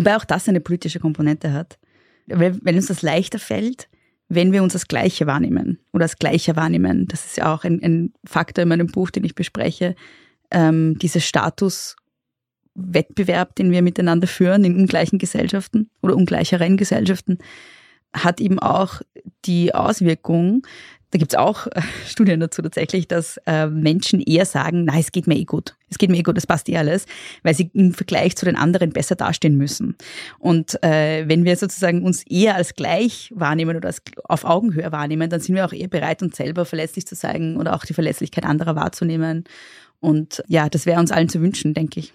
Wobei 0.00 0.16
auch 0.16 0.24
das 0.24 0.48
eine 0.48 0.60
politische 0.60 0.98
Komponente 0.98 1.52
hat. 1.52 1.78
Weil, 2.26 2.58
weil 2.64 2.74
uns 2.74 2.86
das 2.86 3.02
leichter 3.02 3.38
fällt, 3.38 3.88
wenn 4.30 4.52
wir 4.52 4.62
uns 4.62 4.74
als 4.74 4.88
Gleiche 4.88 5.26
wahrnehmen 5.26 5.78
oder 5.92 6.04
als 6.04 6.16
Gleicher 6.16 6.56
wahrnehmen. 6.56 7.06
Das 7.06 7.26
ist 7.26 7.36
ja 7.36 7.52
auch 7.52 7.64
ein, 7.64 7.82
ein 7.82 8.14
Faktor 8.24 8.62
in 8.62 8.68
meinem 8.68 8.86
Buch, 8.86 9.10
den 9.10 9.24
ich 9.24 9.34
bespreche. 9.34 9.94
Ähm, 10.50 10.96
dieser 10.98 11.20
Statuswettbewerb, 11.20 13.54
den 13.56 13.72
wir 13.72 13.82
miteinander 13.82 14.26
führen 14.26 14.64
in 14.64 14.76
ungleichen 14.76 15.18
Gesellschaften 15.18 15.90
oder 16.00 16.16
ungleicheren 16.16 16.78
Gesellschaften, 16.78 17.36
hat 18.14 18.40
eben 18.40 18.58
auch 18.58 19.02
die 19.44 19.74
Auswirkung, 19.74 20.66
da 21.10 21.18
gibt's 21.18 21.34
auch 21.34 21.66
äh, 21.66 21.80
Studien 22.06 22.40
dazu 22.40 22.62
tatsächlich, 22.62 23.08
dass 23.08 23.38
äh, 23.46 23.66
Menschen 23.66 24.20
eher 24.20 24.46
sagen, 24.46 24.84
na, 24.84 24.98
es 24.98 25.12
geht 25.12 25.26
mir 25.26 25.36
eh 25.36 25.44
gut, 25.44 25.76
es 25.88 25.98
geht 25.98 26.10
mir 26.10 26.18
eh 26.18 26.22
gut, 26.22 26.38
es 26.38 26.46
passt 26.46 26.68
eh 26.68 26.76
alles, 26.76 27.06
weil 27.42 27.54
sie 27.54 27.70
im 27.74 27.92
Vergleich 27.92 28.36
zu 28.36 28.44
den 28.44 28.56
anderen 28.56 28.90
besser 28.90 29.16
dastehen 29.16 29.56
müssen. 29.56 29.96
Und 30.38 30.82
äh, 30.82 31.28
wenn 31.28 31.44
wir 31.44 31.56
sozusagen 31.56 32.04
uns 32.04 32.24
eher 32.26 32.54
als 32.54 32.74
gleich 32.74 33.32
wahrnehmen 33.34 33.76
oder 33.76 33.88
als 33.88 34.02
auf 34.24 34.44
Augenhöhe 34.44 34.92
wahrnehmen, 34.92 35.30
dann 35.30 35.40
sind 35.40 35.54
wir 35.54 35.64
auch 35.64 35.72
eher 35.72 35.88
bereit, 35.88 36.22
uns 36.22 36.36
selber 36.36 36.64
verletzlich 36.64 37.06
zu 37.06 37.16
zeigen 37.16 37.56
oder 37.56 37.74
auch 37.74 37.84
die 37.84 37.94
Verletzlichkeit 37.94 38.44
anderer 38.44 38.76
wahrzunehmen. 38.76 39.44
Und 40.00 40.42
ja, 40.48 40.68
das 40.68 40.86
wäre 40.86 41.00
uns 41.00 41.10
allen 41.10 41.28
zu 41.28 41.40
wünschen, 41.42 41.74
denke 41.74 42.00
ich. 42.00 42.12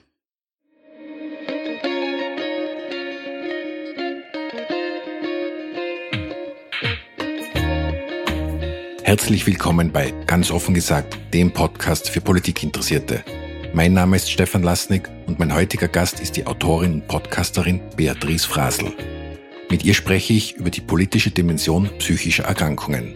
Herzlich 9.05 9.45
willkommen 9.45 9.91
bei 9.91 10.15
Ganz 10.25 10.49
offen 10.49 10.73
gesagt, 10.73 11.19
dem 11.31 11.53
Podcast 11.53 12.09
für 12.09 12.21
Politikinteressierte. 12.21 13.23
Mein 13.71 13.93
Name 13.93 14.15
ist 14.15 14.31
Stefan 14.31 14.63
Lasnik 14.63 15.07
und 15.27 15.37
mein 15.37 15.53
heutiger 15.53 15.87
Gast 15.87 16.19
ist 16.19 16.37
die 16.37 16.47
Autorin 16.47 16.93
und 16.93 17.07
Podcasterin 17.07 17.81
Beatrice 17.95 18.47
Frasel. 18.47 18.93
Mit 19.69 19.85
ihr 19.85 19.93
spreche 19.93 20.33
ich 20.33 20.55
über 20.55 20.71
die 20.71 20.81
politische 20.81 21.29
Dimension 21.29 21.87
psychischer 21.99 22.45
Erkrankungen. 22.45 23.13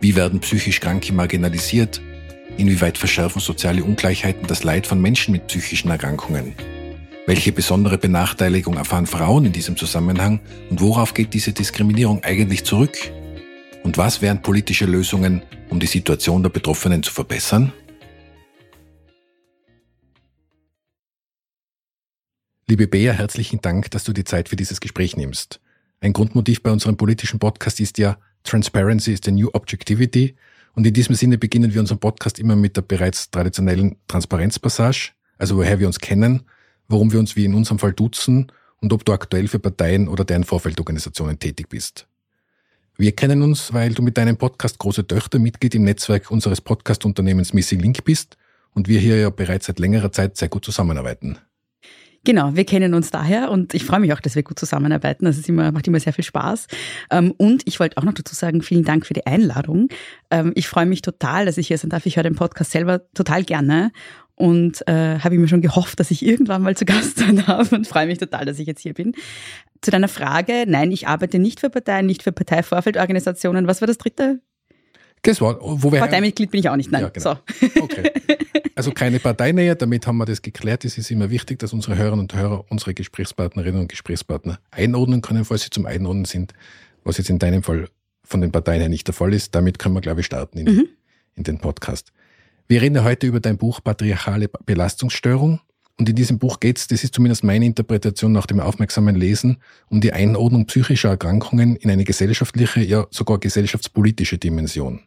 Wie 0.00 0.16
werden 0.16 0.40
psychisch 0.40 0.80
Kranke 0.80 1.12
marginalisiert? 1.12 2.02
Inwieweit 2.56 2.98
verschärfen 2.98 3.40
soziale 3.40 3.84
Ungleichheiten 3.84 4.48
das 4.48 4.64
Leid 4.64 4.88
von 4.88 5.00
Menschen 5.00 5.30
mit 5.30 5.46
psychischen 5.46 5.92
Erkrankungen? 5.92 6.56
Welche 7.28 7.52
besondere 7.52 7.96
Benachteiligung 7.96 8.76
erfahren 8.76 9.06
Frauen 9.06 9.44
in 9.44 9.52
diesem 9.52 9.76
Zusammenhang 9.76 10.40
und 10.68 10.80
worauf 10.80 11.14
geht 11.14 11.32
diese 11.32 11.52
Diskriminierung 11.52 12.24
eigentlich 12.24 12.64
zurück? 12.64 12.98
Und 13.82 13.98
was 13.98 14.22
wären 14.22 14.42
politische 14.42 14.86
Lösungen, 14.86 15.42
um 15.68 15.80
die 15.80 15.86
Situation 15.86 16.42
der 16.42 16.50
Betroffenen 16.50 17.02
zu 17.02 17.12
verbessern? 17.12 17.72
Liebe 22.68 22.86
Bea, 22.86 23.12
herzlichen 23.12 23.60
Dank, 23.60 23.90
dass 23.90 24.04
du 24.04 24.12
die 24.12 24.24
Zeit 24.24 24.48
für 24.48 24.56
dieses 24.56 24.80
Gespräch 24.80 25.16
nimmst. 25.16 25.60
Ein 26.00 26.12
Grundmotiv 26.12 26.62
bei 26.62 26.70
unserem 26.70 26.96
politischen 26.96 27.38
Podcast 27.38 27.80
ist 27.80 27.98
ja 27.98 28.18
Transparency 28.44 29.12
is 29.12 29.20
the 29.24 29.32
new 29.32 29.50
objectivity. 29.52 30.36
Und 30.74 30.86
in 30.86 30.94
diesem 30.94 31.14
Sinne 31.14 31.36
beginnen 31.36 31.74
wir 31.74 31.80
unseren 31.80 31.98
Podcast 31.98 32.38
immer 32.38 32.56
mit 32.56 32.76
der 32.76 32.82
bereits 32.82 33.30
traditionellen 33.30 33.96
Transparenzpassage, 34.08 35.10
also 35.38 35.56
woher 35.56 35.80
wir 35.80 35.86
uns 35.86 35.98
kennen, 35.98 36.44
warum 36.88 37.12
wir 37.12 37.18
uns 37.18 37.36
wie 37.36 37.44
in 37.44 37.54
unserem 37.54 37.78
Fall 37.78 37.92
duzen 37.92 38.50
und 38.80 38.92
ob 38.92 39.04
du 39.04 39.12
aktuell 39.12 39.48
für 39.48 39.58
Parteien 39.58 40.08
oder 40.08 40.24
deren 40.24 40.44
Vorfeldorganisationen 40.44 41.38
tätig 41.38 41.68
bist. 41.68 42.06
Wir 42.98 43.12
kennen 43.12 43.42
uns, 43.42 43.72
weil 43.72 43.94
du 43.94 44.02
mit 44.02 44.18
deinem 44.18 44.36
Podcast 44.36 44.78
Große 44.78 45.06
Töchter 45.06 45.38
Mitglied 45.38 45.74
im 45.74 45.84
Netzwerk 45.84 46.30
unseres 46.30 46.60
Podcast-Unternehmens 46.60 47.54
Missing 47.54 47.80
Link 47.80 48.04
bist 48.04 48.36
und 48.74 48.86
wir 48.86 49.00
hier 49.00 49.16
ja 49.16 49.30
bereits 49.30 49.66
seit 49.66 49.78
längerer 49.78 50.12
Zeit 50.12 50.36
sehr 50.36 50.48
gut 50.48 50.64
zusammenarbeiten. 50.64 51.38
Genau, 52.24 52.54
wir 52.54 52.64
kennen 52.64 52.94
uns 52.94 53.10
daher 53.10 53.50
und 53.50 53.74
ich 53.74 53.84
freue 53.84 53.98
mich 53.98 54.12
auch, 54.12 54.20
dass 54.20 54.36
wir 54.36 54.44
gut 54.44 54.58
zusammenarbeiten. 54.58 55.24
Das 55.24 55.38
ist 55.38 55.48
immer, 55.48 55.72
macht 55.72 55.88
immer 55.88 55.98
sehr 55.98 56.12
viel 56.12 56.22
Spaß. 56.22 56.68
Ähm, 57.10 57.32
und 57.36 57.62
ich 57.66 57.80
wollte 57.80 57.96
auch 57.96 58.04
noch 58.04 58.12
dazu 58.12 58.34
sagen, 58.34 58.62
vielen 58.62 58.84
Dank 58.84 59.06
für 59.06 59.14
die 59.14 59.26
Einladung. 59.26 59.88
Ähm, 60.30 60.52
ich 60.54 60.68
freue 60.68 60.86
mich 60.86 61.02
total, 61.02 61.46
dass 61.46 61.58
ich 61.58 61.68
hier 61.68 61.78
sein 61.78 61.90
darf. 61.90 62.06
Ich 62.06 62.16
höre 62.16 62.22
den 62.22 62.36
Podcast 62.36 62.70
selber 62.70 63.00
total 63.14 63.42
gerne 63.42 63.90
und 64.36 64.86
äh, 64.86 65.18
habe 65.18 65.38
mir 65.38 65.48
schon 65.48 65.62
gehofft, 65.62 65.98
dass 65.98 66.10
ich 66.10 66.24
irgendwann 66.24 66.62
mal 66.62 66.76
zu 66.76 66.84
Gast 66.84 67.18
sein 67.18 67.42
darf 67.44 67.72
und 67.72 67.88
freue 67.88 68.06
mich 68.06 68.18
total, 68.18 68.44
dass 68.44 68.58
ich 68.58 68.66
jetzt 68.66 68.82
hier 68.82 68.94
bin. 68.94 69.14
Zu 69.82 69.90
deiner 69.90 70.08
Frage, 70.08 70.64
nein, 70.66 70.90
ich 70.92 71.08
arbeite 71.08 71.38
nicht 71.38 71.60
für 71.60 71.68
Parteien, 71.68 72.06
nicht 72.06 72.22
für 72.22 72.32
Parteivorfeldorganisationen. 72.32 73.66
Was 73.66 73.80
war 73.80 73.86
das 73.86 73.98
dritte? 73.98 74.40
Das 75.22 75.40
war, 75.40 75.58
wo 75.60 75.92
wir 75.92 76.00
Parteimitglied 76.00 76.50
bin 76.50 76.60
ich 76.60 76.68
auch 76.68 76.76
nicht, 76.76 76.90
nein. 76.90 77.02
Ja, 77.02 77.08
genau. 77.10 77.38
so. 77.60 77.82
Okay. 77.82 78.10
Also 78.74 78.90
keine 78.90 79.20
Parteinähe, 79.20 79.76
damit 79.76 80.06
haben 80.06 80.16
wir 80.16 80.24
das 80.24 80.42
geklärt. 80.42 80.84
Es 80.84 80.98
ist 80.98 81.10
immer 81.10 81.30
wichtig, 81.30 81.58
dass 81.58 81.72
unsere 81.72 81.96
Hörerinnen 81.96 82.20
und 82.20 82.34
Hörer 82.34 82.64
unsere 82.70 82.94
Gesprächspartnerinnen 82.94 83.82
und 83.82 83.88
Gesprächspartner 83.88 84.58
einordnen 84.70 85.20
können, 85.20 85.44
falls 85.44 85.62
sie 85.62 85.70
zum 85.70 85.86
Einordnen 85.86 86.24
sind, 86.24 86.54
was 87.04 87.18
jetzt 87.18 87.30
in 87.30 87.38
deinem 87.38 87.62
Fall 87.62 87.88
von 88.24 88.40
den 88.40 88.50
Parteien 88.50 88.80
her 88.80 88.88
nicht 88.88 89.06
der 89.06 89.14
Fall 89.14 89.34
ist. 89.34 89.54
Damit 89.54 89.78
können 89.78 89.94
wir, 89.94 90.00
glaube 90.00 90.20
ich, 90.20 90.26
starten 90.26 90.58
in, 90.58 90.74
mhm. 90.74 90.88
in 91.36 91.44
den 91.44 91.58
Podcast. 91.58 92.12
Wir 92.66 92.80
reden 92.80 93.04
heute 93.04 93.26
über 93.26 93.40
dein 93.40 93.58
Buch 93.58 93.80
Patriarchale 93.84 94.48
Belastungsstörung. 94.64 95.60
Und 95.98 96.08
in 96.08 96.16
diesem 96.16 96.38
Buch 96.38 96.58
geht 96.58 96.78
es, 96.78 96.86
das 96.88 97.04
ist 97.04 97.14
zumindest 97.14 97.44
meine 97.44 97.66
Interpretation 97.66 98.32
nach 98.32 98.46
dem 98.46 98.60
aufmerksamen 98.60 99.14
Lesen, 99.14 99.58
um 99.88 100.00
die 100.00 100.12
Einordnung 100.12 100.66
psychischer 100.66 101.10
Erkrankungen 101.10 101.76
in 101.76 101.90
eine 101.90 102.04
gesellschaftliche, 102.04 102.80
ja 102.80 103.06
sogar 103.10 103.38
gesellschaftspolitische 103.38 104.38
Dimension. 104.38 105.00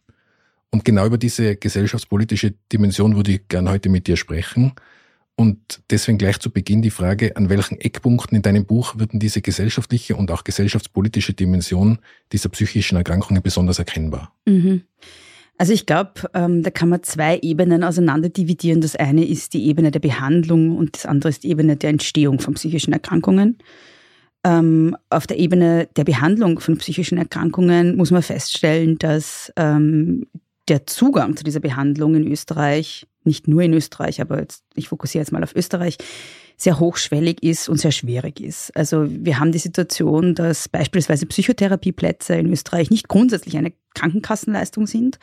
Und 0.70 0.86
genau 0.86 1.06
über 1.06 1.18
diese 1.18 1.56
gesellschaftspolitische 1.56 2.54
Dimension 2.72 3.16
würde 3.16 3.32
ich 3.34 3.48
gern 3.48 3.70
heute 3.70 3.90
mit 3.90 4.08
dir 4.08 4.18
sprechen. 4.18 4.74
Und 5.38 5.82
deswegen 5.90 6.18
gleich 6.18 6.40
zu 6.40 6.50
Beginn 6.50 6.82
die 6.82 6.92
Frage, 6.92 7.36
an 7.36 7.50
welchen 7.50 7.80
Eckpunkten 7.80 8.38
in 8.38 8.42
deinem 8.42 8.66
Buch 8.66 8.98
würden 8.98 9.20
diese 9.20 9.42
gesellschaftliche 9.42 10.16
und 10.16 10.32
auch 10.32 10.44
gesellschaftspolitische 10.44 11.34
Dimension 11.34 12.00
dieser 12.32 12.50
psychischen 12.50 12.96
Erkrankungen 12.96 13.42
besonders 13.42 13.80
erkennbar? 13.80 14.34
Mhm. 14.46 14.84
Also 15.58 15.72
ich 15.72 15.86
glaube, 15.86 16.30
ähm, 16.34 16.64
da 16.64 16.70
kann 16.70 16.90
man 16.90 17.04
zwei 17.04 17.40
Ebenen 17.42 17.84
auseinander 17.84 18.30
dividieren. 18.30 18.82
Das 18.82 18.96
eine 18.96 19.26
ist 19.26 19.54
die 19.54 19.66
Ebene 19.66 19.92
der 19.92 20.02
Behandlung 20.02 20.76
und 20.76 20.96
das 20.96 21.06
andere 21.06 21.30
ist 21.30 21.44
die 21.44 21.50
Ebene 21.50 21.78
der 21.78 21.92
Entstehung 21.92 22.40
von 22.40 22.56
psychischen 22.56 22.92
Erkrankungen. 22.92 23.58
Ähm, 24.44 24.98
auf 25.10 25.28
der 25.28 25.40
Ebene 25.40 25.88
der 25.96 26.04
Behandlung 26.04 26.60
von 26.60 26.78
psychischen 26.78 27.18
Erkrankungen 27.18 27.96
muss 27.96 28.12
man 28.12 28.22
feststellen, 28.22 28.98
dass 29.00 29.52
ähm, 29.56 30.28
der 30.68 30.86
Zugang 30.88 31.38
zu 31.38 31.44
dieser 31.44 31.62
Behandlung 31.62 32.16
in 32.16 32.28
Österreich, 32.28 33.08
nicht 33.24 33.48
nur 33.48 33.62
in 33.62 33.74
Österreich, 33.74 34.22
aber 34.22 34.40
jetzt, 34.40 34.64
ich 34.76 34.90
fokussiere 34.90 35.22
jetzt 35.22 35.32
mal 35.32 35.44
auf 35.44 35.56
Österreich, 35.56 35.98
sehr 36.58 36.80
hochschwellig 36.80 37.44
ist 37.44 37.70
und 37.70 37.78
sehr 37.78 37.92
schwierig 37.92 38.40
ist. 38.40 38.76
Also 38.76 39.06
wir 39.08 39.40
haben 39.40 39.52
die 39.52 39.60
Situation, 39.60 40.36
dass 40.36 40.70
beispielsweise 40.70 41.26
Psychotherapieplätze 41.26 42.36
in 42.36 42.52
Österreich 42.52 42.90
nicht 42.90 43.08
grundsätzlich 43.08 43.58
eine 43.58 43.74
Krankenkassenleistung 43.94 44.88
sind, 44.88 45.20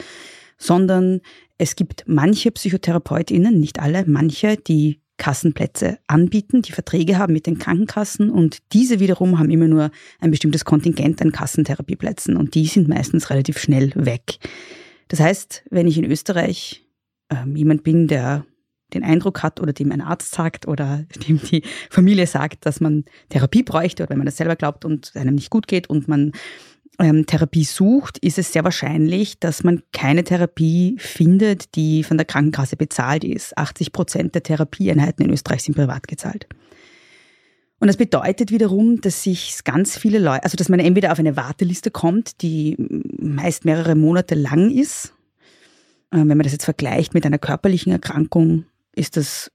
sondern 0.58 1.20
es 1.58 1.76
gibt 1.76 2.04
manche 2.06 2.50
Psychotherapeutinnen, 2.50 3.58
nicht 3.58 3.80
alle, 3.80 4.04
manche, 4.06 4.56
die 4.56 5.00
Kassenplätze 5.16 5.98
anbieten, 6.08 6.62
die 6.62 6.72
Verträge 6.72 7.18
haben 7.18 7.32
mit 7.32 7.46
den 7.46 7.58
Krankenkassen 7.58 8.30
und 8.30 8.58
diese 8.72 8.98
wiederum 8.98 9.38
haben 9.38 9.50
immer 9.50 9.68
nur 9.68 9.90
ein 10.20 10.30
bestimmtes 10.30 10.64
Kontingent 10.64 11.22
an 11.22 11.32
Kassentherapieplätzen 11.32 12.36
und 12.36 12.54
die 12.54 12.66
sind 12.66 12.88
meistens 12.88 13.30
relativ 13.30 13.58
schnell 13.58 13.92
weg. 13.94 14.38
Das 15.08 15.20
heißt, 15.20 15.64
wenn 15.70 15.86
ich 15.86 15.98
in 15.98 16.10
Österreich 16.10 16.84
ähm, 17.30 17.54
jemand 17.54 17.84
bin, 17.84 18.08
der 18.08 18.44
den 18.94 19.04
Eindruck 19.04 19.42
hat 19.42 19.60
oder 19.60 19.72
dem 19.72 19.92
ein 19.92 20.00
Arzt 20.00 20.32
sagt 20.32 20.66
oder 20.68 21.04
dem 21.26 21.40
die 21.42 21.62
Familie 21.90 22.26
sagt, 22.26 22.66
dass 22.66 22.80
man 22.80 23.04
Therapie 23.28 23.62
bräuchte 23.62 24.02
oder 24.02 24.10
wenn 24.10 24.18
man 24.18 24.26
das 24.26 24.36
selber 24.36 24.56
glaubt 24.56 24.84
und 24.84 25.12
einem 25.14 25.34
nicht 25.34 25.50
gut 25.50 25.66
geht 25.66 25.88
und 25.88 26.08
man 26.08 26.32
ähm, 26.98 27.26
Therapie 27.26 27.64
sucht, 27.64 28.18
ist 28.18 28.38
es 28.38 28.52
sehr 28.52 28.64
wahrscheinlich, 28.64 29.38
dass 29.38 29.64
man 29.64 29.82
keine 29.92 30.24
Therapie 30.24 30.96
findet, 30.98 31.74
die 31.74 32.04
von 32.04 32.16
der 32.16 32.26
Krankenkasse 32.26 32.76
bezahlt 32.76 33.24
ist. 33.24 33.56
80 33.56 33.92
Prozent 33.92 34.34
der 34.34 34.42
Therapieeinheiten 34.42 35.24
in 35.24 35.32
Österreich 35.32 35.62
sind 35.62 35.74
privat 35.74 36.06
gezahlt. 36.06 36.46
Und 37.82 37.88
das 37.88 37.96
bedeutet 37.96 38.52
wiederum, 38.52 39.00
dass 39.00 39.24
sich 39.24 39.64
ganz 39.64 39.98
viele 39.98 40.20
Leute, 40.20 40.44
also 40.44 40.56
dass 40.56 40.68
man 40.68 40.78
entweder 40.78 41.10
auf 41.10 41.18
eine 41.18 41.36
Warteliste 41.36 41.90
kommt, 41.90 42.40
die 42.40 42.76
meist 42.78 43.64
mehrere 43.64 43.96
Monate 43.96 44.36
lang 44.36 44.70
ist. 44.70 45.14
Äh, 46.12 46.18
wenn 46.18 46.28
man 46.28 46.42
das 46.42 46.52
jetzt 46.52 46.64
vergleicht 46.64 47.14
mit 47.14 47.26
einer 47.26 47.38
körperlichen 47.38 47.90
Erkrankung, 47.90 48.66
ist 48.94 49.16
das 49.16 49.50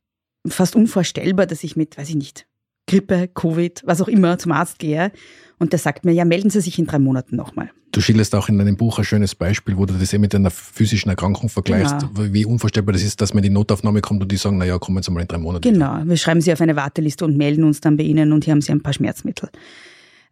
fast 0.47 0.75
unvorstellbar, 0.75 1.45
dass 1.45 1.63
ich 1.63 1.75
mit, 1.75 1.97
weiß 1.97 2.09
ich 2.09 2.15
nicht, 2.15 2.47
Grippe, 2.87 3.27
Covid, 3.27 3.83
was 3.85 4.01
auch 4.01 4.07
immer 4.07 4.39
zum 4.39 4.53
Arzt 4.53 4.79
gehe 4.79 5.11
und 5.59 5.73
der 5.73 5.79
sagt 5.79 6.05
mir, 6.05 6.13
ja, 6.13 6.25
melden 6.25 6.49
Sie 6.49 6.61
sich 6.61 6.79
in 6.79 6.85
drei 6.85 6.99
Monaten 6.99 7.35
nochmal. 7.35 7.69
Du 7.91 8.01
schilderst 8.01 8.33
auch 8.35 8.47
in 8.47 8.57
deinem 8.57 8.77
Buch 8.77 8.97
ein 8.99 9.05
schönes 9.05 9.35
Beispiel, 9.35 9.77
wo 9.77 9.85
du 9.85 9.93
das 9.93 10.13
eben 10.13 10.21
mit 10.21 10.35
einer 10.35 10.51
physischen 10.51 11.09
Erkrankung 11.09 11.49
vergleichst, 11.49 11.99
genau. 11.99 12.33
wie 12.33 12.45
unvorstellbar 12.45 12.93
das 12.93 13.03
ist, 13.03 13.19
dass 13.21 13.33
man 13.33 13.43
in 13.43 13.49
die 13.49 13.53
Notaufnahme 13.53 14.01
kommt 14.01 14.21
und 14.21 14.31
die 14.31 14.37
sagen, 14.37 14.57
naja, 14.57 14.77
kommen 14.77 15.01
Sie 15.03 15.11
mal 15.11 15.21
in 15.21 15.27
drei 15.27 15.37
Monaten. 15.37 15.61
Genau, 15.61 16.01
wir 16.05 16.17
schreiben 16.17 16.41
Sie 16.41 16.51
auf 16.53 16.61
eine 16.61 16.75
Warteliste 16.75 17.25
und 17.25 17.37
melden 17.37 17.63
uns 17.63 17.81
dann 17.81 17.97
bei 17.97 18.03
Ihnen 18.03 18.31
und 18.33 18.45
hier 18.45 18.53
haben 18.53 18.61
Sie 18.61 18.71
ein 18.71 18.83
paar 18.83 18.93
Schmerzmittel. 18.93 19.49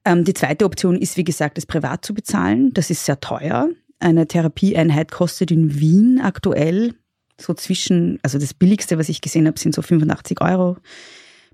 Ähm, 0.06 0.24
die 0.24 0.34
zweite 0.34 0.66
Option 0.66 0.98
ist, 0.98 1.18
wie 1.18 1.24
gesagt, 1.24 1.58
das 1.58 1.66
privat 1.66 2.06
zu 2.06 2.14
bezahlen. 2.14 2.72
Das 2.74 2.90
ist 2.90 3.06
sehr 3.06 3.20
teuer. 3.20 3.70
Eine 4.00 4.28
Therapieeinheit 4.28 5.12
kostet 5.12 5.52
in 5.52 5.80
Wien 5.80 6.22
aktuell 6.22 6.94
so 7.40 7.54
zwischen, 7.54 8.20
also 8.24 8.40
das 8.40 8.54
billigste, 8.54 8.98
was 8.98 9.10
ich 9.10 9.22
gesehen 9.22 9.48
habe, 9.48 9.60
sind 9.60 9.76
so 9.76 9.82
85 9.82 10.42
Euro. 10.42 10.78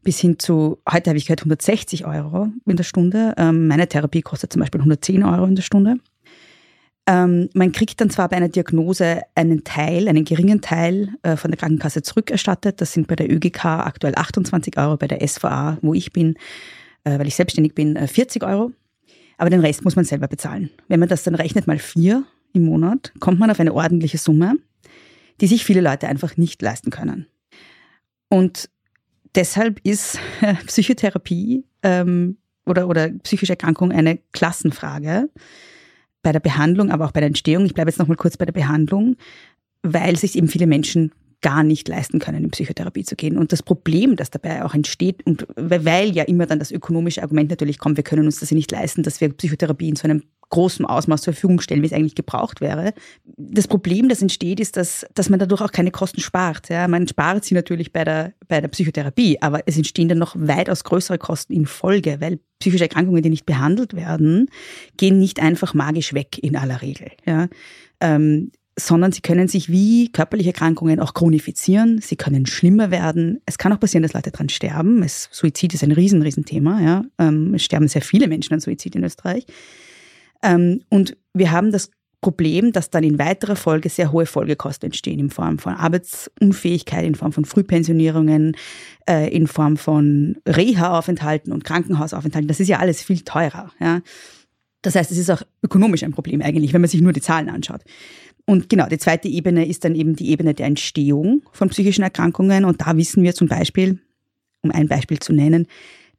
bis 0.03 0.19
hin 0.19 0.39
zu, 0.39 0.79
heute 0.91 1.11
habe 1.11 1.17
ich 1.17 1.25
gehört, 1.25 1.41
160 1.41 2.05
Euro 2.07 2.47
in 2.65 2.75
der 2.75 2.83
Stunde. 2.83 3.35
Ähm, 3.37 3.67
meine 3.67 3.87
Therapie 3.87 4.21
kostet 4.21 4.51
zum 4.51 4.59
Beispiel 4.59 4.81
110 4.81 5.23
Euro 5.23 5.45
in 5.45 5.55
der 5.55 5.61
Stunde. 5.61 5.97
Ähm, 7.07 7.49
man 7.53 7.71
kriegt 7.71 7.99
dann 7.99 8.09
zwar 8.09 8.29
bei 8.29 8.37
einer 8.37 8.49
Diagnose 8.49 9.21
einen 9.35 9.63
Teil, 9.63 10.07
einen 10.07 10.23
geringen 10.23 10.61
Teil 10.61 11.09
äh, 11.23 11.35
von 11.35 11.51
der 11.51 11.59
Krankenkasse 11.59 12.01
zurückerstattet. 12.03 12.79
Das 12.79 12.93
sind 12.93 13.07
bei 13.07 13.15
der 13.15 13.31
ÖGK 13.31 13.65
aktuell 13.65 14.13
28 14.15 14.77
Euro, 14.77 14.97
bei 14.97 15.07
der 15.07 15.27
SVA, 15.27 15.77
wo 15.81 15.93
ich 15.93 16.13
bin, 16.13 16.35
äh, 17.03 17.17
weil 17.19 17.27
ich 17.27 17.35
selbstständig 17.35 17.75
bin, 17.75 17.95
äh, 17.95 18.07
40 18.07 18.43
Euro. 18.43 18.71
Aber 19.37 19.49
den 19.49 19.61
Rest 19.61 19.83
muss 19.83 19.95
man 19.95 20.05
selber 20.05 20.27
bezahlen. 20.27 20.69
Wenn 20.87 20.99
man 20.99 21.09
das 21.09 21.23
dann 21.23 21.35
rechnet 21.35 21.65
mal 21.65 21.79
vier 21.79 22.23
im 22.53 22.65
Monat, 22.65 23.11
kommt 23.19 23.39
man 23.39 23.49
auf 23.49 23.59
eine 23.59 23.73
ordentliche 23.73 24.19
Summe, 24.19 24.55
die 25.41 25.47
sich 25.47 25.65
viele 25.65 25.81
Leute 25.81 26.07
einfach 26.07 26.37
nicht 26.37 26.61
leisten 26.61 26.91
können. 26.91 27.27
Und 28.29 28.69
deshalb 29.35 29.79
ist 29.83 30.19
äh, 30.41 30.53
Psychotherapie 30.67 31.65
ähm, 31.83 32.37
oder, 32.65 32.87
oder 32.87 33.09
psychische 33.23 33.53
Erkrankung 33.53 33.91
eine 33.91 34.19
Klassenfrage 34.31 35.29
bei 36.21 36.31
der 36.31 36.39
Behandlung, 36.39 36.91
aber 36.91 37.05
auch 37.05 37.11
bei 37.11 37.19
der 37.19 37.27
Entstehung. 37.27 37.65
Ich 37.65 37.73
bleibe 37.73 37.89
jetzt 37.89 37.97
nochmal 37.97 38.17
kurz 38.17 38.37
bei 38.37 38.45
der 38.45 38.53
Behandlung, 38.53 39.17
weil 39.81 40.15
sich 40.15 40.37
eben 40.37 40.47
viele 40.47 40.67
Menschen 40.67 41.11
gar 41.41 41.63
nicht 41.63 41.87
leisten 41.87 42.19
können, 42.19 42.43
in 42.43 42.51
Psychotherapie 42.51 43.03
zu 43.03 43.15
gehen. 43.15 43.35
Und 43.35 43.51
das 43.51 43.63
Problem, 43.63 44.15
das 44.15 44.29
dabei 44.29 44.63
auch 44.63 44.75
entsteht, 44.75 45.25
und 45.25 45.47
weil 45.55 46.11
ja 46.11 46.23
immer 46.23 46.45
dann 46.45 46.59
das 46.59 46.71
ökonomische 46.71 47.23
Argument 47.23 47.49
natürlich 47.49 47.79
kommt, 47.79 47.97
wir 47.97 48.03
können 48.03 48.25
uns 48.25 48.39
das 48.39 48.51
nicht 48.51 48.71
leisten, 48.71 49.01
dass 49.01 49.19
wir 49.21 49.33
Psychotherapie 49.33 49.89
in 49.89 49.95
so 49.95 50.03
einem 50.03 50.21
großen 50.51 50.85
Ausmaß 50.85 51.23
zur 51.23 51.33
Verfügung 51.33 51.59
stellen, 51.59 51.81
wie 51.81 51.87
es 51.87 51.93
eigentlich 51.93 52.15
gebraucht 52.15 52.61
wäre. 52.61 52.93
Das 53.37 53.67
Problem, 53.67 54.07
das 54.07 54.21
entsteht, 54.21 54.59
ist, 54.59 54.77
dass, 54.77 55.05
dass 55.15 55.29
man 55.29 55.39
dadurch 55.39 55.61
auch 55.61 55.71
keine 55.71 55.91
Kosten 55.91 56.21
spart. 56.21 56.69
Ja, 56.69 56.87
man 56.87 57.07
spart 57.07 57.43
sie 57.43 57.55
natürlich 57.55 57.91
bei 57.91 58.03
der, 58.03 58.33
bei 58.47 58.61
der 58.61 58.67
Psychotherapie, 58.67 59.41
aber 59.41 59.61
es 59.65 59.77
entstehen 59.77 60.09
dann 60.09 60.19
noch 60.19 60.35
weitaus 60.37 60.83
größere 60.83 61.17
Kosten 61.17 61.53
in 61.53 61.65
Folge, 61.65 62.17
weil 62.19 62.39
psychische 62.59 62.83
Erkrankungen, 62.83 63.23
die 63.23 63.29
nicht 63.29 63.45
behandelt 63.45 63.95
werden, 63.95 64.49
gehen 64.97 65.17
nicht 65.17 65.41
einfach 65.41 65.73
magisch 65.73 66.13
weg 66.13 66.37
in 66.37 66.55
aller 66.55 66.81
Regel. 66.81 67.07
Ja. 67.25 67.47
Ähm, 67.99 68.51
sondern 68.77 69.11
sie 69.11 69.21
können 69.21 69.47
sich 69.47 69.69
wie 69.69 70.11
körperliche 70.11 70.49
Erkrankungen 70.49 70.99
auch 70.99 71.13
chronifizieren, 71.13 71.99
sie 72.01 72.15
können 72.15 72.45
schlimmer 72.45 72.89
werden. 72.89 73.41
Es 73.45 73.57
kann 73.57 73.73
auch 73.73 73.79
passieren, 73.79 74.03
dass 74.03 74.13
Leute 74.13 74.31
dran 74.31 74.49
sterben. 74.49 75.03
Es, 75.03 75.29
Suizid 75.31 75.73
ist 75.73 75.83
ein 75.83 75.91
riesen, 75.91 76.21
riesen 76.21 76.45
Thema. 76.45 76.81
Ja. 76.81 77.03
Ähm, 77.19 77.53
es 77.53 77.63
sterben 77.63 77.87
sehr 77.87 78.01
viele 78.01 78.27
Menschen 78.27 78.53
an 78.53 78.59
Suizid 78.59 78.95
in 78.95 79.03
Österreich. 79.03 79.45
Ähm, 80.43 80.81
und 80.89 81.17
wir 81.33 81.51
haben 81.51 81.71
das 81.71 81.89
Problem, 82.21 82.71
dass 82.71 82.91
dann 82.91 83.03
in 83.03 83.17
weiterer 83.17 83.55
Folge 83.55 83.89
sehr 83.89 84.11
hohe 84.11 84.27
Folgekosten 84.27 84.87
entstehen 84.87 85.19
in 85.19 85.29
Form 85.31 85.57
von 85.57 85.73
Arbeitsunfähigkeit, 85.73 87.03
in 87.03 87.15
Form 87.15 87.33
von 87.33 87.45
Frühpensionierungen, 87.45 88.55
äh, 89.09 89.35
in 89.35 89.47
Form 89.47 89.75
von 89.75 90.37
Reha-Aufenthalten 90.47 91.51
und 91.51 91.63
Krankenhausaufenthalten. 91.63 92.47
Das 92.47 92.59
ist 92.59 92.67
ja 92.67 92.77
alles 92.77 93.01
viel 93.01 93.21
teurer. 93.21 93.71
Ja. 93.79 94.01
Das 94.83 94.95
heißt, 94.95 95.11
es 95.11 95.17
ist 95.17 95.31
auch 95.31 95.41
ökonomisch 95.63 96.03
ein 96.03 96.11
Problem 96.11 96.41
eigentlich, 96.43 96.73
wenn 96.73 96.81
man 96.81 96.89
sich 96.89 97.01
nur 97.01 97.13
die 97.13 97.21
Zahlen 97.21 97.49
anschaut. 97.49 97.81
Und 98.45 98.69
genau, 98.69 98.87
die 98.87 98.97
zweite 98.99 99.27
Ebene 99.27 99.65
ist 99.65 99.83
dann 99.83 99.95
eben 99.95 100.15
die 100.15 100.29
Ebene 100.29 100.53
der 100.53 100.67
Entstehung 100.67 101.43
von 101.51 101.69
psychischen 101.69 102.03
Erkrankungen. 102.03 102.65
Und 102.65 102.81
da 102.81 102.95
wissen 102.97 103.23
wir 103.23 103.33
zum 103.33 103.47
Beispiel, 103.47 103.99
um 104.61 104.71
ein 104.71 104.87
Beispiel 104.87 105.19
zu 105.19 105.33
nennen, 105.33 105.67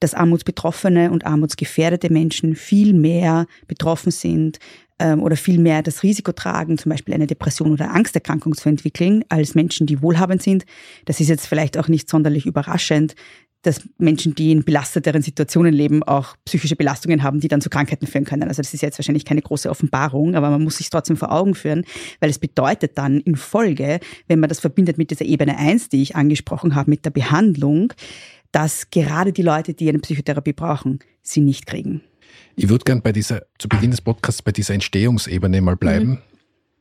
dass 0.02 0.14
armutsbetroffene 0.14 1.10
und 1.10 1.26
armutsgefährdete 1.26 2.12
Menschen 2.12 2.56
viel 2.56 2.92
mehr 2.92 3.46
betroffen 3.68 4.10
sind 4.10 4.58
ähm, 4.98 5.22
oder 5.22 5.36
viel 5.36 5.58
mehr 5.58 5.82
das 5.82 6.02
Risiko 6.02 6.32
tragen, 6.32 6.78
zum 6.78 6.90
Beispiel 6.90 7.14
eine 7.14 7.26
Depression 7.26 7.72
oder 7.72 7.92
Angsterkrankung 7.92 8.54
zu 8.54 8.68
entwickeln, 8.68 9.24
als 9.28 9.54
Menschen, 9.54 9.86
die 9.86 10.02
wohlhabend 10.02 10.42
sind. 10.42 10.64
Das 11.04 11.20
ist 11.20 11.28
jetzt 11.28 11.46
vielleicht 11.46 11.78
auch 11.78 11.88
nicht 11.88 12.08
sonderlich 12.08 12.46
überraschend, 12.46 13.14
dass 13.62 13.80
Menschen, 13.96 14.34
die 14.34 14.50
in 14.50 14.64
belasteteren 14.64 15.22
Situationen 15.22 15.72
leben, 15.72 16.02
auch 16.02 16.34
psychische 16.44 16.74
Belastungen 16.74 17.22
haben, 17.22 17.38
die 17.38 17.46
dann 17.46 17.60
zu 17.60 17.70
Krankheiten 17.70 18.08
führen 18.08 18.24
können. 18.24 18.42
Also 18.42 18.60
das 18.60 18.74
ist 18.74 18.82
jetzt 18.82 18.98
wahrscheinlich 18.98 19.24
keine 19.24 19.40
große 19.40 19.70
Offenbarung, 19.70 20.34
aber 20.34 20.50
man 20.50 20.64
muss 20.64 20.78
sich 20.78 20.90
trotzdem 20.90 21.16
vor 21.16 21.30
Augen 21.30 21.54
führen, 21.54 21.84
weil 22.18 22.28
es 22.28 22.40
bedeutet 22.40 22.98
dann 22.98 23.20
in 23.20 23.36
Folge, 23.36 24.00
wenn 24.26 24.40
man 24.40 24.48
das 24.48 24.58
verbindet 24.58 24.98
mit 24.98 25.12
dieser 25.12 25.24
Ebene 25.24 25.56
1, 25.58 25.90
die 25.90 26.02
ich 26.02 26.16
angesprochen 26.16 26.74
habe, 26.74 26.90
mit 26.90 27.04
der 27.04 27.10
Behandlung, 27.10 27.92
dass 28.52 28.90
gerade 28.90 29.32
die 29.32 29.42
Leute, 29.42 29.74
die 29.74 29.88
eine 29.88 29.98
Psychotherapie 29.98 30.52
brauchen, 30.52 31.00
sie 31.22 31.40
nicht 31.40 31.66
kriegen. 31.66 32.02
Ich 32.54 32.68
würde 32.68 32.84
gern 32.84 33.02
bei 33.02 33.12
dieser, 33.12 33.42
zu 33.58 33.68
Beginn 33.68 33.90
des 33.90 34.00
Podcasts, 34.00 34.42
bei 34.42 34.52
dieser 34.52 34.74
Entstehungsebene 34.74 35.60
mal 35.60 35.76
bleiben. 35.76 36.10
Mhm. 36.10 36.18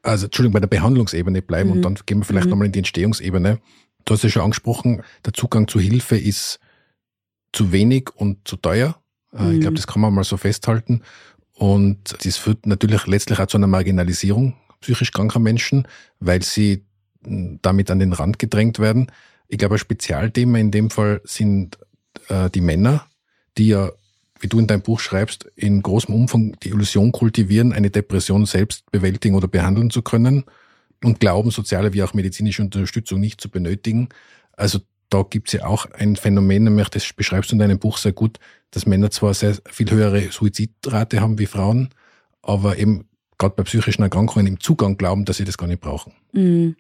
Also, 0.04 0.26
Entschuldigung, 0.26 0.54
bei 0.54 0.60
der 0.60 0.68
Behandlungsebene 0.68 1.42
bleiben 1.42 1.70
mhm. 1.70 1.76
und 1.78 1.82
dann 1.84 1.96
gehen 2.06 2.20
wir 2.20 2.26
vielleicht 2.26 2.46
mhm. 2.46 2.52
nochmal 2.52 2.66
in 2.68 2.72
die 2.74 2.80
Entstehungsebene. 2.80 3.60
Du 4.06 4.14
hast 4.14 4.24
ja 4.24 4.30
schon 4.30 4.42
angesprochen, 4.42 5.04
der 5.26 5.34
Zugang 5.34 5.68
zu 5.68 5.80
Hilfe 5.80 6.18
ist 6.18 6.60
zu 7.54 7.72
wenig 7.72 8.10
und 8.16 8.48
zu 8.48 8.58
teuer. 8.58 9.00
Mhm. 9.32 9.54
Ich 9.54 9.60
glaube, 9.62 9.76
das 9.76 9.88
kann 9.88 10.02
man 10.02 10.14
mal 10.14 10.24
so 10.24 10.38
festhalten. 10.38 11.02
Und 11.54 12.18
das 12.26 12.38
führt 12.38 12.66
natürlich 12.66 13.06
letztlich 13.08 13.40
auch 13.40 13.48
zu 13.48 13.58
einer 13.58 13.68
Marginalisierung 13.68 14.56
psychisch 14.82 15.12
kranker 15.12 15.40
Menschen, 15.40 15.88
weil 16.20 16.42
sie 16.42 16.86
hm, 17.24 17.60
damit 17.62 17.92
an 17.92 18.00
den 18.00 18.14
Rand 18.14 18.40
gedrängt 18.40 18.80
werden. 18.80 19.12
Ich 19.52 19.58
glaube, 19.58 19.76
ein 19.76 19.80
Spezialthema 19.80 20.60
in 20.60 20.72
dem 20.72 20.90
Fall 20.90 21.20
sind 21.26 21.78
äh, 22.30 22.50
die 22.50 22.62
Männer, 22.62 23.06
die 23.58 23.68
ja, 23.68 23.92
wie 24.40 24.48
du 24.48 24.60
in 24.60 24.66
deinem 24.66 24.82
Buch 24.82 25.02
schreibst, 25.02 25.44
in 25.58 25.82
großem 25.82 26.16
Umfang 26.16 26.56
die 26.64 26.70
Illusion 26.70 27.12
kultivieren, 27.12 27.74
eine 27.74 27.90
Depression 27.90 28.46
selbst 28.46 28.90
bewältigen 28.92 29.36
oder 29.36 29.50
behandeln 29.50 29.90
zu 29.90 30.04
können 30.04 30.46
und 31.04 31.20
glauben, 31.20 31.52
soziale 31.52 31.92
wie 31.92 32.02
auch 32.02 32.14
medizinische 32.14 32.62
Unterstützung 32.62 33.20
nicht 33.20 33.42
zu 33.42 33.50
benötigen. 33.50 34.08
Also 34.54 34.80
da 35.10 35.24
gibt 35.24 35.50
es 35.50 35.60
ja 35.60 35.66
auch 35.66 35.86
ein 35.92 36.16
Phänomen, 36.16 36.82
das 36.90 37.12
beschreibst 37.12 37.52
du 37.52 37.56
in 37.56 37.60
deinem 37.60 37.78
Buch 37.78 37.98
sehr 37.98 38.14
gut, 38.14 38.40
dass 38.72 38.86
Männer 38.86 39.12
zwar 39.12 39.34
sehr 39.34 39.58
viel 39.70 39.92
höhere 39.92 40.32
Suizidrate 40.32 41.20
haben 41.20 41.40
wie 41.40 41.46
Frauen, 41.46 41.90
aber 42.42 42.78
eben 42.78 43.04
gerade 43.38 43.56
bei 43.56 43.64
psychischen 43.64 44.04
Erkrankungen 44.04 44.48
im 44.48 44.62
Zugang 44.62 44.96
glauben, 44.96 45.26
dass 45.26 45.36
sie 45.38 45.44
das 45.44 45.58
gar 45.58 45.68
nicht 45.68 45.82
brauchen. 45.82 46.14
Mm. 46.32 46.78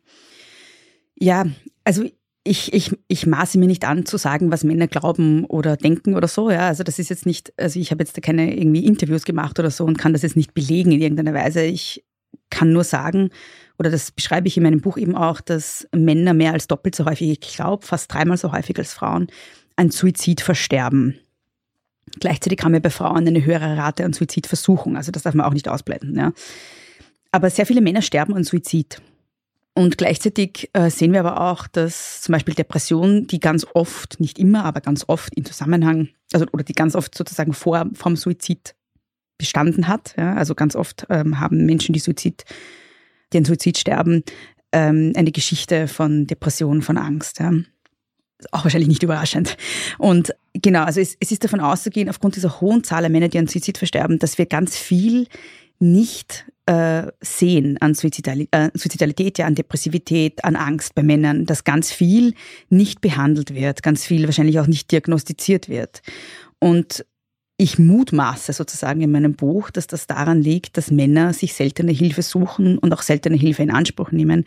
Ja, 1.20 1.46
also 1.84 2.10
ich, 2.44 2.74
ich, 2.74 2.98
ich 3.08 3.28
maße 3.28 3.60
mir 3.60 3.68
nicht 3.68 3.86
an 3.86 4.06
zu 4.06 4.18
sagen, 4.18 4.52
was 4.52 4.64
Männer 4.64 4.88
glauben 4.88 5.46
oder 5.46 5.78
denken 5.78 6.16
oder 6.16 6.28
so. 6.28 6.50
Ja, 6.50 6.68
also 6.68 6.84
das 6.84 6.98
ist 6.98 7.10
jetzt 7.10 7.26
nicht, 7.26 7.54
also 7.58 7.80
ich 7.80 7.92
habe 7.92 8.04
jetzt 8.04 8.18
da 8.18 8.22
keine 8.22 8.56
irgendwie 8.58 8.86
Interviews 8.86 9.26
gemacht 9.26 9.60
oder 9.60 9.70
so 9.70 9.86
und 9.86 9.98
kann 9.98 10.14
das 10.14 10.24
jetzt 10.24 10.36
nicht 10.36 10.54
belegen 10.54 10.92
in 10.92 11.02
irgendeiner 11.02 11.34
Weise. 11.34 11.64
Ich 11.64 12.04
kann 12.50 12.74
nur 12.74 12.84
sagen, 12.84 13.30
oder 13.78 13.92
das 13.92 14.12
beschreibe 14.12 14.48
ich 14.48 14.58
in 14.58 14.64
meinem 14.64 14.82
Buch 14.82 14.98
eben 14.98 15.16
auch, 15.16 15.40
dass 15.40 15.88
Männer 15.96 16.34
mehr 16.34 16.54
als 16.54 16.68
doppelt 16.68 16.96
so 16.96 17.06
häufig, 17.06 17.30
ich 17.30 17.40
glaube 17.40 17.86
fast 17.86 18.12
dreimal 18.12 18.38
so 18.38 18.52
häufig 18.52 18.78
als 18.78 18.94
Frauen, 18.94 19.28
an 19.76 19.92
Suizid 19.92 20.42
versterben. 20.42 21.20
Gleichzeitig 22.20 22.60
haben 22.64 22.74
wir 22.74 22.82
bei 22.82 22.90
Frauen 22.90 23.28
eine 23.28 23.46
höhere 23.46 23.78
Rate 23.78 24.04
an 24.04 24.14
Suizidversuchung. 24.14 24.98
Also 24.98 25.12
das 25.12 25.24
darf 25.24 25.36
man 25.36 25.46
auch 25.46 25.54
nicht 25.54 25.70
ausblenden. 25.70 26.18
Ja. 26.18 26.34
Aber 27.32 27.50
sehr 27.50 27.66
viele 27.66 27.82
Männer 27.82 28.02
sterben 28.02 28.34
an 28.34 28.44
Suizid. 28.44 29.02
Und 29.74 29.98
gleichzeitig 29.98 30.70
äh, 30.74 30.90
sehen 30.90 31.14
wir 31.14 31.22
aber 31.22 31.40
auch, 31.40 31.68
dass 31.68 32.22
zum 32.22 32.34
Beispiel 32.34 32.54
Depression, 32.54 33.28
die 33.28 33.40
ganz 33.40 33.66
oft, 33.74 34.20
nicht 34.20 34.38
immer, 34.38 34.66
aber 34.66 34.82
ganz 34.82 35.06
oft 35.08 35.34
in 35.36 35.46
Zusammenhang, 35.46 36.10
also 36.34 36.46
oder 36.52 36.64
die 36.64 36.74
ganz 36.74 36.96
oft 36.96 37.16
sozusagen 37.16 37.54
vor 37.54 37.90
vom 37.94 38.18
Suizid 38.18 38.76
bestanden 39.38 39.88
hat. 39.88 40.14
Ja, 40.18 40.36
also 40.36 40.56
ganz 40.56 40.76
oft 40.76 41.08
ähm, 41.10 41.40
haben 41.40 41.66
Menschen, 41.66 41.94
die 41.94 42.00
Suizid, 42.00 42.44
die 43.32 43.38
an 43.38 43.46
Suizid 43.46 43.78
sterben, 43.78 44.24
ähm, 44.74 45.14
eine 45.16 45.32
Geschichte 45.32 45.88
von 45.88 46.28
Depression, 46.28 46.82
von 46.82 46.98
Angst. 46.98 47.40
Ja. 47.40 47.54
Auch 48.52 48.66
wahrscheinlich 48.66 48.90
nicht 48.90 49.04
überraschend. 49.04 49.56
Und 49.98 50.34
genau, 50.54 50.84
also 50.84 51.00
es, 51.00 51.16
es 51.20 51.32
ist 51.32 51.44
davon 51.44 51.60
auszugehen, 51.62 52.10
aufgrund 52.10 52.36
dieser 52.36 52.60
hohen 52.60 52.84
Zahl 52.84 53.02
der 53.02 53.10
Männer, 53.10 53.30
die 53.30 53.40
an 53.40 53.48
Suizid 53.48 53.78
versterben, 53.78 54.20
dass 54.20 54.38
wir 54.38 54.48
ganz 54.48 54.76
viel 54.78 55.28
nicht 55.80 56.46
äh, 56.66 57.08
sehen 57.22 57.78
an 57.80 57.92
äh, 57.92 58.70
Suizidalität, 58.74 59.38
ja, 59.38 59.46
an 59.46 59.56
Depressivität, 59.56 60.44
an 60.44 60.56
Angst 60.56 60.96
bei 60.96 61.04
Männern, 61.04 61.46
dass 61.46 61.64
ganz 61.64 61.92
viel 61.92 62.34
nicht 62.70 63.02
behandelt 63.02 63.54
wird, 63.54 63.84
ganz 63.84 64.06
viel 64.06 64.26
wahrscheinlich 64.26 64.60
auch 64.60 64.68
nicht 64.68 64.92
diagnostiziert 64.92 65.70
wird. 65.70 66.02
Und 66.60 67.06
ich 67.62 67.78
mutmaße 67.78 68.54
sozusagen 68.54 69.02
in 69.02 69.12
meinem 69.12 69.34
Buch, 69.34 69.70
dass 69.70 69.86
das 69.86 70.08
daran 70.08 70.42
liegt, 70.42 70.78
dass 70.78 70.90
Männer 70.90 71.32
sich 71.32 71.54
seltene 71.54 71.92
Hilfe 71.92 72.24
suchen 72.24 72.80
und 72.80 72.92
auch 72.92 73.04
seltene 73.04 73.38
Hilfe 73.38 73.62
in 73.62 73.70
Anspruch 73.70 74.12
nehmen. 74.12 74.46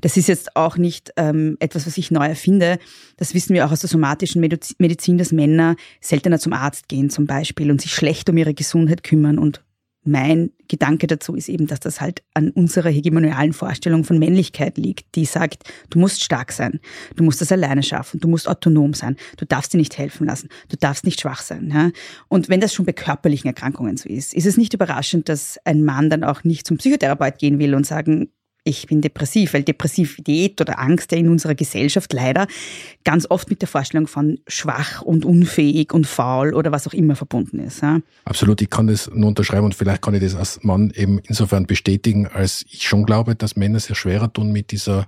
Das 0.00 0.16
ist 0.16 0.28
jetzt 0.28 0.54
auch 0.54 0.76
nicht 0.76 1.12
ähm, 1.16 1.56
etwas, 1.58 1.88
was 1.88 1.98
ich 1.98 2.12
neu 2.12 2.24
erfinde. 2.24 2.78
Das 3.16 3.34
wissen 3.34 3.54
wir 3.54 3.66
auch 3.66 3.72
aus 3.72 3.80
der 3.80 3.90
somatischen 3.90 4.40
Medizin, 4.40 5.18
dass 5.18 5.32
Männer 5.32 5.74
seltener 6.00 6.38
zum 6.38 6.52
Arzt 6.52 6.86
gehen 6.86 7.10
zum 7.10 7.26
Beispiel 7.26 7.68
und 7.68 7.80
sich 7.80 7.92
schlecht 7.92 8.30
um 8.30 8.36
ihre 8.36 8.54
Gesundheit 8.54 9.02
kümmern 9.02 9.38
und 9.38 9.60
mein 10.04 10.50
Gedanke 10.68 11.06
dazu 11.06 11.34
ist 11.34 11.48
eben, 11.48 11.66
dass 11.66 11.80
das 11.80 12.00
halt 12.00 12.22
an 12.34 12.50
unserer 12.50 12.88
hegemonialen 12.88 13.52
Vorstellung 13.52 14.04
von 14.04 14.18
Männlichkeit 14.18 14.76
liegt, 14.76 15.14
die 15.14 15.24
sagt, 15.24 15.64
du 15.90 15.98
musst 15.98 16.24
stark 16.24 16.50
sein, 16.50 16.80
du 17.14 17.22
musst 17.22 17.40
das 17.40 17.52
alleine 17.52 17.82
schaffen, 17.82 18.18
du 18.18 18.26
musst 18.26 18.48
autonom 18.48 18.94
sein, 18.94 19.16
du 19.36 19.44
darfst 19.44 19.72
dir 19.72 19.78
nicht 19.78 19.96
helfen 19.98 20.26
lassen, 20.26 20.48
du 20.68 20.76
darfst 20.76 21.04
nicht 21.04 21.20
schwach 21.20 21.42
sein. 21.42 21.70
Ja? 21.72 21.90
Und 22.28 22.48
wenn 22.48 22.60
das 22.60 22.74
schon 22.74 22.86
bei 22.86 22.92
körperlichen 22.92 23.48
Erkrankungen 23.48 23.96
so 23.96 24.08
ist, 24.08 24.34
ist 24.34 24.46
es 24.46 24.56
nicht 24.56 24.74
überraschend, 24.74 25.28
dass 25.28 25.58
ein 25.64 25.84
Mann 25.84 26.10
dann 26.10 26.24
auch 26.24 26.42
nicht 26.42 26.66
zum 26.66 26.78
Psychotherapeut 26.78 27.38
gehen 27.38 27.58
will 27.58 27.74
und 27.74 27.86
sagen, 27.86 28.30
ich 28.64 28.86
bin 28.86 29.00
depressiv, 29.00 29.54
weil 29.54 29.62
Depressivität 29.62 30.60
oder 30.60 30.78
Angst 30.78 31.12
ja 31.12 31.18
in 31.18 31.28
unserer 31.28 31.54
Gesellschaft 31.54 32.12
leider 32.12 32.46
ganz 33.04 33.26
oft 33.28 33.50
mit 33.50 33.60
der 33.60 33.68
Vorstellung 33.68 34.06
von 34.06 34.38
schwach 34.46 35.02
und 35.02 35.24
unfähig 35.24 35.92
und 35.92 36.06
faul 36.06 36.54
oder 36.54 36.70
was 36.70 36.86
auch 36.86 36.94
immer 36.94 37.16
verbunden 37.16 37.58
ist. 37.58 37.82
Ja. 37.82 38.00
Absolut, 38.24 38.62
ich 38.62 38.70
kann 38.70 38.86
das 38.86 39.10
nur 39.12 39.28
unterschreiben 39.28 39.64
und 39.64 39.74
vielleicht 39.74 40.02
kann 40.02 40.14
ich 40.14 40.22
das 40.22 40.34
als 40.34 40.62
Mann 40.62 40.92
eben 40.94 41.18
insofern 41.24 41.66
bestätigen, 41.66 42.28
als 42.28 42.64
ich 42.70 42.86
schon 42.86 43.04
glaube, 43.04 43.34
dass 43.34 43.56
Männer 43.56 43.80
sehr 43.80 43.96
schwerer 43.96 44.32
tun 44.32 44.52
mit 44.52 44.70
dieser 44.70 45.06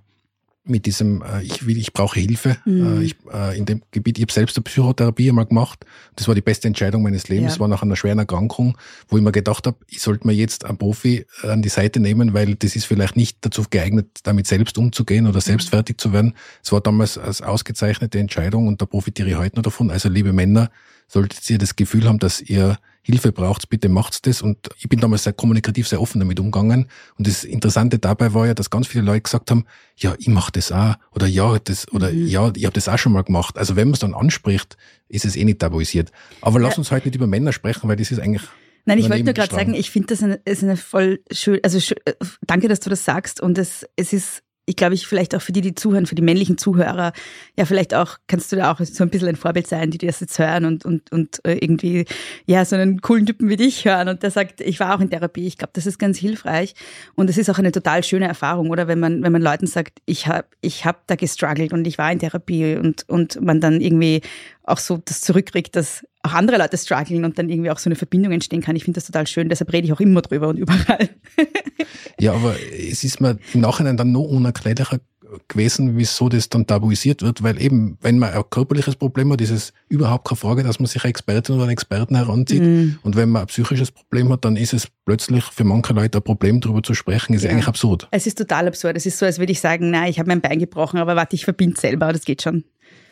mit 0.67 0.87
diesem, 0.87 1.23
äh, 1.23 1.43
ich 1.43 1.67
will, 1.67 1.77
ich 1.77 1.93
brauche 1.93 2.19
Hilfe. 2.19 2.57
Mhm. 2.65 3.01
Äh, 3.01 3.05
ich, 3.05 3.17
äh, 3.33 3.57
in 3.57 3.67
dem 3.67 3.83
Gebiet, 3.91 4.19
ich 4.19 4.23
habe 4.23 4.33
selbst 4.33 4.57
eine 4.57 4.65
Psychotherapie 4.65 5.29
einmal 5.29 5.47
gemacht. 5.47 5.85
Das 6.17 6.27
war 6.27 6.35
die 6.35 6.41
beste 6.41 6.69
Entscheidung 6.69 7.03
meines 7.03 7.29
Lebens. 7.29 7.55
Ja. 7.55 7.61
war 7.61 7.69
nach 7.69 7.83
einer 7.83 7.97
schweren 7.97 8.19
Erkrankung, 8.19 8.79
wo 9.09 9.17
ich 9.19 9.23
mir 9.23 9.33
gedacht 9.33 9.67
habe, 9.67 9.77
ich 9.89 10.01
sollte 10.01 10.27
mir 10.27 10.33
jetzt 10.33 10.65
einen 10.65 10.79
Profi 10.79 11.27
an 11.43 11.63
die 11.63 11.69
Seite 11.69 12.01
nehmen, 12.01 12.33
weil 12.33 12.55
das 12.55 12.77
ist 12.77 12.87
vielleicht 12.87 13.17
nicht 13.17 13.39
dazu 13.43 13.65
geeignet, 13.69 14.07
damit 14.23 14.47
selbst 14.47 14.79
umzugehen 14.79 15.27
oder 15.27 15.41
selbst 15.41 15.67
mhm. 15.67 15.77
fertig 15.77 16.01
zu 16.01 16.13
werden. 16.13 16.35
Es 16.63 16.73
war 16.73 16.81
damals 16.81 17.19
als 17.19 17.43
ausgezeichnete 17.43 18.19
Entscheidung 18.19 18.67
und 18.67 18.81
da 18.81 18.87
profitiere 18.87 19.29
ich 19.29 19.37
heute 19.37 19.57
noch 19.57 19.65
davon. 19.65 19.91
Also 19.91 20.09
liebe 20.09 20.33
Männer, 20.33 20.71
solltet 21.07 21.49
ihr 21.51 21.59
das 21.59 21.77
Gefühl 21.77 22.09
haben, 22.09 22.19
dass 22.19 22.41
ihr 22.41 22.79
Hilfe 23.07 23.33
braucht, 23.33 23.69
bitte 23.69 23.91
macht's 23.91 24.23
das. 24.23 24.41
Und 24.41 24.57
ich 24.79 24.89
bin 24.89 24.99
damals 24.99 25.25
sehr 25.25 25.35
kommunikativ, 25.35 25.87
sehr 25.87 26.01
offen 26.01 26.21
damit 26.21 26.41
umgegangen. 26.41 26.89
Und 27.19 27.27
das 27.27 27.45
Interessante 27.45 27.99
dabei 27.99 28.33
war 28.33 28.47
ja, 28.47 28.55
dass 28.55 28.71
ganz 28.71 28.87
viele 28.87 29.05
Leute 29.05 29.21
gesagt 29.21 29.51
haben, 29.51 29.67
ja, 29.95 30.15
ich 30.19 30.29
mach 30.29 30.51
das 30.51 30.73
auch. 30.73 30.95
Oder 31.11 31.27
ja, 31.27 31.59
das, 31.59 31.87
oder 31.93 32.11
mhm. 32.11 32.27
ja, 32.27 32.51
ich 32.57 32.65
habe 32.65 32.73
das 32.73 32.89
auch 32.89 32.97
schon 32.97 33.13
mal 33.13 33.23
gemacht. 33.23 33.59
Also 33.59 33.77
wenn 33.77 33.89
man 33.89 33.95
es 33.95 34.01
dann 34.01 34.15
anspricht, 34.15 34.79
ist 35.09 35.27
es 35.27 35.37
eh 35.37 35.45
nicht 35.45 35.59
tabuisiert. 35.59 36.13
Aber 36.41 36.59
lass 36.59 36.79
uns 36.79 36.91
heute 36.91 37.09
nicht 37.09 37.17
über 37.17 37.27
Männer 37.27 37.53
sprechen, 37.53 37.89
weil 37.89 37.97
das 37.97 38.11
ist 38.11 38.21
eigentlich 38.21 38.43
Nein, 38.87 38.99
ich 38.99 39.09
wollte 39.09 39.25
nur 39.25 39.33
gerade 39.33 39.55
sagen, 39.55 39.75
ich 39.75 39.91
finde 39.91 40.09
das 40.09 40.23
eine, 40.23 40.41
ist 40.45 40.63
eine 40.63 40.77
voll 40.77 41.21
schön, 41.31 41.59
also 41.63 41.81
schön, 41.81 41.97
äh, 42.05 42.13
danke, 42.47 42.69
dass 42.69 42.81
du 42.81 42.91
das 42.91 43.05
sagst 43.05 43.41
und 43.41 43.57
es, 43.57 43.87
es 43.97 44.13
ist 44.13 44.44
ich 44.67 44.77
glaube, 44.77 44.95
ich 44.95 45.07
vielleicht 45.07 45.35
auch 45.35 45.43
für 45.43 45.53
die, 45.53 45.61
die 45.61 45.75
zuhören, 45.75 46.07
für 46.07 46.15
die 46.15 46.23
männlichen 46.23 46.57
Zuhörer, 46.57 47.13
ja, 47.57 47.65
vielleicht 47.65 47.95
auch, 47.95 48.17
kannst 48.27 48.51
du 48.51 48.57
da 48.57 48.73
auch 48.73 48.81
so 48.81 49.05
ein 49.05 49.11
bisschen 49.11 49.29
ein 49.29 49.37
Vorbild 49.37 49.67
sein, 49.67 49.91
die 49.91 49.99
das 49.99 50.21
jetzt 50.21 50.39
hören 50.39 50.65
und, 50.65 50.85
und, 50.85 51.13
und 51.13 51.45
äh, 51.45 51.55
irgendwie, 51.55 52.07
ja, 52.47 52.65
so 52.65 52.77
einen 52.77 53.01
coolen 53.01 53.27
Typen 53.27 53.49
wie 53.49 53.57
dich 53.57 53.85
hören 53.85 54.09
und 54.09 54.23
der 54.23 54.31
sagt, 54.31 54.61
ich 54.61 54.81
war 54.81 54.95
auch 54.95 55.01
in 55.01 55.11
Therapie. 55.11 55.47
Ich 55.47 55.59
glaube, 55.59 55.73
das 55.75 55.87
ist 55.87 55.99
ganz 55.99 56.19
hilfreich 56.19 56.75
und 57.15 57.29
es 57.29 57.37
ist 57.37 57.51
auch 57.51 57.59
eine 57.59 57.73
total 57.73 58.03
schöne 58.05 58.27
Erfahrung, 58.27 58.71
oder? 58.71 58.89
Wenn 58.89 59.01
man, 59.01 59.23
wenn 59.23 59.33
man 59.33 59.43
Leuten 59.43 59.67
sagt, 59.67 59.99
ich 60.07 60.27
habe 60.27 60.47
ich 60.61 60.85
hab 60.87 61.07
da 61.07 61.17
gestruggelt 61.17 61.73
und 61.73 61.87
ich 61.87 61.99
war 61.99 62.11
in 62.11 62.19
Therapie 62.19 62.77
und, 62.77 63.09
und 63.09 63.41
man 63.43 63.61
dann 63.61 63.81
irgendwie 63.81 64.23
auch 64.65 64.79
so 64.79 64.99
das 65.05 65.21
zurückkriegt, 65.21 65.77
dass 65.77 66.05
auch 66.23 66.33
andere 66.33 66.57
Leute 66.57 66.79
strugglen 66.79 67.25
und 67.25 67.39
dann 67.39 67.51
irgendwie 67.51 67.71
auch 67.71 67.79
so 67.79 67.89
eine 67.89 67.97
Verbindung 67.97 68.33
entstehen 68.33 68.63
kann. 68.63 68.77
Ich 68.77 68.85
finde 68.85 68.99
das 68.99 69.07
total 69.07 69.27
schön, 69.27 69.49
deshalb 69.49 69.73
rede 69.73 69.87
ich 69.87 69.93
auch 69.93 70.01
immer 70.01 70.23
drüber 70.23 70.49
und 70.49 70.59
überall. 70.59 71.11
ja, 72.19 72.33
aber 72.33 72.55
es 72.73 73.05
ist 73.05 73.21
mir 73.21 73.39
im 73.53 73.61
Nachhinein 73.61 73.97
dann 73.97 74.13
noch 74.13 74.23
unerklärlicher 74.23 75.01
gewesen, 75.49 75.97
wieso 75.97 76.29
das 76.29 76.49
dann 76.49 76.67
tabuisiert 76.67 77.23
wird, 77.23 77.43
weil 77.43 77.61
eben, 77.61 77.99
wenn 78.01 78.19
man 78.19 78.33
ein 78.33 78.43
körperliches 78.51 78.97
Problem 78.97 79.33
hat, 79.33 79.41
ist 79.41 79.51
es 79.51 79.73
überhaupt 79.89 80.29
keine 80.29 80.37
Frage, 80.37 80.63
dass 80.63 80.79
man 80.79 80.87
sich 80.87 81.03
eine 81.03 81.11
Expertin 81.11 81.57
oder 81.57 81.65
einen 81.65 81.73
Experten 81.73 82.15
heranzieht. 82.15 82.63
Mm. 82.63 82.99
Und 83.03 83.17
wenn 83.17 83.31
man 83.31 83.43
ein 83.43 83.47
psychisches 83.49 83.91
Problem 83.91 84.31
hat, 84.33 84.45
dann 84.45 84.57
ist 84.57 84.73
es 84.73 84.87
plötzlich 85.05 85.45
für 85.45 85.65
manche 85.65 85.93
Leute 85.93 86.19
ein 86.19 86.23
Problem, 86.23 86.61
darüber 86.61 86.83
zu 86.83 86.95
sprechen, 86.95 87.35
ist 87.35 87.43
ja. 87.43 87.51
eigentlich 87.51 87.67
absurd. 87.67 88.07
Es 88.11 88.27
ist 88.27 88.39
total 88.39 88.69
absurd. 88.69 88.97
Es 88.97 89.07
ist 89.07 89.19
so, 89.19 89.27
als 89.27 89.39
würde 89.39 89.53
ich 89.53 89.61
sagen, 89.61 89.91
nein, 89.91 90.09
ich 90.09 90.19
habe 90.19 90.29
mein 90.29 90.41
Bein 90.41 90.59
gebrochen, 90.59 90.99
aber 90.99 91.17
warte, 91.17 91.35
ich 91.35 91.45
verbinde 91.45 91.81
selber, 91.81 92.13
das 92.13 92.25
geht 92.25 92.43
schon. 92.43 92.65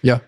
Ja, 0.02 0.21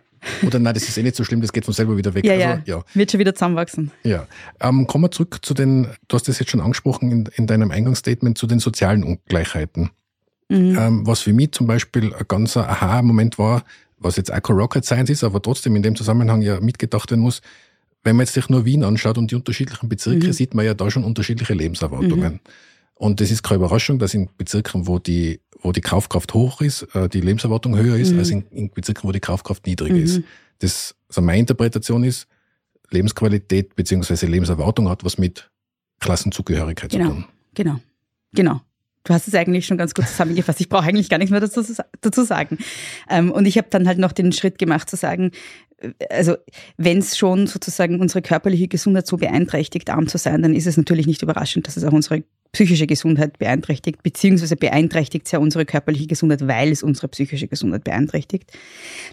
oder 0.47 0.59
nein, 0.59 0.75
das 0.75 0.89
ist 0.89 0.97
eh 0.97 1.03
nicht 1.03 1.17
so 1.17 1.25
schlimm, 1.25 1.41
das 1.41 1.53
geht 1.53 1.65
von 1.65 1.75
selber 1.75 1.97
wieder 1.97 2.15
weg. 2.15 2.25
Ja, 2.25 2.53
also, 2.53 2.63
ja. 2.65 2.85
Wird 2.95 3.11
schon 3.11 3.21
wieder 3.21 3.35
zusammenwachsen. 3.35 3.91
Ja. 4.03 4.27
Ähm, 4.61 4.87
kommen 4.87 5.05
wir 5.05 5.11
zurück 5.11 5.39
zu 5.43 5.55
den, 5.55 5.89
du 6.09 6.17
hast 6.17 6.29
das 6.29 6.39
jetzt 6.39 6.51
schon 6.51 6.61
angesprochen 6.61 7.11
in, 7.11 7.29
in 7.35 7.47
deinem 7.47 7.71
Eingangsstatement, 7.71 8.39
zu 8.39 8.47
den 8.47 8.59
sozialen 8.59 9.05
Ungleichheiten. 9.05 9.91
Mhm. 10.49 10.79
Ähm, 10.79 11.07
was 11.07 11.21
für 11.21 11.33
mich 11.33 11.53
zum 11.53 11.67
Beispiel 11.67 12.15
ein 12.15 12.25
ganzer 12.29 12.69
Aha-Moment 12.69 13.39
war, 13.39 13.65
was 13.99 14.17
jetzt 14.17 14.33
auch 14.33 14.51
Rocket 14.51 14.85
Science 14.85 15.11
ist, 15.11 15.25
aber 15.25 15.41
trotzdem 15.41 15.75
in 15.77 15.83
dem 15.83 15.97
Zusammenhang 15.97 16.43
ja 16.43 16.61
mitgedacht 16.61 17.11
werden 17.11 17.23
muss, 17.23 17.41
wenn 18.03 18.17
man 18.17 18.27
jetzt 18.27 18.35
sich 18.35 18.49
nur 18.51 18.65
Wien 18.65 18.85
anschaut 18.85 19.17
und 19.17 19.31
die 19.31 19.35
unterschiedlichen 19.35 19.89
Bezirke, 19.89 20.27
mhm. 20.27 20.33
sieht 20.33 20.55
man 20.55 20.67
ja 20.67 20.75
da 20.75 20.91
schon 20.91 21.05
unterschiedliche 21.05 21.55
Lebenserwartungen. 21.55 22.35
Mhm. 22.35 22.41
Und 22.97 23.21
das 23.21 23.31
ist 23.31 23.43
keine 23.43 23.57
Überraschung, 23.57 23.99
dass 23.99 24.15
in 24.15 24.29
Bezirken, 24.37 24.87
wo 24.87 24.99
die 24.99 25.41
wo 25.65 25.73
die 25.73 25.81
Kaufkraft 25.81 26.35
hoch 26.35 26.61
ist, 26.61 26.83
äh, 26.95 27.09
die 27.09 27.21
Lebenserwartung 27.21 27.77
höher 27.77 27.97
ist, 27.97 28.13
mhm. 28.13 28.19
als 28.19 28.31
in, 28.31 28.47
in 28.51 28.71
Bezirken, 28.71 29.09
wo 29.09 29.13
die 29.13 29.21
Kaufkraft 29.21 29.67
niedriger 29.67 29.95
mhm. 29.95 30.03
ist. 30.03 30.21
Das, 30.59 30.95
also 31.09 31.23
meine 31.23 31.41
Interpretation 31.41 32.05
ist, 32.05 32.29
Lebensqualität 32.91 33.75
beziehungsweise 33.75 34.27
Lebenserwartung 34.27 34.89
hat 34.89 35.05
was 35.05 35.19
mit 35.19 35.51
Klassenzugehörigkeit 36.01 36.91
genau. 36.91 37.07
zu 37.07 37.11
tun. 37.13 37.25
Genau, 37.55 37.81
genau. 38.33 38.61
Du 39.05 39.13
hast 39.13 39.29
es 39.29 39.35
eigentlich 39.35 39.67
schon 39.67 39.77
ganz 39.77 39.95
gut 39.95 40.09
zusammengefasst. 40.09 40.61
Ich 40.61 40.71
brauche 40.71 40.85
eigentlich 40.85 41.11
gar 41.11 41.19
nichts 41.19 41.31
mehr 41.31 41.41
dazu, 41.41 41.63
dazu 42.01 42.25
sagen. 42.25 42.59
Ähm, 43.09 43.31
und 43.31 43.47
ich 43.47 43.59
habe 43.59 43.69
dann 43.71 43.87
halt 43.87 43.99
noch 43.99 44.13
den 44.13 44.33
Schritt 44.33 44.59
gemacht 44.59 44.89
zu 44.89 44.97
sagen, 44.97 45.31
äh, 45.79 45.91
also 46.09 46.37
wenn 46.79 46.99
es 46.99 47.19
schon 47.19 47.47
sozusagen 47.47 48.01
unsere 48.01 48.23
körperliche 48.23 48.67
Gesundheit 48.67 49.07
so 49.07 49.19
beeinträchtigt, 49.19 49.91
arm 49.91 50.09
zu 50.09 50.17
sein, 50.17 50.41
dann 50.41 50.55
ist 50.55 50.67
es 50.67 50.79
natürlich 50.79 51.07
nicht 51.07 51.23
überraschend, 51.23 51.67
dass 51.67 51.77
es 51.77 51.85
auch 51.85 51.93
unsere 51.93 52.25
psychische 52.53 52.87
Gesundheit 52.87 53.39
beeinträchtigt, 53.39 54.03
beziehungsweise 54.03 54.57
beeinträchtigt 54.57 55.27
es 55.27 55.33
ja 55.33 55.39
unsere 55.39 55.67
körperliche 55.67 56.07
Gesundheit, 56.07 56.47
weil 56.47 56.71
es 56.71 56.83
unsere 56.83 57.09
psychische 57.09 57.49
Gesundheit 57.49 57.85
beeinträchtigt. 57.85 58.53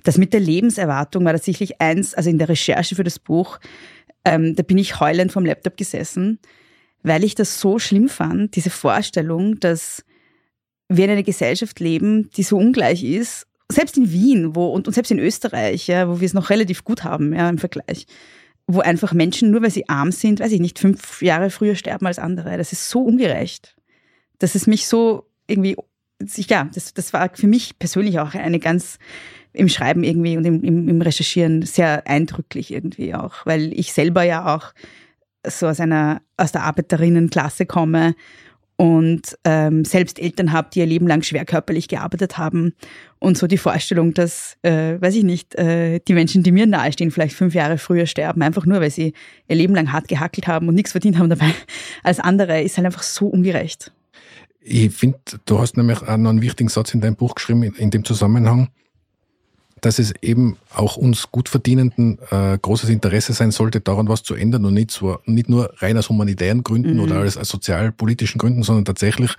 Das 0.03 0.17
mit 0.17 0.31
der 0.31 0.39
Lebenserwartung 0.39 1.25
war 1.25 1.33
tatsächlich 1.33 1.81
eins, 1.81 2.13
also 2.13 2.29
in 2.29 2.38
der 2.38 2.48
Recherche 2.48 2.95
für 2.95 3.03
das 3.03 3.19
Buch, 3.19 3.60
ähm, 4.24 4.55
da 4.55 4.63
bin 4.63 4.77
ich 4.77 5.00
heulend 5.00 5.31
vom 5.31 5.45
Laptop 5.45 5.75
gesessen, 5.75 6.39
weil 7.03 7.24
ich 7.24 7.36
das 7.36 7.60
so 7.60 7.79
schlimm 7.79 8.10
fand, 8.10 8.55
diese 8.55 8.70
Vorstellung, 8.70 9.60
dass 9.60 10.03
wir 10.89 11.05
in 11.05 11.12
einer 11.12 11.24
Gesellschaft 11.24 11.79
leben, 11.79 12.29
die 12.31 12.43
so 12.43 12.58
ungleich 12.58 13.03
ist, 13.03 13.48
selbst 13.70 13.98
in 13.98 14.12
Wien 14.12 14.55
wo, 14.55 14.67
und, 14.67 14.88
und 14.88 14.93
selbst 14.93 15.12
in 15.12 15.20
Österreich, 15.20 15.88
ja, 15.88 16.10
wo 16.10 16.20
wir 16.20 16.25
es 16.25 16.34
noch 16.34 16.50
relativ 16.50 16.84
gut 16.84 17.03
haben 17.03 17.34
ja, 17.34 17.50
im 17.50 17.58
Vergleich 17.58 18.05
wo 18.67 18.79
einfach 18.79 19.13
Menschen, 19.13 19.51
nur 19.51 19.62
weil 19.62 19.72
sie 19.72 19.89
arm 19.89 20.12
sind, 20.12 20.39
weiß 20.39 20.51
ich 20.51 20.60
nicht, 20.60 20.79
fünf 20.79 21.22
Jahre 21.22 21.50
früher 21.50 21.75
sterben 21.75 22.05
als 22.05 22.20
andere. 22.20 22.58
Das 22.58 22.72
ist 22.72 22.89
so 22.89 23.01
ungerecht. 23.01 23.75
Das 24.39 24.55
ist 24.55 24.67
mich 24.67 24.88
so 24.88 25.27
irgendwie, 25.48 25.75
ja, 26.48 26.70
das, 26.74 26.93
das 26.93 27.13
war 27.13 27.29
für 27.34 27.48
mich 27.48 27.77
persönlich 27.79 28.20
auch 28.20 28.34
eine 28.34 28.60
ganz 28.60 28.98
im 29.53 29.67
Schreiben 29.67 30.03
irgendwie 30.03 30.38
und 30.38 30.46
im, 30.46 30.63
im, 30.63 30.88
im 30.88 31.01
Recherchieren 31.01 31.63
sehr 31.63 32.08
eindrücklich 32.08 32.72
irgendwie 32.72 33.13
auch, 33.13 33.46
weil 33.46 33.74
ich 33.77 33.91
selber 33.91 34.24
ja 34.24 34.55
auch 34.55 34.74
so 35.48 35.67
aus 35.67 35.79
einer, 35.79 36.21
aus 36.38 36.51
der 36.51 36.63
Arbeiterinnenklasse 36.63 37.65
komme 37.65 38.15
und 38.81 39.38
ähm, 39.43 39.86
selbst 39.86 40.17
Eltern 40.17 40.51
habe, 40.51 40.69
die 40.74 40.79
ihr 40.79 40.88
Leben 40.88 41.05
lang 41.05 41.21
schwer 41.21 41.45
körperlich 41.45 41.88
gearbeitet 41.88 42.39
haben 42.39 42.74
und 43.19 43.38
so 43.38 43.45
die 43.45 43.60
Vorstellung, 43.60 44.15
dass, 44.15 44.57
äh, 44.63 45.00
weiß 45.00 45.13
ich 45.15 45.24
nicht, 45.24 45.53
äh, 45.53 46.00
die 46.00 46.13
Menschen, 46.13 46.41
die 46.41 46.51
mir 46.51 46.65
nahestehen, 46.65 47.12
vielleicht 47.12 47.36
fünf 47.36 47.53
Jahre 47.53 47.77
früher 47.77 48.07
sterben, 48.07 48.41
einfach 48.41 48.65
nur, 48.65 48.81
weil 48.81 48.89
sie 48.89 49.13
ihr 49.48 49.55
Leben 49.55 49.75
lang 49.75 49.91
hart 49.91 50.07
gehackelt 50.07 50.48
haben 50.48 50.67
und 50.67 50.74
nichts 50.74 50.93
verdient 50.93 51.19
haben 51.19 51.29
dabei 51.29 51.53
als 52.03 52.19
andere, 52.19 52.62
ist 52.62 52.77
halt 52.77 52.88
einfach 52.88 53.03
so 53.03 53.27
ungerecht. 53.27 53.91
Ich 54.62 54.95
finde, 54.95 55.19
du 55.45 55.60
hast 55.60 55.77
nämlich 55.77 56.01
auch 56.01 56.17
noch 56.17 56.31
einen 56.31 56.41
wichtigen 56.41 56.69
Satz 56.69 56.93
in 56.95 57.01
deinem 57.01 57.15
Buch 57.15 57.36
geschrieben, 57.36 57.62
in, 57.62 57.74
in 57.75 57.91
dem 57.91 58.03
Zusammenhang, 58.03 58.69
dass 59.81 60.00
es 60.00 60.13
eben 60.21 60.57
auch 60.73 60.95
uns 60.95 61.31
Gutverdienenden 61.31 62.19
äh, 62.29 62.57
großes 62.59 62.89
Interesse 62.89 63.33
sein 63.33 63.51
sollte, 63.51 63.81
daran 63.81 64.07
was 64.07 64.23
zu 64.23 64.35
ändern 64.35 64.65
und 64.65 64.75
nicht, 64.75 64.91
so, 64.91 65.19
nicht 65.25 65.50
nur 65.50 65.73
rein 65.77 65.97
aus 65.97 66.09
humanitären 66.09 66.63
Gründen 66.63 66.95
mhm. 66.95 67.00
oder 67.01 67.21
aus, 67.21 67.35
aus 67.35 67.50
sozialpolitischen 67.50 68.38
Gründen, 68.38 68.63
sondern 68.63 68.85
tatsächlich 68.85 69.35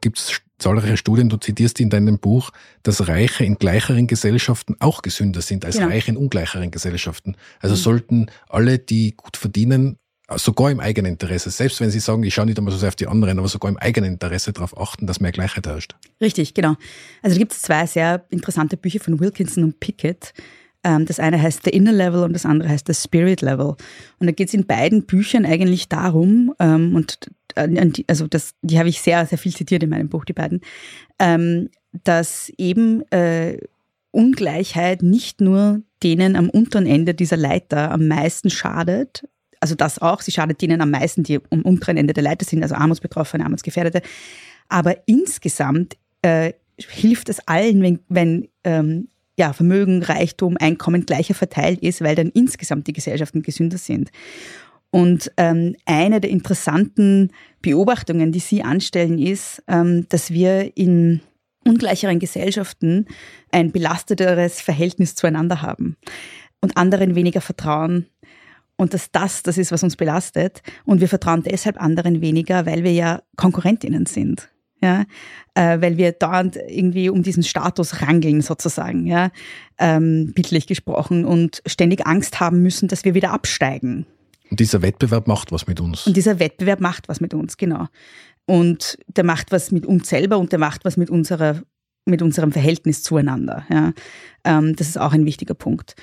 gibt 0.00 0.18
es 0.18 0.40
zahlreiche 0.58 0.96
Studien, 0.96 1.28
du 1.28 1.36
zitierst 1.36 1.80
in 1.80 1.90
deinem 1.90 2.18
Buch, 2.18 2.50
dass 2.82 3.08
Reiche 3.08 3.44
in 3.44 3.56
gleicheren 3.56 4.06
Gesellschaften 4.06 4.76
auch 4.78 5.02
gesünder 5.02 5.42
sind 5.42 5.64
als 5.64 5.76
genau. 5.76 5.88
Reiche 5.88 6.12
in 6.12 6.16
ungleicheren 6.16 6.70
Gesellschaften. 6.70 7.36
Also 7.60 7.74
mhm. 7.74 7.80
sollten 7.80 8.26
alle, 8.48 8.78
die 8.78 9.14
gut 9.16 9.36
verdienen, 9.36 9.98
sogar 10.36 10.70
im 10.70 10.80
eigenen 10.80 11.12
Interesse, 11.12 11.50
selbst 11.50 11.80
wenn 11.80 11.90
Sie 11.90 12.00
sagen, 12.00 12.22
ich 12.22 12.34
schaue 12.34 12.46
nicht 12.46 12.58
einmal 12.58 12.72
so 12.72 12.78
sehr 12.78 12.88
auf 12.88 12.96
die 12.96 13.06
anderen, 13.06 13.38
aber 13.38 13.48
sogar 13.48 13.70
im 13.70 13.76
eigenen 13.76 14.12
Interesse 14.12 14.52
darauf 14.52 14.78
achten, 14.78 15.06
dass 15.06 15.20
mehr 15.20 15.32
Gleichheit 15.32 15.66
herrscht. 15.66 15.94
Richtig, 16.20 16.54
genau. 16.54 16.76
Also 17.22 17.38
gibt 17.38 17.52
es 17.52 17.62
zwei 17.62 17.86
sehr 17.86 18.24
interessante 18.30 18.76
Bücher 18.76 19.00
von 19.00 19.20
Wilkinson 19.20 19.64
und 19.64 19.80
Pickett. 19.80 20.32
Ähm, 20.82 21.04
das 21.04 21.20
eine 21.20 21.40
heißt 21.40 21.64
The 21.64 21.70
Inner 21.70 21.92
Level 21.92 22.22
und 22.22 22.32
das 22.32 22.46
andere 22.46 22.70
heißt 22.70 22.86
The 22.86 22.94
Spirit 22.94 23.42
Level. 23.42 23.76
Und 24.18 24.26
da 24.26 24.32
geht 24.32 24.48
es 24.48 24.54
in 24.54 24.66
beiden 24.66 25.04
Büchern 25.04 25.44
eigentlich 25.44 25.88
darum, 25.88 26.54
ähm, 26.58 26.94
und 26.94 27.18
äh, 27.54 27.90
also 28.06 28.26
das, 28.26 28.54
die 28.62 28.78
habe 28.78 28.88
ich 28.88 29.02
sehr, 29.02 29.26
sehr 29.26 29.38
viel 29.38 29.54
zitiert 29.54 29.82
in 29.82 29.90
meinem 29.90 30.08
Buch, 30.08 30.24
die 30.24 30.32
beiden, 30.32 30.62
ähm, 31.18 31.68
dass 32.04 32.50
eben 32.56 33.02
äh, 33.10 33.58
Ungleichheit 34.10 35.02
nicht 35.02 35.40
nur 35.40 35.82
denen 36.02 36.36
am 36.36 36.48
unteren 36.48 36.86
Ende 36.86 37.14
dieser 37.14 37.36
Leiter 37.36 37.90
am 37.90 38.06
meisten 38.06 38.48
schadet, 38.48 39.24
also 39.64 39.74
das 39.76 39.98
auch, 39.98 40.20
sie 40.20 40.30
schadet 40.30 40.60
denen 40.60 40.82
am 40.82 40.90
meisten, 40.90 41.22
die 41.22 41.40
am 41.48 41.62
unteren 41.62 41.96
Ende 41.96 42.12
der 42.12 42.22
Leiter 42.22 42.44
sind, 42.44 42.62
also 42.62 42.74
Armutsbetroffene, 42.74 43.42
Armutsgefährdete. 43.42 44.02
Aber 44.68 44.98
insgesamt 45.06 45.96
äh, 46.20 46.52
hilft 46.78 47.30
es 47.30 47.48
allen, 47.48 47.80
wenn, 47.80 48.00
wenn 48.10 48.48
ähm, 48.64 49.08
ja, 49.38 49.54
Vermögen, 49.54 50.02
Reichtum, 50.02 50.58
Einkommen 50.60 51.06
gleicher 51.06 51.32
verteilt 51.32 51.80
ist, 51.80 52.02
weil 52.02 52.14
dann 52.14 52.28
insgesamt 52.28 52.86
die 52.88 52.92
Gesellschaften 52.92 53.40
gesünder 53.40 53.78
sind. 53.78 54.10
Und 54.90 55.32
ähm, 55.38 55.76
eine 55.86 56.20
der 56.20 56.28
interessanten 56.28 57.32
Beobachtungen, 57.62 58.32
die 58.32 58.40
Sie 58.40 58.62
anstellen, 58.62 59.18
ist, 59.18 59.62
ähm, 59.66 60.06
dass 60.10 60.30
wir 60.30 60.76
in 60.76 61.22
ungleicheren 61.64 62.18
Gesellschaften 62.18 63.06
ein 63.50 63.72
belasteteres 63.72 64.60
Verhältnis 64.60 65.14
zueinander 65.14 65.62
haben 65.62 65.96
und 66.60 66.76
anderen 66.76 67.14
weniger 67.14 67.40
vertrauen. 67.40 68.06
Und 68.76 68.94
dass 68.94 69.10
das 69.12 69.42
das 69.42 69.58
ist, 69.58 69.72
was 69.72 69.82
uns 69.82 69.96
belastet. 69.96 70.62
Und 70.84 71.00
wir 71.00 71.08
vertrauen 71.08 71.42
deshalb 71.42 71.80
anderen 71.80 72.20
weniger, 72.20 72.66
weil 72.66 72.82
wir 72.82 72.92
ja 72.92 73.22
Konkurrentinnen 73.36 74.06
sind. 74.06 74.50
Ja, 74.82 75.04
äh, 75.54 75.80
weil 75.80 75.96
wir 75.96 76.12
dauernd 76.12 76.56
irgendwie 76.56 77.08
um 77.08 77.22
diesen 77.22 77.42
Status 77.42 78.02
rangeln 78.02 78.42
sozusagen, 78.42 79.06
ja, 79.06 79.30
ähm, 79.78 80.32
bildlich 80.34 80.66
gesprochen 80.66 81.24
und 81.24 81.62
ständig 81.64 82.06
Angst 82.06 82.38
haben 82.38 82.62
müssen, 82.62 82.88
dass 82.88 83.02
wir 83.06 83.14
wieder 83.14 83.30
absteigen. 83.30 84.04
Und 84.50 84.60
dieser 84.60 84.82
Wettbewerb 84.82 85.26
macht 85.26 85.52
was 85.52 85.66
mit 85.66 85.80
uns. 85.80 86.06
Und 86.06 86.16
dieser 86.16 86.38
Wettbewerb 86.38 86.80
macht 86.80 87.08
was 87.08 87.20
mit 87.20 87.32
uns, 87.32 87.56
genau. 87.56 87.86
Und 88.46 88.98
der 89.08 89.24
macht 89.24 89.52
was 89.52 89.72
mit 89.72 89.86
uns 89.86 90.08
selber 90.08 90.38
und 90.38 90.52
der 90.52 90.58
macht 90.58 90.84
was 90.84 90.96
mit 90.96 91.08
unserer, 91.08 91.62
mit 92.04 92.20
unserem 92.20 92.52
Verhältnis 92.52 93.02
zueinander. 93.02 93.64
Ja. 93.70 93.92
Ähm, 94.44 94.76
das 94.76 94.88
ist 94.88 94.98
auch 94.98 95.12
ein 95.12 95.24
wichtiger 95.24 95.54
Punkt. 95.54 95.96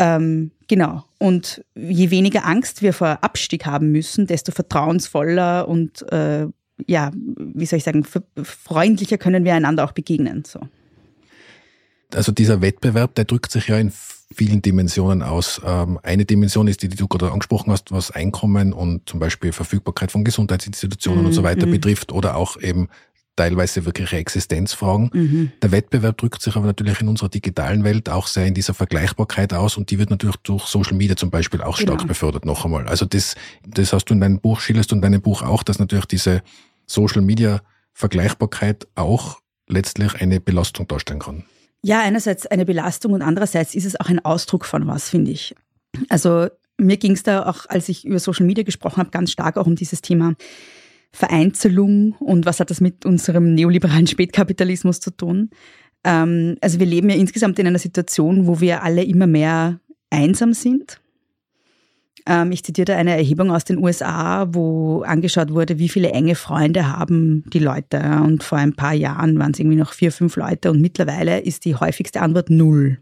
Ähm, 0.00 0.50
genau. 0.66 1.04
Und 1.18 1.62
je 1.74 2.10
weniger 2.10 2.46
Angst 2.46 2.80
wir 2.80 2.94
vor 2.94 3.18
Abstieg 3.22 3.66
haben 3.66 3.92
müssen, 3.92 4.26
desto 4.26 4.50
vertrauensvoller 4.50 5.68
und 5.68 6.10
äh, 6.10 6.46
ja, 6.86 7.10
wie 7.14 7.66
soll 7.66 7.76
ich 7.76 7.84
sagen, 7.84 8.06
freundlicher 8.42 9.18
können 9.18 9.44
wir 9.44 9.54
einander 9.54 9.84
auch 9.84 9.92
begegnen. 9.92 10.44
So. 10.46 10.60
Also 12.14 12.32
dieser 12.32 12.62
Wettbewerb, 12.62 13.14
der 13.14 13.26
drückt 13.26 13.52
sich 13.52 13.68
ja 13.68 13.76
in 13.76 13.92
vielen 14.34 14.62
Dimensionen 14.62 15.22
aus. 15.22 15.60
Ähm, 15.64 15.98
eine 16.02 16.24
Dimension 16.24 16.68
ist 16.68 16.82
die, 16.82 16.88
die 16.88 16.96
du 16.96 17.06
gerade 17.06 17.30
angesprochen 17.32 17.70
hast, 17.70 17.92
was 17.92 18.10
Einkommen 18.10 18.72
und 18.72 19.06
zum 19.06 19.20
Beispiel 19.20 19.52
Verfügbarkeit 19.52 20.10
von 20.10 20.24
Gesundheitsinstitutionen 20.24 21.20
mhm. 21.20 21.26
und 21.26 21.32
so 21.34 21.42
weiter 21.42 21.66
mhm. 21.66 21.72
betrifft 21.72 22.12
oder 22.12 22.36
auch 22.36 22.58
eben 22.58 22.88
teilweise 23.40 23.86
wirkliche 23.86 24.18
Existenzfragen. 24.18 25.10
Mhm. 25.14 25.52
Der 25.62 25.72
Wettbewerb 25.72 26.18
drückt 26.18 26.42
sich 26.42 26.56
aber 26.56 26.66
natürlich 26.66 27.00
in 27.00 27.08
unserer 27.08 27.30
digitalen 27.30 27.84
Welt 27.84 28.10
auch 28.10 28.26
sehr 28.26 28.44
in 28.44 28.52
dieser 28.52 28.74
Vergleichbarkeit 28.74 29.54
aus 29.54 29.78
und 29.78 29.90
die 29.90 29.98
wird 29.98 30.10
natürlich 30.10 30.36
durch 30.42 30.66
Social 30.66 30.94
Media 30.94 31.16
zum 31.16 31.30
Beispiel 31.30 31.62
auch 31.62 31.78
stark 31.78 32.00
genau. 32.00 32.08
befördert 32.08 32.44
noch 32.44 32.66
einmal. 32.66 32.86
Also 32.86 33.06
das, 33.06 33.36
das 33.66 33.94
hast 33.94 34.04
du 34.06 34.14
in 34.14 34.20
deinem 34.20 34.40
Buch, 34.40 34.60
schilderst 34.60 34.90
du 34.90 34.96
in 34.96 35.00
deinem 35.00 35.22
Buch 35.22 35.40
auch, 35.40 35.62
dass 35.62 35.78
natürlich 35.78 36.04
diese 36.04 36.42
Social 36.86 37.22
Media 37.22 37.62
Vergleichbarkeit 37.94 38.86
auch 38.94 39.38
letztlich 39.66 40.20
eine 40.20 40.38
Belastung 40.38 40.86
darstellen 40.86 41.20
kann. 41.20 41.44
Ja, 41.82 42.02
einerseits 42.02 42.46
eine 42.46 42.66
Belastung 42.66 43.14
und 43.14 43.22
andererseits 43.22 43.74
ist 43.74 43.86
es 43.86 43.98
auch 43.98 44.10
ein 44.10 44.22
Ausdruck 44.22 44.66
von 44.66 44.86
was, 44.86 45.08
finde 45.08 45.30
ich. 45.30 45.54
Also 46.10 46.48
mir 46.76 46.98
ging 46.98 47.12
es 47.12 47.22
da 47.22 47.48
auch, 47.48 47.64
als 47.70 47.88
ich 47.88 48.04
über 48.04 48.18
Social 48.18 48.44
Media 48.44 48.64
gesprochen 48.64 48.98
habe, 48.98 49.10
ganz 49.10 49.32
stark 49.32 49.56
auch 49.56 49.66
um 49.66 49.76
dieses 49.76 50.02
Thema 50.02 50.34
Vereinzelung 51.12 52.14
und 52.20 52.46
was 52.46 52.60
hat 52.60 52.70
das 52.70 52.80
mit 52.80 53.04
unserem 53.04 53.54
neoliberalen 53.54 54.06
Spätkapitalismus 54.06 55.00
zu 55.00 55.10
tun. 55.10 55.50
Ähm, 56.04 56.56
also 56.60 56.78
wir 56.78 56.86
leben 56.86 57.10
ja 57.10 57.16
insgesamt 57.16 57.58
in 57.58 57.66
einer 57.66 57.78
Situation, 57.78 58.46
wo 58.46 58.60
wir 58.60 58.82
alle 58.82 59.02
immer 59.02 59.26
mehr 59.26 59.80
einsam 60.10 60.52
sind. 60.52 61.00
Ähm, 62.26 62.52
ich 62.52 62.64
zitiere 62.64 62.86
da 62.86 62.96
eine 62.96 63.16
Erhebung 63.16 63.50
aus 63.50 63.64
den 63.64 63.78
USA, 63.78 64.46
wo 64.52 65.02
angeschaut 65.02 65.52
wurde, 65.52 65.78
wie 65.78 65.88
viele 65.88 66.10
enge 66.10 66.34
Freunde 66.34 66.86
haben 66.86 67.44
die 67.52 67.58
Leute. 67.58 67.98
Und 68.24 68.42
vor 68.42 68.58
ein 68.58 68.74
paar 68.74 68.94
Jahren 68.94 69.38
waren 69.38 69.52
es 69.52 69.58
irgendwie 69.58 69.76
noch 69.76 69.92
vier, 69.92 70.12
fünf 70.12 70.36
Leute 70.36 70.70
und 70.70 70.80
mittlerweile 70.80 71.40
ist 71.40 71.64
die 71.64 71.74
häufigste 71.74 72.20
Antwort 72.20 72.50
null. 72.50 72.98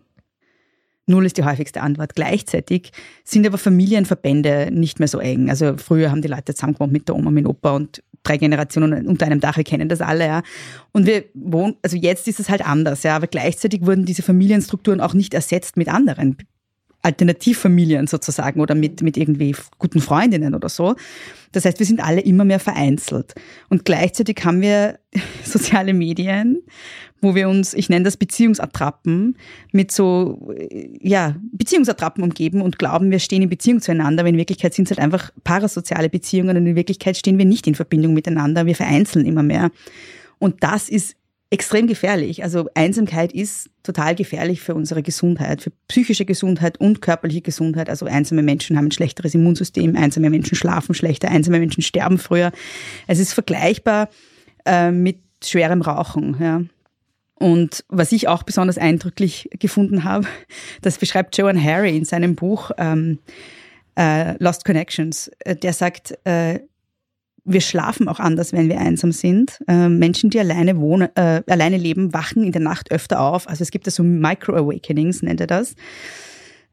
Null 1.09 1.27
ist 1.27 1.37
die 1.37 1.45
häufigste 1.45 1.81
Antwort. 1.81 2.15
Gleichzeitig 2.15 2.93
sind 3.25 3.47
aber 3.47 3.59
Familienverbände 3.59 4.69
nicht 4.73 4.99
mehr 4.99 5.09
so 5.09 5.19
eng. 5.19 5.51
Also 5.51 5.77
früher 5.77 6.11
haben 6.11 6.23
die 6.23 6.29
Leute 6.29 6.55
zusammengewohnt 6.55 6.93
mit 6.93 7.09
der 7.09 7.17
Oma, 7.17 7.31
mit 7.31 7.45
dem 7.45 7.51
Opa 7.51 7.75
und 7.75 8.03
drei 8.23 8.37
Generationen 8.37 9.07
unter 9.07 9.27
einem 9.27 9.41
Dach, 9.41 9.57
wir 9.57 9.65
kennen 9.65 9.89
das 9.89 10.01
alle, 10.01 10.27
ja. 10.27 10.43
Und 10.93 11.07
wir 11.07 11.25
wohnen, 11.35 11.77
also 11.83 11.97
jetzt 11.97 12.29
ist 12.29 12.41
es 12.41 12.49
halt 12.49 12.67
anders, 12.67 13.03
ja. 13.03 13.17
Aber 13.17 13.27
gleichzeitig 13.27 13.87
wurden 13.87 14.05
diese 14.05 14.23
Familienstrukturen 14.23 15.01
auch 15.01 15.15
nicht 15.15 15.35
ersetzt 15.35 15.77
mit 15.77 15.89
anderen 15.89 16.37
Alternativfamilien 17.09 18.07
sozusagen 18.07 18.61
oder 18.61 18.75
mit, 18.75 19.01
mit 19.01 19.17
irgendwie 19.17 19.57
guten 19.79 20.01
Freundinnen 20.01 20.55
oder 20.55 20.69
so. 20.69 20.95
Das 21.53 21.65
heißt, 21.65 21.79
wir 21.79 21.87
sind 21.87 22.05
alle 22.05 22.21
immer 22.21 22.45
mehr 22.45 22.61
vereinzelt. 22.61 23.35
Und 23.71 23.87
gleichzeitig 23.87 24.45
haben 24.45 24.61
wir 24.61 24.99
soziale 25.43 25.95
Medien, 25.95 26.59
wo 27.23 27.35
wir 27.35 27.49
uns, 27.49 27.73
ich 27.73 27.89
nenne 27.89 28.05
das 28.05 28.19
Beziehungsattrappen, 28.19 29.37
mit 29.73 29.91
so, 29.91 30.53
ja, 31.01 31.37
Beziehungsattrappen 31.53 32.23
umgeben 32.23 32.61
und 32.61 32.79
glauben, 32.79 33.11
wir 33.11 33.19
stehen 33.19 33.43
in 33.43 33.49
Beziehung 33.49 33.81
zueinander, 33.81 34.21
aber 34.21 34.29
in 34.29 34.37
Wirklichkeit 34.37 34.75
sind 34.75 34.85
es 34.85 34.91
halt 34.91 35.03
einfach 35.03 35.33
parasoziale 35.45 36.11
Beziehungen 36.11 36.57
und 36.57 36.67
in 36.67 36.77
Wirklichkeit 36.77 37.17
stehen 37.17 37.39
wir 37.39 37.47
nicht 37.47 37.67
in 37.67 37.75
Verbindung 37.75 38.13
miteinander, 38.13 38.67
wir 38.67 38.77
vereinzeln 38.77 39.25
immer 39.25 39.43
mehr. 39.43 39.71
Und 40.39 40.63
das 40.63 40.89
ist 40.89 41.17
extrem 41.51 41.87
gefährlich. 41.87 42.43
Also 42.43 42.69
Einsamkeit 42.75 43.33
ist 43.33 43.71
total 43.83 44.15
gefährlich 44.15 44.61
für 44.61 44.75
unsere 44.75 45.03
Gesundheit, 45.03 45.63
für 45.63 45.73
psychische 45.89 46.27
Gesundheit 46.27 46.79
und 46.79 47.01
körperliche 47.01 47.41
Gesundheit. 47.41 47.89
Also 47.89 48.07
einsame 48.07 48.43
Menschen 48.43 48.77
haben 48.77 48.87
ein 48.89 48.93
schlechteres 48.93 49.35
Immunsystem, 49.35 49.97
einsame 49.97 50.29
Menschen 50.29 50.57
schlafen 50.57 50.95
schlechter, 50.95 51.29
einsame 51.31 51.59
Menschen 51.59 51.83
sterben 51.83 52.19
früher. 52.19 52.53
Es 53.07 53.19
ist 53.19 53.33
vergleichbar 53.33 54.11
äh, 54.67 54.91
mit 54.91 55.21
schwerem 55.43 55.81
Rauchen. 55.81 56.37
Ja. 56.39 56.63
Und 57.35 57.85
was 57.89 58.13
ich 58.13 58.29
auch 58.29 58.43
besonders 58.43 58.77
eindrücklich 58.77 59.49
gefunden 59.59 60.05
habe, 60.05 60.27
das 60.83 60.99
beschreibt 60.99 61.37
Joan 61.39 61.63
Harry 61.63 61.97
in 61.97 62.05
seinem 62.05 62.35
Buch 62.35 62.73
ähm, 62.77 63.21
äh, 63.97 64.37
Lost 64.43 64.67
Connections. 64.67 65.31
Äh, 65.41 65.57
der 65.57 65.73
sagt, 65.73 66.19
äh, 66.25 66.61
wir 67.49 67.61
schlafen 67.61 68.09
auch 68.09 68.21
anders, 68.21 68.53
wenn 68.53 68.69
wir 68.69 68.79
einsam 68.79 69.13
sind. 69.13 69.59
Äh, 69.67 69.89
Menschen, 69.89 70.31
die 70.31 70.39
alleine 70.39 70.79
wohnen, 70.79 71.09
äh, 71.17 71.43
alleine 71.47 71.77
leben, 71.77 72.13
wachen 72.13 72.45
in 72.45 72.53
der 72.53 72.61
Nacht 72.61 72.91
öfter 72.91 73.21
auf. 73.21 73.49
Also 73.49 73.63
es 73.63 73.71
gibt 73.71 73.87
da 73.87 73.91
so 73.91 74.03
Micro-Awakenings, 74.03 75.23
nennt 75.23 75.41
er 75.41 75.47
das. 75.47 75.75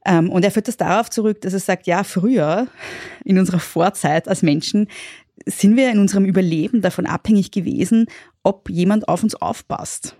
Ähm, 0.05 0.29
und 0.29 0.45
er 0.45 0.51
führt 0.51 0.67
das 0.67 0.77
darauf 0.77 1.09
zurück, 1.09 1.41
dass 1.41 1.53
er 1.53 1.59
sagt, 1.59 1.87
ja, 1.87 2.03
früher, 2.03 2.67
in 3.23 3.39
unserer 3.39 3.59
Vorzeit 3.59 4.27
als 4.27 4.43
Menschen, 4.43 4.87
sind 5.45 5.75
wir 5.75 5.91
in 5.91 5.99
unserem 5.99 6.25
Überleben 6.25 6.81
davon 6.81 7.05
abhängig 7.05 7.51
gewesen, 7.51 8.05
ob 8.43 8.69
jemand 8.69 9.07
auf 9.07 9.23
uns 9.23 9.35
aufpasst. 9.35 10.15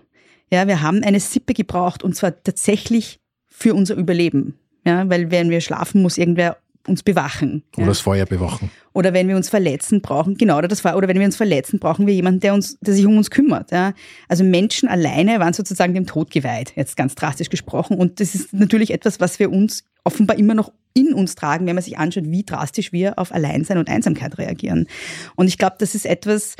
Ja, 0.50 0.66
wir 0.68 0.82
haben 0.82 1.02
eine 1.02 1.20
Sippe 1.20 1.54
gebraucht 1.54 2.02
und 2.02 2.14
zwar 2.14 2.42
tatsächlich 2.42 3.20
für 3.48 3.74
unser 3.74 3.94
Überleben. 3.94 4.58
Ja, 4.84 5.08
weil 5.08 5.30
wenn 5.30 5.50
wir 5.50 5.60
schlafen, 5.60 6.02
muss 6.02 6.18
irgendwer 6.18 6.58
uns 6.88 7.02
bewachen. 7.02 7.62
Oder 7.76 7.82
ja. 7.82 7.88
das 7.88 8.00
Feuer 8.00 8.26
bewachen. 8.26 8.70
Oder 8.92 9.12
wenn 9.12 9.28
wir 9.28 9.36
uns 9.36 9.48
verletzen 9.48 10.00
brauchen, 10.00 10.36
genau, 10.36 10.58
oder 10.58 10.68
das 10.68 10.80
Feuer, 10.80 10.96
oder 10.96 11.08
wenn 11.08 11.18
wir 11.18 11.26
uns 11.26 11.36
verletzen, 11.36 11.78
brauchen 11.78 12.06
wir 12.06 12.14
jemanden, 12.14 12.40
der 12.40 12.54
uns, 12.54 12.78
der 12.80 12.94
sich 12.94 13.06
um 13.06 13.16
uns 13.16 13.30
kümmert. 13.30 13.70
Ja. 13.70 13.92
Also 14.28 14.44
Menschen 14.44 14.88
alleine 14.88 15.38
waren 15.38 15.52
sozusagen 15.52 15.94
dem 15.94 16.06
Tod 16.06 16.30
geweiht, 16.30 16.72
jetzt 16.76 16.96
ganz 16.96 17.14
drastisch 17.14 17.50
gesprochen. 17.50 17.98
Und 17.98 18.20
das 18.20 18.34
ist 18.34 18.52
natürlich 18.52 18.92
etwas, 18.92 19.20
was 19.20 19.38
wir 19.38 19.50
uns 19.50 19.84
offenbar 20.04 20.38
immer 20.38 20.54
noch 20.54 20.72
in 20.94 21.12
uns 21.12 21.34
tragen, 21.34 21.66
wenn 21.66 21.74
man 21.74 21.84
sich 21.84 21.98
anschaut, 21.98 22.24
wie 22.26 22.42
drastisch 22.42 22.92
wir 22.92 23.18
auf 23.18 23.32
Alleinsein 23.32 23.76
und 23.76 23.88
Einsamkeit 23.88 24.38
reagieren. 24.38 24.86
Und 25.34 25.46
ich 25.48 25.58
glaube, 25.58 25.76
das 25.78 25.94
ist 25.94 26.06
etwas, 26.06 26.56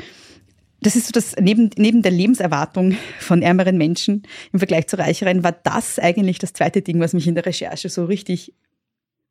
das 0.81 0.95
ist 0.95 1.07
so 1.07 1.11
das, 1.11 1.35
neben, 1.39 1.71
neben 1.75 2.03
der 2.03 2.11
Lebenserwartung 2.11 2.97
von 3.19 3.41
ärmeren 3.41 3.77
Menschen 3.77 4.23
im 4.53 4.59
Vergleich 4.59 4.87
zu 4.87 4.99
reicheren, 4.99 5.43
war 5.43 5.53
das 5.63 5.97
eigentlich 5.97 6.37
das 6.37 6.53
zweite 6.53 6.81
Ding, 6.83 6.99
was 6.99 7.13
mich 7.13 7.27
in 7.27 7.35
der 7.35 7.45
Recherche 7.45 7.89
so 7.89 8.05
richtig 8.05 8.53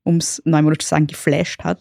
um 0.07 0.16
es 0.16 0.40
neumodisch 0.45 0.85
zu 0.85 0.88
sagen, 0.88 1.07
geflasht 1.07 1.64
hat. 1.64 1.81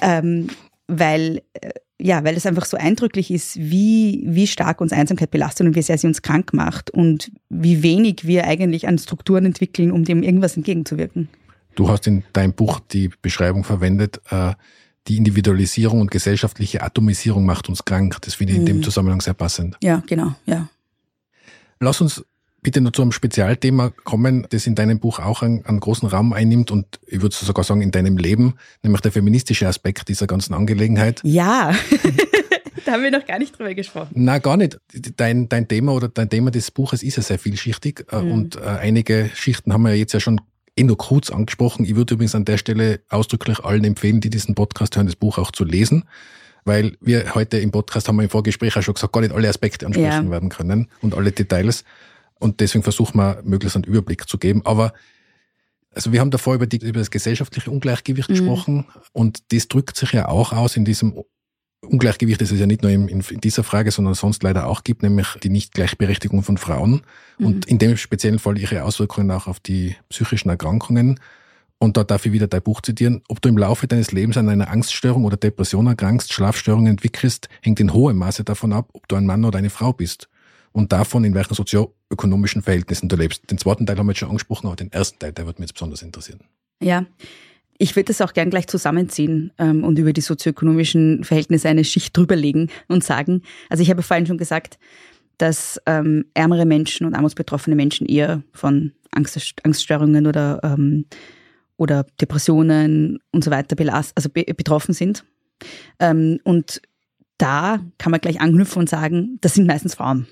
Ähm, 0.00 0.48
weil, 0.86 1.42
äh, 1.54 1.70
ja, 2.00 2.24
weil 2.24 2.36
es 2.36 2.46
einfach 2.46 2.64
so 2.64 2.76
eindrücklich 2.76 3.30
ist, 3.30 3.56
wie, 3.56 4.24
wie 4.26 4.46
stark 4.46 4.80
uns 4.80 4.92
Einsamkeit 4.92 5.30
belastet 5.30 5.66
und 5.66 5.74
wie 5.74 5.82
sehr 5.82 5.98
sie 5.98 6.06
uns 6.06 6.22
krank 6.22 6.52
macht 6.52 6.90
und 6.90 7.32
wie 7.48 7.82
wenig 7.82 8.26
wir 8.26 8.46
eigentlich 8.46 8.86
an 8.86 8.98
Strukturen 8.98 9.46
entwickeln, 9.46 9.90
um 9.92 10.04
dem 10.04 10.22
irgendwas 10.22 10.56
entgegenzuwirken. 10.56 11.28
Du 11.74 11.88
hast 11.88 12.06
in 12.06 12.22
deinem 12.32 12.52
Buch 12.52 12.80
die 12.80 13.10
Beschreibung 13.20 13.64
verwendet, 13.64 14.20
äh, 14.30 14.52
die 15.08 15.16
Individualisierung 15.16 16.00
und 16.00 16.10
gesellschaftliche 16.10 16.82
Atomisierung 16.82 17.44
macht 17.44 17.68
uns 17.68 17.84
krank. 17.84 18.16
Das 18.22 18.34
finde 18.34 18.54
ich 18.54 18.60
in 18.60 18.66
dem 18.66 18.76
mhm. 18.78 18.82
Zusammenhang 18.82 19.20
sehr 19.20 19.34
passend. 19.34 19.76
Ja, 19.82 20.02
genau, 20.06 20.34
ja. 20.46 20.68
Lass 21.80 22.00
uns 22.00 22.24
bitte 22.64 22.80
nur 22.80 22.92
zu 22.92 23.02
einem 23.02 23.12
Spezialthema 23.12 23.92
kommen, 24.02 24.46
das 24.50 24.66
in 24.66 24.74
deinem 24.74 24.98
Buch 24.98 25.20
auch 25.20 25.42
einen, 25.42 25.64
einen 25.66 25.78
großen 25.78 26.08
Raum 26.08 26.32
einnimmt 26.32 26.72
und 26.72 26.98
ich 27.06 27.22
würde 27.22 27.36
sogar 27.36 27.62
sagen 27.62 27.82
in 27.82 27.92
deinem 27.92 28.16
Leben, 28.16 28.54
nämlich 28.82 29.02
der 29.02 29.12
feministische 29.12 29.68
Aspekt 29.68 30.08
dieser 30.08 30.26
ganzen 30.26 30.54
Angelegenheit. 30.54 31.20
Ja. 31.22 31.72
da 32.84 32.92
haben 32.92 33.02
wir 33.04 33.10
noch 33.12 33.26
gar 33.26 33.38
nicht 33.38 33.56
drüber 33.56 33.74
gesprochen. 33.74 34.10
Na, 34.14 34.38
gar 34.38 34.56
nicht. 34.56 34.80
Dein, 35.16 35.48
dein 35.48 35.68
Thema 35.68 35.92
oder 35.92 36.08
dein 36.08 36.30
Thema 36.30 36.50
des 36.50 36.70
Buches 36.70 37.02
ist 37.02 37.16
ja 37.16 37.22
sehr 37.22 37.38
vielschichtig 37.38 38.06
äh, 38.10 38.20
mhm. 38.20 38.32
und 38.32 38.56
äh, 38.56 38.60
einige 38.60 39.30
Schichten 39.34 39.72
haben 39.72 39.82
wir 39.82 39.90
ja 39.90 39.96
jetzt 39.96 40.14
ja 40.14 40.20
schon 40.20 40.40
eh 40.76 40.82
nur 40.82 40.96
kurz 40.96 41.30
angesprochen. 41.30 41.84
Ich 41.84 41.94
würde 41.94 42.14
übrigens 42.14 42.34
an 42.34 42.46
der 42.46 42.56
Stelle 42.56 43.00
ausdrücklich 43.10 43.60
allen 43.60 43.84
empfehlen, 43.84 44.20
die 44.20 44.30
diesen 44.30 44.54
Podcast 44.54 44.96
hören, 44.96 45.06
das 45.06 45.16
Buch 45.16 45.38
auch 45.38 45.52
zu 45.52 45.64
lesen 45.64 46.04
weil 46.64 46.96
wir 47.02 47.34
heute 47.34 47.58
im 47.58 47.70
Podcast 47.70 48.08
haben 48.08 48.16
wir 48.16 48.22
im 48.22 48.30
Vorgespräch 48.30 48.74
auch 48.78 48.82
schon 48.82 48.94
gesagt, 48.94 49.12
gar 49.12 49.20
nicht 49.20 49.34
alle 49.34 49.50
Aspekte 49.50 49.84
ansprechen 49.84 50.24
ja. 50.24 50.30
werden 50.30 50.48
können 50.48 50.88
und 51.02 51.14
alle 51.14 51.30
Details. 51.30 51.84
Und 52.38 52.60
deswegen 52.60 52.82
versuchen 52.82 53.18
wir, 53.18 53.40
möglichst 53.44 53.76
einen 53.76 53.84
Überblick 53.84 54.28
zu 54.28 54.38
geben. 54.38 54.62
Aber 54.64 54.92
Also 55.94 56.12
wir 56.12 56.20
haben 56.20 56.30
davor 56.30 56.54
über, 56.54 56.66
die, 56.66 56.78
über 56.78 56.98
das 56.98 57.10
gesellschaftliche 57.10 57.70
Ungleichgewicht 57.70 58.28
mhm. 58.28 58.34
gesprochen 58.34 58.86
und 59.12 59.52
das 59.52 59.68
drückt 59.68 59.96
sich 59.96 60.12
ja 60.12 60.28
auch 60.28 60.52
aus 60.52 60.76
in 60.76 60.84
diesem 60.84 61.22
Ungleichgewicht, 61.84 62.40
das 62.40 62.50
es 62.50 62.60
ja 62.60 62.66
nicht 62.66 62.82
nur 62.82 62.90
in, 62.90 63.08
in, 63.08 63.40
dieser 63.40 63.62
Frage, 63.62 63.90
sondern 63.90 64.14
sonst 64.14 64.42
leider 64.42 64.66
auch 64.66 64.84
gibt, 64.84 65.02
nämlich 65.02 65.28
die 65.42 65.50
Nichtgleichberechtigung 65.50 66.42
von 66.42 66.58
Frauen 66.58 67.02
mhm. 67.38 67.46
und 67.46 67.66
in 67.66 67.78
dem 67.78 67.96
speziellen 67.96 68.38
Fall 68.38 68.58
ihre 68.58 68.84
Auswirkungen 68.84 69.30
auch 69.30 69.46
auf 69.46 69.60
die 69.60 69.96
psychischen 70.08 70.48
Erkrankungen. 70.48 71.20
Und 71.78 71.96
da 71.96 72.04
darf 72.04 72.24
ich 72.24 72.32
wieder 72.32 72.46
dein 72.46 72.62
Buch 72.62 72.80
zitieren. 72.80 73.22
Ob 73.28 73.42
du 73.42 73.48
im 73.48 73.58
Laufe 73.58 73.86
deines 73.86 74.12
Lebens 74.12 74.36
an 74.36 74.48
einer 74.48 74.70
Angststörung 74.70 75.24
oder 75.24 75.36
Depression 75.36 75.86
erkrankst, 75.86 76.32
Schlafstörungen 76.32 76.86
entwickelst, 76.86 77.48
hängt 77.60 77.80
in 77.80 77.92
hohem 77.92 78.16
Maße 78.16 78.44
davon 78.44 78.72
ab, 78.72 78.88
ob 78.92 79.06
du 79.08 79.16
ein 79.16 79.26
Mann 79.26 79.44
oder 79.44 79.58
eine 79.58 79.70
Frau 79.70 79.92
bist. 79.92 80.28
Und 80.74 80.90
davon, 80.90 81.22
in 81.22 81.34
welchen 81.34 81.54
sozioökonomischen 81.54 82.60
Verhältnissen 82.60 83.08
du 83.08 83.14
lebst. 83.14 83.48
Den 83.48 83.58
zweiten 83.58 83.86
Teil 83.86 83.96
haben 83.96 84.06
wir 84.06 84.10
jetzt 84.10 84.18
schon 84.18 84.28
angesprochen, 84.28 84.66
aber 84.66 84.74
den 84.74 84.90
ersten 84.90 85.20
Teil, 85.20 85.32
der 85.32 85.46
wird 85.46 85.60
mich 85.60 85.68
jetzt 85.68 85.74
besonders 85.74 86.02
interessieren. 86.02 86.40
Ja, 86.82 87.06
ich 87.78 87.94
würde 87.94 88.08
das 88.08 88.20
auch 88.20 88.32
gern 88.32 88.50
gleich 88.50 88.66
zusammenziehen 88.66 89.52
ähm, 89.58 89.84
und 89.84 89.98
über 90.00 90.12
die 90.12 90.20
sozioökonomischen 90.20 91.22
Verhältnisse 91.22 91.68
eine 91.68 91.84
Schicht 91.84 92.16
drüberlegen 92.16 92.70
und 92.88 93.04
sagen. 93.04 93.42
Also 93.68 93.84
ich 93.84 93.90
habe 93.90 94.02
vorhin 94.02 94.26
schon 94.26 94.36
gesagt, 94.36 94.80
dass 95.38 95.80
ähm, 95.86 96.24
ärmere 96.34 96.66
Menschen 96.66 97.06
und 97.06 97.14
armutsbetroffene 97.14 97.76
Menschen 97.76 98.06
eher 98.06 98.42
von 98.52 98.92
Angst, 99.12 99.54
Angststörungen 99.62 100.26
oder 100.26 100.60
ähm, 100.64 101.06
oder 101.76 102.06
Depressionen 102.20 103.18
und 103.32 103.44
so 103.44 103.50
weiter 103.50 103.76
belast, 103.76 104.12
also 104.16 104.28
be 104.28 104.44
betroffen 104.44 104.94
sind. 104.94 105.24
Ähm, 105.98 106.40
und 106.44 106.82
da 107.38 107.80
kann 107.98 108.10
man 108.10 108.20
gleich 108.20 108.40
anknüpfen 108.40 108.80
und 108.80 108.88
sagen, 108.88 109.38
das 109.40 109.54
sind 109.54 109.66
meistens 109.66 109.94
Frauen. 109.94 110.26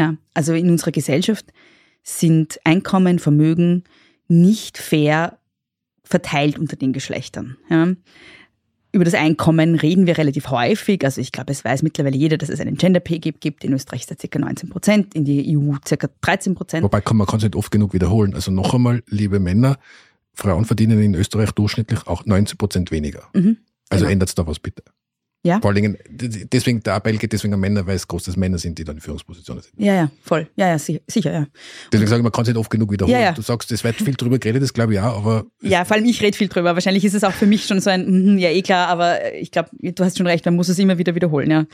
Ja, 0.00 0.16
also 0.32 0.54
in 0.54 0.70
unserer 0.70 0.92
Gesellschaft 0.92 1.52
sind 2.02 2.58
Einkommen, 2.64 3.18
Vermögen 3.18 3.84
nicht 4.28 4.78
fair 4.78 5.38
verteilt 6.02 6.58
unter 6.58 6.76
den 6.76 6.94
Geschlechtern. 6.94 7.58
Ja. 7.68 7.92
Über 8.92 9.04
das 9.04 9.12
Einkommen 9.12 9.74
reden 9.74 10.06
wir 10.06 10.16
relativ 10.16 10.48
häufig. 10.48 11.04
Also 11.04 11.20
ich 11.20 11.32
glaube, 11.32 11.52
es 11.52 11.66
weiß 11.66 11.82
mittlerweile 11.82 12.16
jeder, 12.16 12.38
dass 12.38 12.48
es 12.48 12.60
einen 12.60 12.78
Gender 12.78 13.00
Pay 13.00 13.18
Gap 13.18 13.42
gibt. 13.42 13.62
In 13.62 13.74
Österreich 13.74 14.00
ist 14.08 14.10
er 14.10 14.16
ca. 14.16 14.38
19 14.38 14.70
Prozent, 14.70 15.14
in 15.14 15.26
die 15.26 15.54
EU 15.54 15.74
ca. 15.84 16.08
13 16.22 16.54
Prozent. 16.54 16.82
Wobei 16.82 17.02
man 17.12 17.26
kann 17.26 17.36
es 17.36 17.42
nicht 17.42 17.54
oft 17.54 17.70
genug 17.70 17.92
wiederholen. 17.92 18.32
Also 18.32 18.50
noch 18.50 18.72
einmal, 18.72 19.02
liebe 19.06 19.38
Männer, 19.38 19.78
Frauen 20.32 20.64
verdienen 20.64 20.98
in 21.02 21.14
Österreich 21.14 21.50
durchschnittlich 21.52 22.06
auch 22.06 22.24
90 22.24 22.56
Prozent 22.56 22.90
weniger. 22.90 23.28
Mhm, 23.34 23.58
also 23.90 24.04
genau. 24.04 24.12
ändert 24.12 24.30
es 24.30 24.34
da 24.34 24.46
was 24.46 24.60
bitte. 24.60 24.82
Ja. 25.42 25.58
Vor 25.58 25.70
allen 25.70 25.76
Dingen, 25.76 25.96
deswegen, 26.10 26.82
der 26.82 26.96
Appell 26.96 27.16
geht 27.16 27.32
deswegen 27.32 27.54
an 27.54 27.60
Männer, 27.60 27.86
weil 27.86 27.96
es 27.96 28.06
großes 28.06 28.36
Männer 28.36 28.58
sind, 28.58 28.78
die 28.78 28.84
dann 28.84 28.96
in 28.96 29.00
Führungspositionen 29.00 29.62
sind. 29.62 29.72
Ja, 29.78 29.94
ja, 29.94 30.10
voll. 30.22 30.50
Ja, 30.54 30.68
ja, 30.68 30.78
sicher, 30.78 31.00
sicher 31.06 31.32
ja. 31.32 31.46
Deswegen 31.90 32.08
sage 32.08 32.20
ich, 32.20 32.24
man 32.24 32.32
kann 32.32 32.42
es 32.42 32.48
nicht 32.48 32.58
oft 32.58 32.70
genug 32.70 32.92
wiederholen. 32.92 33.18
Ja, 33.18 33.24
ja. 33.24 33.32
Du 33.32 33.40
sagst, 33.40 33.72
es 33.72 33.82
wird 33.82 33.96
viel 33.96 34.14
drüber 34.14 34.38
geredet, 34.38 34.62
das 34.62 34.74
glaube 34.74 34.92
ich 34.92 35.00
auch, 35.00 35.16
aber. 35.16 35.46
Ja, 35.62 35.86
vor 35.86 35.96
allem 35.96 36.04
ich 36.04 36.20
rede 36.20 36.36
viel 36.36 36.48
drüber. 36.48 36.74
Wahrscheinlich 36.74 37.06
ist 37.06 37.14
es 37.14 37.24
auch 37.24 37.32
für 37.32 37.46
mich 37.46 37.64
schon 37.64 37.80
so 37.80 37.88
ein, 37.88 38.34
mm, 38.34 38.38
ja, 38.38 38.50
eh 38.50 38.60
klar, 38.60 38.88
aber 38.88 39.34
ich 39.34 39.50
glaube, 39.50 39.70
du 39.80 40.04
hast 40.04 40.18
schon 40.18 40.26
recht, 40.26 40.44
man 40.44 40.56
muss 40.56 40.68
es 40.68 40.78
immer 40.78 40.98
wieder 40.98 41.14
wiederholen, 41.14 41.50
ja. 41.50 41.64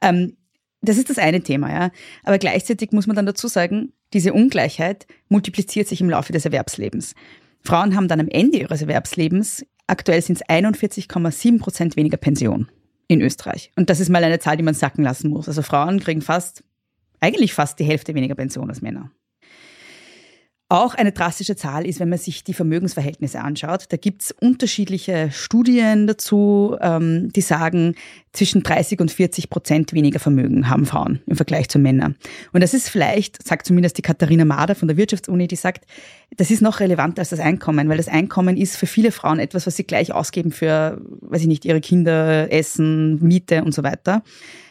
Ähm, 0.00 0.38
das 0.80 0.96
ist 0.96 1.10
das 1.10 1.18
eine 1.18 1.42
Thema, 1.42 1.70
ja. 1.70 1.90
Aber 2.24 2.38
gleichzeitig 2.38 2.92
muss 2.92 3.06
man 3.06 3.14
dann 3.14 3.26
dazu 3.26 3.46
sagen, 3.46 3.92
diese 4.14 4.32
Ungleichheit 4.32 5.06
multipliziert 5.28 5.86
sich 5.86 6.00
im 6.00 6.08
Laufe 6.08 6.32
des 6.32 6.46
Erwerbslebens. 6.46 7.14
Frauen 7.62 7.94
haben 7.94 8.08
dann 8.08 8.20
am 8.20 8.28
Ende 8.28 8.58
ihres 8.58 8.80
Erwerbslebens, 8.80 9.66
aktuell 9.86 10.22
sind 10.22 10.40
es 10.40 10.46
41,7 10.46 11.58
Prozent 11.58 11.96
weniger 11.96 12.16
Pension 12.16 12.68
in 13.08 13.20
Österreich. 13.20 13.72
Und 13.76 13.90
das 13.90 14.00
ist 14.00 14.08
mal 14.08 14.24
eine 14.24 14.38
Zahl, 14.38 14.56
die 14.56 14.62
man 14.62 14.74
sacken 14.74 15.04
lassen 15.04 15.30
muss. 15.30 15.48
Also 15.48 15.62
Frauen 15.62 16.00
kriegen 16.00 16.22
fast, 16.22 16.64
eigentlich 17.20 17.54
fast 17.54 17.78
die 17.78 17.84
Hälfte 17.84 18.14
weniger 18.14 18.34
Pension 18.34 18.68
als 18.68 18.82
Männer. 18.82 19.10
Auch 20.72 20.94
eine 20.94 21.12
drastische 21.12 21.54
Zahl 21.54 21.84
ist, 21.84 22.00
wenn 22.00 22.08
man 22.08 22.18
sich 22.18 22.44
die 22.44 22.54
Vermögensverhältnisse 22.54 23.42
anschaut. 23.42 23.84
Da 23.90 23.98
gibt 23.98 24.22
es 24.22 24.32
unterschiedliche 24.32 25.28
Studien 25.30 26.06
dazu, 26.06 26.78
ähm, 26.80 27.30
die 27.30 27.42
sagen, 27.42 27.94
zwischen 28.32 28.62
30 28.62 28.98
und 29.00 29.10
40 29.10 29.50
Prozent 29.50 29.92
weniger 29.92 30.18
Vermögen 30.18 30.70
haben 30.70 30.86
Frauen 30.86 31.20
im 31.26 31.36
Vergleich 31.36 31.68
zu 31.68 31.78
Männern. 31.78 32.16
Und 32.54 32.62
das 32.62 32.72
ist 32.72 32.88
vielleicht, 32.88 33.46
sagt 33.46 33.66
zumindest 33.66 33.98
die 33.98 34.02
Katharina 34.02 34.46
Mader 34.46 34.74
von 34.74 34.88
der 34.88 34.96
Wirtschaftsuni, 34.96 35.46
die 35.46 35.56
sagt, 35.56 35.84
das 36.38 36.50
ist 36.50 36.62
noch 36.62 36.80
relevanter 36.80 37.20
als 37.20 37.28
das 37.28 37.40
Einkommen, 37.40 37.90
weil 37.90 37.98
das 37.98 38.08
Einkommen 38.08 38.56
ist 38.56 38.78
für 38.78 38.86
viele 38.86 39.12
Frauen 39.12 39.40
etwas, 39.40 39.66
was 39.66 39.76
sie 39.76 39.84
gleich 39.84 40.14
ausgeben 40.14 40.52
für, 40.52 41.02
weiß 41.20 41.42
ich 41.42 41.48
nicht, 41.48 41.66
ihre 41.66 41.82
Kinder, 41.82 42.50
Essen, 42.50 43.22
Miete 43.22 43.62
und 43.62 43.74
so 43.74 43.82
weiter. 43.82 44.22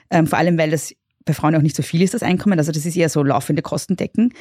Ähm, 0.09 0.25
vor 0.25 0.39
allem, 0.39 0.57
weil 0.57 0.71
das 0.71 0.95
bei 1.25 1.33
Frauen 1.33 1.55
auch 1.55 1.61
nicht 1.61 1.75
so 1.75 1.83
viel 1.83 2.01
ist, 2.01 2.13
das 2.13 2.23
Einkommen. 2.23 2.57
Also 2.57 2.71
das 2.71 2.85
ist 2.85 2.95
eher 2.95 3.09
so 3.09 3.23
laufende 3.23 3.61
Kostendecken. 3.61 4.33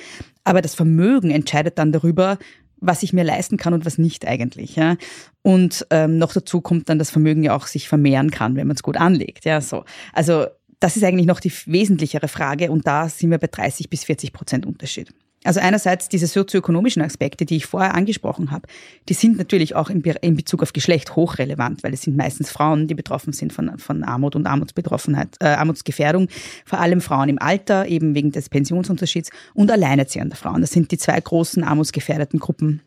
Aber 0.44 0.62
das 0.62 0.74
Vermögen 0.74 1.30
entscheidet 1.30 1.78
dann 1.78 1.92
darüber, 1.92 2.38
was 2.80 3.02
ich 3.02 3.12
mir 3.12 3.24
leisten 3.24 3.56
kann 3.56 3.74
und 3.74 3.84
was 3.84 3.98
nicht 3.98 4.26
eigentlich. 4.26 4.76
Ja. 4.76 4.96
Und 5.42 5.86
ähm, 5.90 6.18
noch 6.18 6.32
dazu 6.32 6.60
kommt 6.60 6.88
dann 6.88 6.98
das 6.98 7.10
Vermögen 7.10 7.42
ja 7.42 7.54
auch 7.54 7.66
sich 7.66 7.88
vermehren 7.88 8.30
kann, 8.30 8.56
wenn 8.56 8.66
man 8.66 8.76
es 8.76 8.82
gut 8.82 8.96
anlegt. 8.96 9.44
Ja, 9.44 9.60
so. 9.60 9.84
Also 10.12 10.46
das 10.80 10.96
ist 10.96 11.04
eigentlich 11.04 11.26
noch 11.26 11.40
die 11.40 11.52
wesentlichere 11.66 12.28
Frage 12.28 12.70
und 12.70 12.86
da 12.86 13.08
sind 13.08 13.30
wir 13.30 13.38
bei 13.38 13.48
30 13.48 13.90
bis 13.90 14.04
40 14.04 14.32
Prozent 14.32 14.66
Unterschied. 14.66 15.12
Also 15.42 15.60
einerseits 15.60 16.10
diese 16.10 16.26
sozioökonomischen 16.26 17.00
Aspekte, 17.00 17.46
die 17.46 17.56
ich 17.56 17.66
vorher 17.66 17.94
angesprochen 17.94 18.50
habe, 18.50 18.68
die 19.08 19.14
sind 19.14 19.38
natürlich 19.38 19.74
auch 19.74 19.88
in, 19.88 20.02
Bezug 20.36 20.62
auf 20.62 20.74
Geschlecht 20.74 21.16
hochrelevant, 21.16 21.82
weil 21.82 21.94
es 21.94 22.02
sind 22.02 22.16
meistens 22.16 22.50
Frauen, 22.50 22.88
die 22.88 22.94
betroffen 22.94 23.32
sind 23.32 23.52
von, 23.52 23.78
von 23.78 24.04
Armut 24.04 24.36
und 24.36 24.46
Armutsbetroffenheit, 24.46 25.36
äh, 25.40 25.46
Armutsgefährdung. 25.46 26.28
Vor 26.66 26.78
allem 26.78 27.00
Frauen 27.00 27.30
im 27.30 27.38
Alter, 27.38 27.86
eben 27.86 28.14
wegen 28.14 28.32
des 28.32 28.50
Pensionsunterschieds 28.50 29.30
und 29.54 29.70
alleinerziehende 29.70 30.36
Frauen. 30.36 30.60
Das 30.60 30.72
sind 30.72 30.90
die 30.90 30.98
zwei 30.98 31.18
großen 31.18 31.64
armutsgefährdeten 31.64 32.38
Gruppen. 32.38 32.82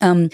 Ähm, 0.00 0.28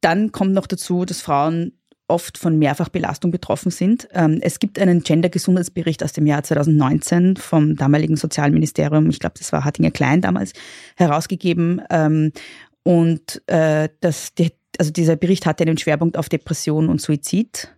dann 0.00 0.30
kommt 0.30 0.52
noch 0.52 0.68
dazu, 0.68 1.04
dass 1.04 1.20
Frauen 1.20 1.72
oft 2.10 2.36
von 2.36 2.58
Mehrfachbelastung 2.58 3.30
betroffen 3.30 3.70
sind. 3.70 4.08
Ähm, 4.12 4.38
es 4.42 4.58
gibt 4.58 4.78
einen 4.78 5.02
Gender-Gesundheitsbericht 5.02 6.04
aus 6.04 6.12
dem 6.12 6.26
Jahr 6.26 6.42
2019 6.42 7.36
vom 7.36 7.76
damaligen 7.76 8.16
Sozialministerium, 8.16 9.08
ich 9.08 9.20
glaube, 9.20 9.36
das 9.38 9.52
war 9.52 9.64
Hattinger 9.64 9.90
Klein 9.90 10.20
damals, 10.20 10.52
herausgegeben. 10.96 11.80
Ähm, 11.90 12.32
und 12.82 13.42
äh, 13.46 13.88
das, 14.00 14.32
also 14.78 14.90
dieser 14.90 15.16
Bericht 15.16 15.46
hatte 15.46 15.64
einen 15.64 15.78
Schwerpunkt 15.78 16.16
auf 16.16 16.28
Depression 16.28 16.88
und 16.88 17.00
Suizid. 17.00 17.74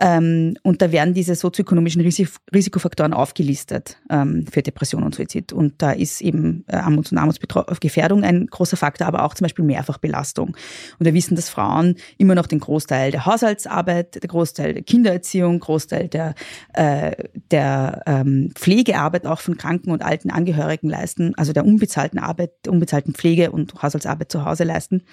Ähm, 0.00 0.56
und 0.62 0.82
da 0.82 0.90
werden 0.90 1.14
diese 1.14 1.36
sozioökonomischen 1.36 2.02
Risikofaktoren 2.02 3.12
aufgelistet 3.12 3.98
ähm, 4.10 4.44
für 4.50 4.60
Depression 4.60 5.04
und 5.04 5.14
Suizid. 5.14 5.52
Und 5.52 5.80
da 5.82 5.92
ist 5.92 6.20
eben 6.20 6.64
äh, 6.66 6.76
Armuts- 6.76 7.12
und 7.12 7.18
Armutsgefährdung 7.18 8.24
ein 8.24 8.48
großer 8.48 8.76
Faktor, 8.76 9.06
aber 9.06 9.22
auch 9.22 9.34
zum 9.34 9.44
Beispiel 9.44 9.64
Mehrfachbelastung. 9.64 10.56
Und 10.98 11.04
wir 11.04 11.14
wissen, 11.14 11.36
dass 11.36 11.48
Frauen 11.48 11.94
immer 12.18 12.34
noch 12.34 12.48
den 12.48 12.58
Großteil 12.58 13.12
der 13.12 13.24
Haushaltsarbeit, 13.24 14.20
der 14.20 14.28
Großteil 14.28 14.74
der 14.74 14.82
Kindererziehung, 14.82 15.60
Großteil 15.60 16.08
der, 16.08 16.34
äh, 16.72 17.12
der 17.52 18.02
ähm, 18.06 18.50
Pflegearbeit 18.54 19.26
auch 19.26 19.40
von 19.40 19.56
kranken 19.56 19.92
und 19.92 20.02
alten 20.02 20.30
Angehörigen 20.30 20.88
leisten, 20.88 21.34
also 21.36 21.52
der 21.52 21.64
unbezahlten 21.64 22.18
Arbeit, 22.18 22.50
der 22.64 22.72
unbezahlten 22.72 23.14
Pflege 23.14 23.52
und 23.52 23.80
Haushaltsarbeit 23.80 24.32
zu 24.32 24.44
Hause 24.44 24.64
leisten 24.64 25.04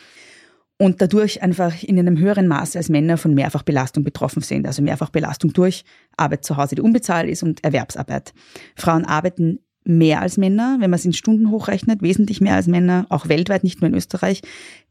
und 0.82 1.00
dadurch 1.00 1.44
einfach 1.44 1.84
in 1.84 2.00
einem 2.00 2.17
höheren 2.17 2.48
Maße 2.48 2.76
als 2.76 2.89
Männer 2.89 3.17
von 3.17 3.36
Mehrfachbelastung 3.36 4.04
betroffen 4.04 4.41
sind. 4.41 4.65
Also 4.65 4.82
Mehrfachbelastung 4.82 5.54
durch 5.54 5.86
Arbeit 6.17 6.44
zu 6.44 6.58
Hause, 6.58 6.74
die 6.74 6.82
unbezahlt 6.82 7.30
ist 7.30 7.44
und 7.44 7.63
Erwerbsarbeit. 7.63 8.34
Frauen 8.76 9.06
arbeiten 9.06 9.60
mehr 9.84 10.22
als 10.22 10.38
Männer, 10.38 10.78
wenn 10.80 10.89
man 10.89 10.98
es 10.98 11.06
in 11.06 11.13
Stunden 11.13 11.52
hochrechnet, 11.52 12.02
wesentlich 12.02 12.41
mehr 12.41 12.56
als 12.56 12.65
Männer, 12.65 13.06
auch 13.10 13.30
weltweit, 13.30 13.63
nicht 13.63 13.80
nur 13.80 13.89
in 13.89 13.96
Österreich, 13.96 14.41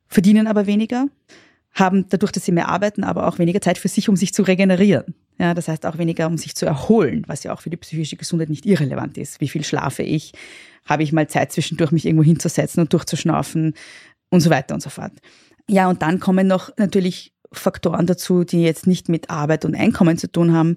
verdienen 0.07 0.47
aber 0.47 0.69
weniger, 0.69 1.07
haben 1.73 2.07
dadurch, 2.09 2.31
dass 2.31 2.45
sie 2.45 2.53
mehr 2.53 2.69
arbeiten, 2.69 3.03
aber 3.03 3.27
auch 3.27 3.41
weniger 3.41 3.61
Zeit 3.61 3.77
für 3.77 3.89
sich, 3.89 4.09
um 4.09 4.15
sich 4.15 4.33
zu 4.33 4.45
regenerieren. 4.45 5.17
Ja, 5.41 5.55
das 5.55 5.67
heißt 5.67 5.87
auch 5.87 5.99
weniger, 5.99 6.29
um 6.29 6.39
sich 6.39 6.55
zu 6.55 6.67
erholen, 6.67 7.25
was 7.27 7.43
ja 7.43 7.53
auch 7.53 7.63
für 7.63 7.71
die 7.71 7.77
psychische 7.77 8.15
Gesundheit 8.15 8.49
nicht 8.49 8.65
irrelevant 8.65 9.19
ist. 9.19 9.41
Wie 9.41 9.49
viel 9.49 9.65
schlafe 9.65 10.05
ich? 10.05 10.35
Habe 10.85 11.03
ich 11.03 11.13
mal 11.13 11.27
Zeit 11.27 11.51
zwischendurch, 11.51 11.91
mich 11.91 12.07
irgendwo 12.07 12.23
hinzusetzen 12.23 12.81
und 12.81 12.93
durchzuschnaufen 12.93 13.75
und 14.29 14.41
so 14.41 14.51
weiter 14.51 14.75
und 14.75 14.83
so 14.83 14.91
fort. 14.91 15.13
Ja, 15.71 15.89
und 15.89 16.03
dann 16.03 16.19
kommen 16.19 16.47
noch 16.47 16.71
natürlich 16.77 17.33
Faktoren 17.53 18.07
dazu, 18.07 18.45
die 18.45 18.63
jetzt 18.63 18.87
nicht 18.87 19.09
mit 19.09 19.31
Arbeit 19.31 19.65
und 19.65 19.75
Einkommen 19.75 20.19
zu 20.19 20.31
tun 20.31 20.53
haben. 20.53 20.77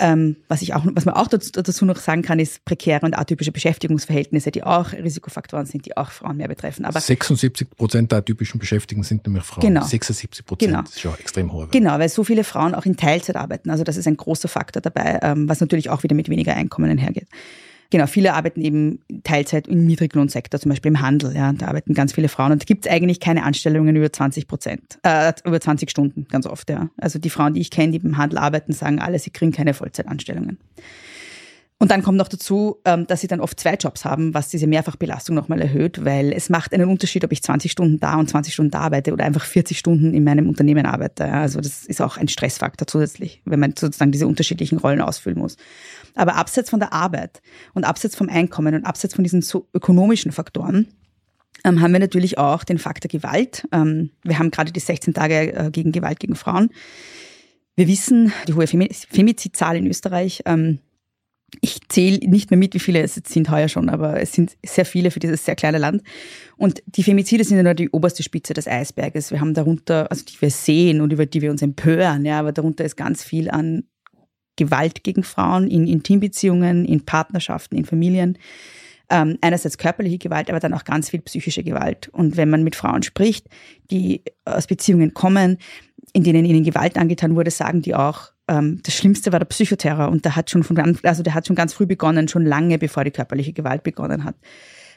Ähm, 0.00 0.36
was 0.48 0.62
ich 0.62 0.74
auch, 0.74 0.84
was 0.84 1.04
man 1.04 1.14
auch 1.14 1.28
dazu, 1.28 1.52
dazu, 1.52 1.84
noch 1.84 1.98
sagen 1.98 2.22
kann, 2.22 2.40
ist 2.40 2.64
prekäre 2.64 3.06
und 3.06 3.16
atypische 3.16 3.52
Beschäftigungsverhältnisse, 3.52 4.50
die 4.50 4.64
auch 4.64 4.92
Risikofaktoren 4.92 5.66
sind, 5.66 5.86
die 5.86 5.96
auch 5.96 6.10
Frauen 6.10 6.36
mehr 6.36 6.48
betreffen. 6.48 6.84
Aber 6.84 7.00
76 7.00 7.70
Prozent 7.70 8.10
der 8.10 8.18
atypischen 8.18 8.58
Beschäftigten 8.58 9.04
sind 9.04 9.24
nämlich 9.24 9.44
Frauen. 9.44 9.62
Genau. 9.62 9.84
76 9.84 10.44
Prozent 10.44 10.72
genau. 10.72 10.82
ist 10.82 11.00
schon 11.00 11.14
extrem 11.20 11.52
hoch. 11.52 11.68
Genau, 11.70 11.96
weil 12.00 12.08
so 12.08 12.24
viele 12.24 12.42
Frauen 12.42 12.74
auch 12.74 12.86
in 12.86 12.96
Teilzeit 12.96 13.36
arbeiten. 13.36 13.70
Also 13.70 13.84
das 13.84 13.96
ist 13.96 14.08
ein 14.08 14.16
großer 14.16 14.48
Faktor 14.48 14.82
dabei, 14.82 15.20
ähm, 15.22 15.48
was 15.48 15.60
natürlich 15.60 15.90
auch 15.90 16.02
wieder 16.02 16.16
mit 16.16 16.28
weniger 16.28 16.54
Einkommen 16.56 16.90
einhergeht. 16.90 17.28
Genau, 17.90 18.06
viele 18.06 18.34
arbeiten 18.34 18.60
eben 18.60 19.00
Teilzeit 19.24 19.68
im 19.68 19.86
Niedriglohnsektor, 19.86 20.58
zum 20.60 20.70
Beispiel 20.70 20.90
im 20.90 21.00
Handel. 21.00 21.34
Ja, 21.34 21.52
da 21.52 21.66
arbeiten 21.66 21.94
ganz 21.94 22.12
viele 22.12 22.28
Frauen 22.28 22.52
und 22.52 22.62
da 22.62 22.64
gibt 22.64 22.86
es 22.86 22.92
eigentlich 22.92 23.20
keine 23.20 23.44
Anstellungen 23.44 23.94
über 23.94 24.12
20 24.12 24.48
Prozent, 24.48 24.98
äh, 25.02 25.32
über 25.44 25.60
20 25.60 25.90
Stunden 25.90 26.26
ganz 26.30 26.46
oft. 26.46 26.70
Ja. 26.70 26.88
Also 26.96 27.18
die 27.18 27.30
Frauen, 27.30 27.54
die 27.54 27.60
ich 27.60 27.70
kenne, 27.70 27.92
die 27.98 28.04
im 28.04 28.16
Handel 28.16 28.38
arbeiten, 28.38 28.72
sagen 28.72 28.98
alle, 28.98 29.18
sie 29.18 29.30
kriegen 29.30 29.52
keine 29.52 29.74
Vollzeitanstellungen. 29.74 30.58
Und 31.84 31.90
dann 31.90 32.02
kommt 32.02 32.16
noch 32.16 32.28
dazu, 32.28 32.78
ähm, 32.86 33.06
dass 33.06 33.20
sie 33.20 33.26
dann 33.26 33.42
oft 33.42 33.60
zwei 33.60 33.74
Jobs 33.74 34.06
haben, 34.06 34.32
was 34.32 34.48
diese 34.48 34.66
Mehrfachbelastung 34.66 35.36
nochmal 35.36 35.60
erhöht, 35.60 36.02
weil 36.02 36.32
es 36.32 36.48
macht 36.48 36.72
einen 36.72 36.88
Unterschied, 36.88 37.24
ob 37.24 37.32
ich 37.32 37.42
20 37.42 37.70
Stunden 37.70 38.00
da 38.00 38.14
und 38.16 38.26
20 38.26 38.54
Stunden 38.54 38.70
da 38.70 38.78
arbeite 38.78 39.12
oder 39.12 39.26
einfach 39.26 39.44
40 39.44 39.78
Stunden 39.78 40.14
in 40.14 40.24
meinem 40.24 40.48
Unternehmen 40.48 40.86
arbeite. 40.86 41.26
Also 41.26 41.60
das 41.60 41.84
ist 41.84 42.00
auch 42.00 42.16
ein 42.16 42.28
Stressfaktor 42.28 42.86
zusätzlich, 42.86 43.42
wenn 43.44 43.60
man 43.60 43.74
sozusagen 43.76 44.12
diese 44.12 44.26
unterschiedlichen 44.26 44.78
Rollen 44.78 45.02
ausfüllen 45.02 45.38
muss. 45.38 45.58
Aber 46.14 46.36
abseits 46.36 46.70
von 46.70 46.80
der 46.80 46.94
Arbeit 46.94 47.42
und 47.74 47.84
abseits 47.84 48.16
vom 48.16 48.30
Einkommen 48.30 48.74
und 48.74 48.86
abseits 48.86 49.12
von 49.12 49.22
diesen 49.22 49.42
so 49.42 49.68
ökonomischen 49.74 50.32
Faktoren, 50.32 50.86
ähm, 51.64 51.82
haben 51.82 51.92
wir 51.92 52.00
natürlich 52.00 52.38
auch 52.38 52.64
den 52.64 52.78
Faktor 52.78 53.10
Gewalt. 53.10 53.68
Ähm, 53.72 54.08
wir 54.22 54.38
haben 54.38 54.50
gerade 54.50 54.72
die 54.72 54.80
16 54.80 55.12
Tage 55.12 55.52
äh, 55.52 55.70
gegen 55.70 55.92
Gewalt 55.92 56.18
gegen 56.18 56.34
Frauen. 56.34 56.70
Wir 57.76 57.88
wissen, 57.88 58.32
die 58.48 58.54
hohe 58.54 58.66
Femizidzahl 58.66 59.76
in 59.76 59.86
Österreich, 59.86 60.42
ich 61.60 61.80
zähle 61.88 62.18
nicht 62.28 62.50
mehr 62.50 62.58
mit, 62.58 62.74
wie 62.74 62.78
viele 62.78 63.00
es 63.02 63.14
sind 63.14 63.50
heuer 63.50 63.68
schon, 63.68 63.88
aber 63.88 64.20
es 64.20 64.32
sind 64.32 64.56
sehr 64.64 64.84
viele 64.84 65.10
für 65.10 65.20
dieses 65.20 65.44
sehr 65.44 65.56
kleine 65.56 65.78
Land. 65.78 66.02
Und 66.56 66.82
die 66.86 67.02
Femizide 67.02 67.44
sind 67.44 67.56
ja 67.56 67.62
nur 67.62 67.74
die 67.74 67.90
oberste 67.90 68.22
Spitze 68.22 68.54
des 68.54 68.68
Eisberges. 68.68 69.30
Wir 69.30 69.40
haben 69.40 69.54
darunter, 69.54 70.10
also 70.10 70.24
die 70.24 70.40
wir 70.40 70.50
sehen 70.50 71.00
und 71.00 71.12
über 71.12 71.26
die 71.26 71.42
wir 71.42 71.50
uns 71.50 71.62
empören, 71.62 72.24
ja, 72.24 72.38
aber 72.38 72.52
darunter 72.52 72.84
ist 72.84 72.96
ganz 72.96 73.24
viel 73.24 73.50
an 73.50 73.84
Gewalt 74.56 75.02
gegen 75.02 75.24
Frauen 75.24 75.68
in 75.68 75.86
Intimbeziehungen, 75.86 76.84
in 76.84 77.04
Partnerschaften, 77.04 77.76
in 77.76 77.84
Familien. 77.84 78.38
Ähm, 79.10 79.36
einerseits 79.42 79.76
körperliche 79.76 80.18
Gewalt, 80.18 80.48
aber 80.48 80.60
dann 80.60 80.72
auch 80.72 80.84
ganz 80.84 81.10
viel 81.10 81.20
psychische 81.20 81.62
Gewalt. 81.62 82.08
Und 82.08 82.36
wenn 82.36 82.48
man 82.48 82.62
mit 82.62 82.74
Frauen 82.74 83.02
spricht, 83.02 83.48
die 83.90 84.22
aus 84.44 84.66
Beziehungen 84.66 85.12
kommen, 85.12 85.58
in 86.12 86.22
denen 86.22 86.44
ihnen 86.44 86.64
Gewalt 86.64 86.96
angetan 86.96 87.34
wurde, 87.34 87.50
sagen 87.50 87.82
die 87.82 87.94
auch, 87.94 88.33
ähm, 88.48 88.80
das 88.82 88.94
Schlimmste 88.94 89.32
war 89.32 89.38
der 89.38 89.46
Psychoterror 89.46 90.08
und 90.08 90.24
der 90.24 90.36
hat 90.36 90.50
schon 90.50 90.62
von 90.62 90.98
also 91.02 91.22
der 91.22 91.34
hat 91.34 91.46
schon 91.46 91.56
ganz 91.56 91.72
früh 91.72 91.86
begonnen, 91.86 92.28
schon 92.28 92.44
lange 92.44 92.78
bevor 92.78 93.04
die 93.04 93.10
körperliche 93.10 93.52
Gewalt 93.52 93.82
begonnen 93.82 94.24
hat. 94.24 94.36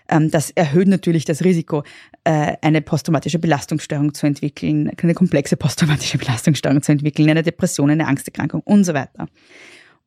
Ähm, 0.09 0.31
das 0.31 0.51
erhöht 0.51 0.87
natürlich 0.87 1.25
das 1.25 1.43
Risiko, 1.43 1.83
äh, 2.23 2.55
eine 2.61 2.81
posttraumatische 2.81 3.39
Belastungsstörung 3.39 4.13
zu 4.13 4.25
entwickeln, 4.25 4.91
eine 5.01 5.13
komplexe 5.13 5.57
posttraumatische 5.57 6.17
Belastungsstörung 6.17 6.81
zu 6.81 6.91
entwickeln, 6.91 7.29
eine 7.29 7.43
Depression, 7.43 7.89
eine 7.89 8.07
Angsterkrankung 8.07 8.61
und 8.61 8.83
so 8.83 8.93
weiter. 8.93 9.27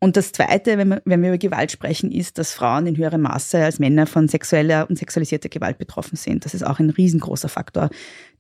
Und 0.03 0.17
das 0.17 0.33
Zweite, 0.33 0.79
wenn 0.79 0.89
wir, 0.89 1.03
wenn 1.05 1.21
wir 1.21 1.29
über 1.29 1.39
Gewalt 1.39 1.71
sprechen, 1.71 2.11
ist, 2.11 2.39
dass 2.39 2.55
Frauen 2.55 2.87
in 2.87 2.97
höherem 2.97 3.21
Maße 3.21 3.63
als 3.63 3.79
Männer 3.79 4.07
von 4.07 4.29
sexueller 4.29 4.89
und 4.89 4.97
sexualisierter 4.97 5.51
Gewalt 5.51 5.77
betroffen 5.77 6.17
sind. 6.17 6.47
Das 6.47 6.55
ist 6.55 6.67
auch 6.67 6.79
ein 6.79 6.89
riesengroßer 6.89 7.51
Faktor, 7.51 7.91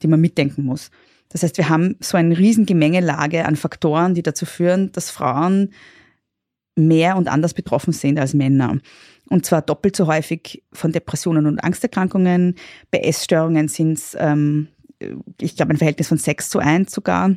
den 0.02 0.08
man 0.08 0.22
mitdenken 0.22 0.64
muss. 0.64 0.90
Das 1.30 1.42
heißt, 1.42 1.56
wir 1.56 1.68
haben 1.68 1.96
so 2.00 2.16
eine 2.16 2.36
riesen 2.36 2.66
Gemengelage 2.66 3.46
an 3.46 3.56
Faktoren, 3.56 4.14
die 4.14 4.22
dazu 4.22 4.46
führen, 4.46 4.92
dass 4.92 5.10
Frauen 5.10 5.72
mehr 6.76 7.16
und 7.16 7.28
anders 7.28 7.54
betroffen 7.54 7.92
sind 7.92 8.18
als 8.18 8.34
Männer. 8.34 8.78
Und 9.28 9.46
zwar 9.46 9.62
doppelt 9.62 9.94
so 9.94 10.06
häufig 10.06 10.64
von 10.72 10.92
Depressionen 10.92 11.46
und 11.46 11.60
Angsterkrankungen. 11.60 12.56
Bei 12.90 12.98
Essstörungen 12.98 13.68
sind 13.68 13.92
es, 13.92 14.16
ähm, 14.18 14.68
ich 15.40 15.56
glaube, 15.56 15.72
ein 15.72 15.78
Verhältnis 15.78 16.08
von 16.08 16.18
6 16.18 16.50
zu 16.50 16.58
1 16.58 16.92
sogar. 16.92 17.36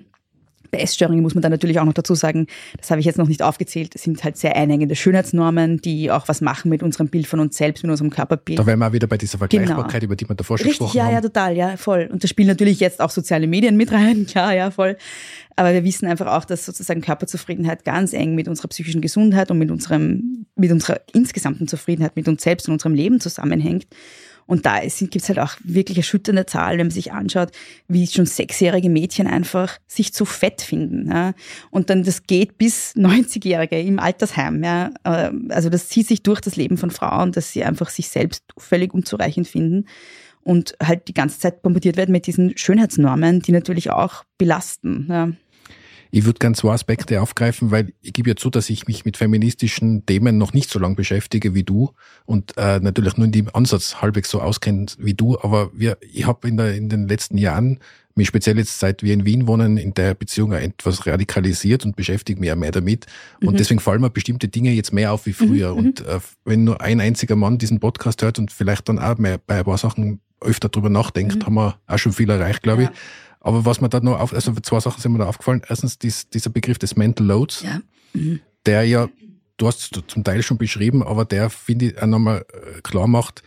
Bei 0.74 0.80
Essstörungen 0.80 1.22
muss 1.22 1.36
man 1.36 1.44
dann 1.44 1.52
natürlich 1.52 1.80
auch 1.80 1.86
noch 1.86 1.94
dazu 1.94 2.16
sagen, 2.16 2.48
das 2.78 2.90
habe 2.90 3.00
ich 3.00 3.06
jetzt 3.06 3.20
noch 3.20 3.28
nicht 3.28 3.44
aufgezählt, 3.44 3.94
das 3.94 4.02
sind 4.02 4.24
halt 4.24 4.38
sehr 4.38 4.56
einengende 4.56 4.96
Schönheitsnormen, 4.96 5.78
die 5.78 6.10
auch 6.10 6.28
was 6.28 6.42
machen 6.42 6.70
mit 6.70 6.82
unserem 6.82 7.10
Bild 7.10 7.28
von 7.28 7.40
uns 7.40 7.58
selbst, 7.58 7.84
mit 7.84 7.92
unserem 7.92 8.10
Körperbild. 8.10 8.58
Da 8.58 8.66
wären 8.66 8.80
wir 8.80 8.88
auch 8.88 8.92
wieder 8.92 9.06
bei 9.06 9.18
dieser 9.18 9.38
Vergleichbarkeit, 9.38 10.02
genau. 10.02 10.06
über 10.06 10.16
die 10.16 10.28
wir 10.28 10.34
davor 10.34 10.58
schon 10.58 10.66
Richtig, 10.66 10.80
gesprochen 10.80 10.98
ja, 10.98 11.06
haben. 11.06 11.14
Ja, 11.14 11.22
total, 11.22 11.56
ja, 11.56 11.78
voll. 11.78 12.10
Und 12.12 12.24
da 12.24 12.28
spielen 12.28 12.48
natürlich 12.48 12.80
jetzt 12.80 13.02
auch 13.02 13.12
soziale 13.12 13.46
Medien 13.46 13.78
mit 13.78 13.92
rein, 13.92 14.26
klar, 14.28 14.56
ja, 14.56 14.72
voll. 14.72 14.98
Aber 15.56 15.74
wir 15.74 15.84
wissen 15.84 16.08
einfach 16.08 16.26
auch, 16.26 16.46
dass 16.46 16.66
sozusagen 16.66 17.02
Körperzufriedenheit 17.02 17.86
ganz 17.86 18.14
eng 18.14 18.34
mit 18.34 18.48
unserer 18.48 18.70
psychischen 18.70 19.02
Gesundheit 19.02 19.52
und 19.52 19.60
mit 19.60 19.70
unserem, 19.70 20.48
mit 20.56 20.72
unserer 20.72 21.02
insgesamten 21.14 21.68
Zufriedenheit 21.68 22.16
mit 22.16 22.28
uns 22.28 22.42
selbst 22.42 22.68
und 22.68 22.74
unserem 22.74 22.96
Leben 22.96 23.20
zusammenhängt. 23.20 23.86
Und 24.46 24.66
da 24.66 24.80
gibt 24.82 25.16
es 25.16 25.30
halt 25.30 25.40
auch 25.40 25.56
wirklich 25.64 25.98
erschütternde 25.98 26.46
Zahlen, 26.46 26.80
wenn 26.80 26.88
man 26.88 26.92
sich 26.92 27.12
anschaut, 27.12 27.52
wie 27.88 28.08
schon 28.08 28.26
sechsjährige 28.26 28.90
Mädchen 28.90 29.28
einfach 29.28 29.78
sich 29.88 30.14
zu 30.14 30.26
fett 30.26 30.62
finden. 30.62 31.10
Ja. 31.10 31.34
Und 31.72 31.90
dann 31.90 32.04
das 32.04 32.24
geht 32.24 32.58
bis 32.58 32.96
90-Jährige 32.96 33.80
im 33.80 34.00
Altersheim. 34.00 34.64
Ja. 34.64 34.92
Ähm, 35.06 35.50
also 35.50 35.70
das 35.70 35.90
zieht 35.90 36.08
sich 36.08 36.24
durch 36.24 36.42
das 36.42 36.56
Leben 36.56 36.78
von 36.78 36.92
Frauen, 36.92 37.32
dass 37.32 37.52
sie 37.52 37.64
einfach 37.64 37.90
sich 37.90 38.10
selbst 38.10 38.44
völlig 38.58 38.94
unzureichend 38.94 39.48
finden 39.48 39.86
und 40.44 40.76
halt 40.82 41.08
die 41.08 41.14
ganze 41.14 41.40
Zeit 41.40 41.62
bombardiert 41.62 41.98
werden 41.98 42.12
mit 42.12 42.28
diesen 42.28 42.58
Schönheitsnormen, 42.58 43.42
die 43.42 43.52
natürlich 43.52 43.92
auch 43.92 44.24
belasten. 44.38 45.08
Ja. 45.10 45.30
Ich 46.16 46.26
würde 46.26 46.38
gerne 46.38 46.56
zwei 46.56 46.74
Aspekte 46.74 47.20
aufgreifen, 47.24 47.72
weil 47.72 47.92
ich 48.04 48.14
gebe 48.14 48.30
ja 48.30 48.36
zu, 48.36 48.52
dass 48.52 48.70
ich 48.70 48.86
mich 48.86 49.04
mit 49.04 49.18
feministischen 49.18 50.06
Themen 50.06 50.38
noch 50.38 50.54
nicht 50.54 50.70
so 50.70 50.78
lange 50.78 50.94
beschäftige 50.94 51.56
wie 51.56 51.64
du 51.64 51.90
und 52.26 52.56
äh, 52.56 52.80
natürlich 52.80 53.18
nur 53.18 53.26
in 53.26 53.32
dem 53.32 53.50
Ansatz 53.52 53.96
halbwegs 54.00 54.30
so 54.30 54.40
auskenne 54.40 54.86
wie 55.00 55.16
du. 55.16 55.40
Aber 55.40 55.72
wir, 55.74 55.98
ich 56.02 56.28
habe 56.28 56.48
in, 56.48 56.60
in 56.60 56.88
den 56.88 57.08
letzten 57.08 57.40
Jahren 57.40 57.80
mich 58.14 58.28
speziell 58.28 58.60
jetzt 58.60 58.78
seit 58.78 59.02
wir 59.02 59.12
in 59.12 59.26
Wien 59.26 59.48
wohnen, 59.48 59.78
in 59.78 59.96
der 59.96 60.14
Beziehung 60.14 60.52
etwas 60.52 61.08
radikalisiert 61.08 61.84
und 61.84 61.96
beschäftige 61.96 62.40
mich 62.40 62.52
auch 62.52 62.58
mehr 62.58 62.70
damit. 62.70 63.08
Und 63.42 63.54
mhm. 63.54 63.58
deswegen 63.58 63.80
fallen 63.80 64.00
mir 64.00 64.12
bestimmte 64.12 64.48
Dinge 64.50 64.70
jetzt 64.70 64.94
mehr 64.94 65.14
auf 65.14 65.26
wie 65.26 65.34
früher. 65.34 65.72
Mhm. 65.72 65.78
Und 65.80 66.02
äh, 66.02 66.20
wenn 66.46 66.64
nur 66.64 66.80
ein 66.80 67.02
einziger 67.02 67.36
Mann 67.36 67.58
diesen 67.58 67.80
Podcast 67.80 68.22
hört 68.22 68.38
und 68.38 68.52
vielleicht 68.52 68.88
dann 68.88 69.00
auch 69.00 69.18
mehr 69.18 69.40
bei 69.40 69.58
ein 69.58 69.66
paar 69.66 69.80
Sachen 69.80 70.22
öfter 70.42 70.70
drüber 70.70 70.90
nachdenkt, 70.90 71.38
mhm. 71.38 71.46
haben 71.48 71.56
wir 71.56 71.80
auch 71.88 71.98
schon 71.98 72.14
viel 72.14 72.30
erreicht, 72.30 72.62
glaube 72.62 72.84
ja. 72.84 72.92
ich. 72.92 72.98
Aber 73.44 73.66
was 73.66 73.82
mir 73.82 73.90
da 73.90 74.00
noch 74.00 74.20
auf, 74.20 74.34
also 74.34 74.54
zwei 74.56 74.80
Sachen 74.80 75.02
sind 75.02 75.12
mir 75.12 75.20
da 75.20 75.28
aufgefallen. 75.28 75.62
Erstens 75.68 76.00
dies, 76.00 76.30
dieser 76.30 76.50
Begriff 76.50 76.80
des 76.80 76.96
Mental 76.96 77.28
Loads, 77.28 77.62
ja. 77.62 77.82
mhm. 78.14 78.40
der 78.66 78.84
ja, 78.86 79.10
du 79.58 79.68
hast 79.68 79.96
es 79.96 80.04
zum 80.08 80.24
Teil 80.24 80.42
schon 80.42 80.58
beschrieben, 80.58 81.04
aber 81.04 81.26
der, 81.26 81.50
finde 81.50 81.88
ich, 81.88 82.02
auch 82.02 82.08
nochmal 82.08 82.46
äh, 82.54 82.82
klar 82.82 83.08
macht, 83.08 83.44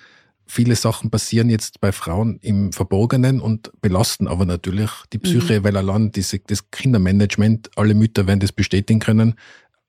viele 0.47 0.77
Sachen 0.77 1.11
passieren 1.11 1.51
jetzt 1.51 1.81
bei 1.81 1.93
Frauen 1.93 2.39
im 2.41 2.73
Verborgenen 2.73 3.41
und 3.41 3.73
belasten 3.81 4.29
aber 4.29 4.45
natürlich 4.45 4.91
die 5.13 5.19
Psyche, 5.19 5.61
mhm. 5.61 5.65
weil 5.65 5.77
allein 5.77 6.13
diese, 6.13 6.39
das 6.39 6.71
Kindermanagement, 6.71 7.71
alle 7.77 7.95
Mütter 7.95 8.27
werden 8.27 8.41
das 8.41 8.53
bestätigen 8.53 9.01
können, 9.01 9.35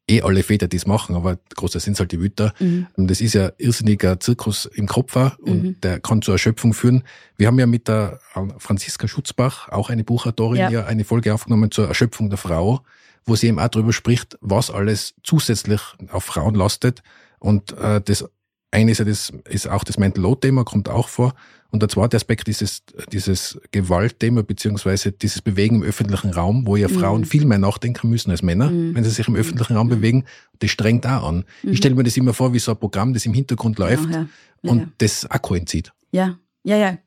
eh 0.10 0.22
alle 0.22 0.43
Väter, 0.43 0.67
die 0.67 0.78
es 0.78 0.88
machen, 0.88 1.15
aber 1.15 1.38
großer 1.56 1.80
sind 1.80 2.00
halt 2.00 2.12
die 2.12 2.17
Mütter. 2.17 2.54
Mhm. 2.60 2.88
Das 2.96 3.22
ist 3.22 3.34
ja 3.34 3.52
irrsinniger 3.58 4.20
Zirkus 4.20 4.65
im 4.65 4.88
Kopf 4.88 5.15
und 5.15 5.63
mhm. 5.63 5.82
der 5.82 6.00
kann 6.00 6.22
zur 6.22 6.36
Erschöpfung 6.36 6.74
führen. 6.74 7.04
Wir 7.38 7.48
haben 7.48 7.60
ja 7.60 7.65
mit 7.65 7.88
der 7.88 8.20
Franziska 8.58 9.08
Schutzbach, 9.08 9.70
auch 9.70 9.89
eine 9.89 10.04
Buchautorin, 10.04 10.58
ja. 10.58 10.70
ja 10.70 10.86
eine 10.86 11.04
Folge 11.04 11.34
aufgenommen 11.34 11.72
zur 11.72 11.88
Erschöpfung 11.88 12.30
der 12.30 12.38
Frau, 12.38 12.82
wo 13.26 13.36
sie 13.36 13.48
eben 13.48 13.60
auch 13.60 13.67
darüber 13.67 13.93
spricht, 13.93 14.38
was 14.41 14.72
alles 14.72 15.13
zusätzlich 15.24 15.82
auf 16.10 16.24
Frauen 16.24 16.56
lastet. 16.56 17.04
Und 17.39 17.78
äh, 17.78 18.02
das 18.02 18.26
eine 18.72 18.91
ist 18.91 19.00
ja 19.00 19.06
das, 19.06 19.32
ist 19.50 19.67
auch 19.67 19.84
das 19.84 19.98
Mental 19.98 20.24
Load 20.24 20.41
Thema, 20.41 20.63
kommt 20.63 20.89
auch 20.89 21.10
vor. 21.10 21.34
Und 21.69 21.82
der 21.82 21.89
zweite 21.89 22.15
Aspekt 22.15 22.47
ist 22.47 22.62
es, 22.62 22.84
dieses 23.12 23.60
Gewaltthema, 23.71 24.41
beziehungsweise 24.41 25.12
dieses 25.12 25.41
Bewegen 25.41 25.77
im 25.77 25.84
öffentlichen 25.84 26.32
Raum, 26.32 26.65
wo 26.65 26.75
ja 26.75 26.88
Frauen 26.88 27.21
mhm. 27.21 27.25
viel 27.25 27.45
mehr 27.45 27.58
nachdenken 27.58 28.10
müssen 28.10 28.32
als 28.32 28.41
Männer, 28.41 28.69
mhm. 28.69 28.95
wenn 28.95 29.03
sie 29.03 29.10
sich 29.10 29.27
im 29.27 29.36
öffentlichen 29.36 29.75
Raum 29.75 29.89
bewegen. 29.89 30.25
Das 30.60 30.71
strengt 30.71 31.06
auch 31.06 31.27
an. 31.27 31.43
Mhm. 31.63 31.71
Ich 31.71 31.77
stelle 31.80 31.95
mir 31.95 32.03
das 32.03 32.15
immer 32.17 32.34
vor, 32.34 32.53
wie 32.53 32.60
so 32.60 32.71
ein 32.71 32.77
Programm, 32.77 33.13
das 33.13 33.25
im 33.25 33.34
Hintergrund 33.34 33.80
läuft 33.80 34.10
ja, 34.10 34.27
ja. 34.63 34.71
und 34.71 34.80
ja. 34.80 34.88
das 34.99 35.25
Akku 35.30 35.56
entzieht. 35.56 35.91
Ja, 36.12 36.38
ja, 36.63 36.77
ja. 36.77 36.97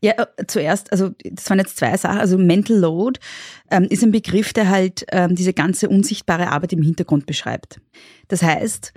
Ja, 0.00 0.14
äh, 0.18 0.46
zuerst, 0.46 0.90
also 0.90 1.10
das 1.22 1.48
waren 1.48 1.58
jetzt 1.58 1.76
zwei 1.76 1.96
Sachen. 1.96 2.18
Also 2.18 2.36
Mental 2.36 2.76
Load 2.76 3.20
ähm, 3.70 3.84
ist 3.84 4.02
ein 4.02 4.10
Begriff, 4.10 4.52
der 4.52 4.68
halt 4.68 5.04
ähm, 5.12 5.36
diese 5.36 5.52
ganze 5.52 5.88
unsichtbare 5.88 6.50
Arbeit 6.50 6.72
im 6.72 6.82
Hintergrund 6.82 7.26
beschreibt. 7.26 7.80
Das 8.26 8.42
heißt, 8.42 8.92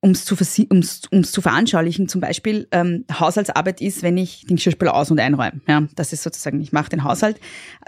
um 0.00 0.10
es 0.10 0.24
zu, 0.24 0.36
um's, 0.68 1.02
um's 1.10 1.32
zu 1.32 1.40
veranschaulichen, 1.40 2.08
zum 2.08 2.20
Beispiel 2.20 2.68
ähm, 2.70 3.04
Haushaltsarbeit 3.10 3.80
ist, 3.80 4.02
wenn 4.02 4.16
ich 4.16 4.44
den 4.46 4.56
Geschirrspüler 4.56 4.94
aus- 4.94 5.10
und 5.10 5.18
einräume. 5.18 5.60
Ja, 5.66 5.86
das 5.94 6.12
ist 6.12 6.22
sozusagen, 6.22 6.60
ich 6.60 6.72
mache 6.72 6.90
den 6.90 7.02
Haushalt. 7.02 7.40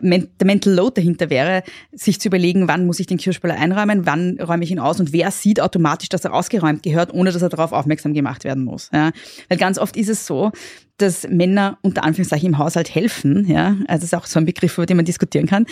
Men 0.03 0.29
der 0.40 0.47
Mental 0.47 0.73
Load 0.73 1.01
dahinter 1.01 1.31
wäre, 1.31 1.62
sich 1.92 2.21
zu 2.21 2.29
überlegen, 2.29 2.66
wann 2.66 2.87
muss 2.87 2.99
ich 2.99 3.07
den 3.07 3.18
Geschirrspüler 3.18 3.55
einräumen, 3.55 4.07
wann 4.07 4.38
räume 4.40 4.64
ich 4.64 4.71
ihn 4.71 4.79
aus 4.79 5.01
und 5.01 5.12
wer 5.12 5.31
sieht 5.31 5.61
automatisch, 5.61 6.09
dass 6.09 6.25
er 6.25 6.33
ausgeräumt 6.33 6.83
gehört, 6.83 7.12
ohne 7.12 7.31
dass 7.31 7.42
er 7.42 7.51
darauf 7.51 7.73
aufmerksam 7.73 8.14
gemacht 8.14 8.44
werden 8.44 8.64
muss. 8.64 8.90
Ja, 8.92 9.12
weil 9.49 9.59
ganz 9.59 9.79
oft 9.79 9.97
ist 9.97 10.09
es 10.09 10.27
so, 10.27 10.51
dass 10.98 11.26
Männer 11.28 11.78
unter 11.82 12.04
Anführungszeichen 12.04 12.48
im 12.48 12.58
Haushalt 12.58 12.94
helfen. 12.94 13.46
Ja, 13.48 13.76
also 13.87 14.02
das 14.02 14.04
ist 14.04 14.14
auch 14.14 14.26
so 14.26 14.38
ein 14.38 14.44
Begriff, 14.44 14.76
über 14.76 14.87
den 14.87 14.96
man 14.96 15.06
diskutieren 15.06 15.46
kann. 15.46 15.66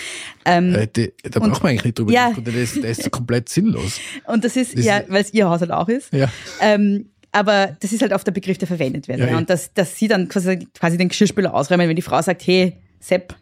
Ähm, 0.45 0.75
äh, 0.75 0.87
die, 0.87 1.13
da 1.23 1.41
braucht 1.41 1.63
man 1.63 1.71
eigentlich 1.71 1.85
nicht 1.85 1.99
drüber 1.99 2.13
ja, 2.13 2.29
diskutieren, 2.29 2.63
ist, 2.63 2.77
der 2.83 2.91
ist 2.91 3.11
komplett 3.11 3.49
sinnlos. 3.49 4.01
Und 4.25 4.45
das 4.45 4.57
ist, 4.57 4.79
das 4.79 4.85
ja, 4.85 5.03
weil 5.09 5.23
es 5.23 5.35
ihr 5.35 5.49
Haushalt 5.49 5.73
auch 5.73 5.89
ist. 5.89 6.13
Ja. 6.13 6.29
Ähm, 6.61 7.11
aber 7.33 7.77
das 7.81 7.93
ist 7.93 8.01
halt 8.01 8.13
oft 8.13 8.27
der 8.27 8.33
Begriff, 8.33 8.57
der 8.57 8.69
verwendet 8.69 9.09
wird. 9.09 9.19
Ja, 9.19 9.27
ja. 9.27 9.37
Und 9.37 9.51
dass, 9.51 9.75
dass 9.75 9.97
sie 9.97 10.09
dann 10.09 10.29
quasi, 10.29 10.67
quasi 10.79 10.97
den 10.97 11.09
Geschirrspüler 11.09 11.53
ausräumen, 11.53 11.89
wenn 11.89 11.97
die 11.97 12.03
Frau 12.03 12.23
sagt, 12.23 12.47
hey, 12.47 12.77
Sepp, 13.01 13.35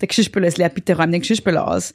der 0.00 0.08
Geschirrspüler 0.08 0.48
ist 0.48 0.58
leer, 0.58 0.68
bitte 0.68 0.96
räum 0.96 1.10
den 1.10 1.20
Geschirrspüler 1.20 1.66
aus. 1.66 1.94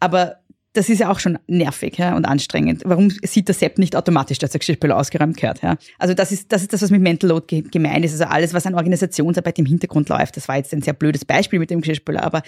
Aber 0.00 0.36
das 0.74 0.88
ist 0.88 1.00
ja 1.00 1.10
auch 1.10 1.18
schon 1.18 1.38
nervig 1.46 1.98
ja, 1.98 2.16
und 2.16 2.24
anstrengend. 2.24 2.82
Warum 2.86 3.10
sieht 3.10 3.48
der 3.48 3.54
Sepp 3.54 3.78
nicht 3.78 3.94
automatisch, 3.94 4.38
dass 4.38 4.52
der 4.52 4.58
Geschirrspüler 4.58 4.96
ausgeräumt 4.96 5.36
gehört? 5.36 5.62
Ja? 5.62 5.76
Also 5.98 6.14
das 6.14 6.32
ist, 6.32 6.50
das 6.50 6.62
ist 6.62 6.72
das, 6.72 6.80
was 6.80 6.90
mit 6.90 7.02
Mental 7.02 7.28
Load 7.28 7.62
gemeint 7.70 8.04
ist. 8.04 8.12
Also 8.12 8.24
alles, 8.24 8.54
was 8.54 8.66
an 8.66 8.74
Organisationsarbeit 8.74 9.58
im 9.58 9.66
Hintergrund 9.66 10.08
läuft. 10.08 10.36
Das 10.36 10.48
war 10.48 10.56
jetzt 10.56 10.72
ein 10.72 10.80
sehr 10.80 10.94
blödes 10.94 11.26
Beispiel 11.26 11.58
mit 11.58 11.70
dem 11.70 11.82
Geschirrspüler, 11.82 12.22
aber 12.22 12.42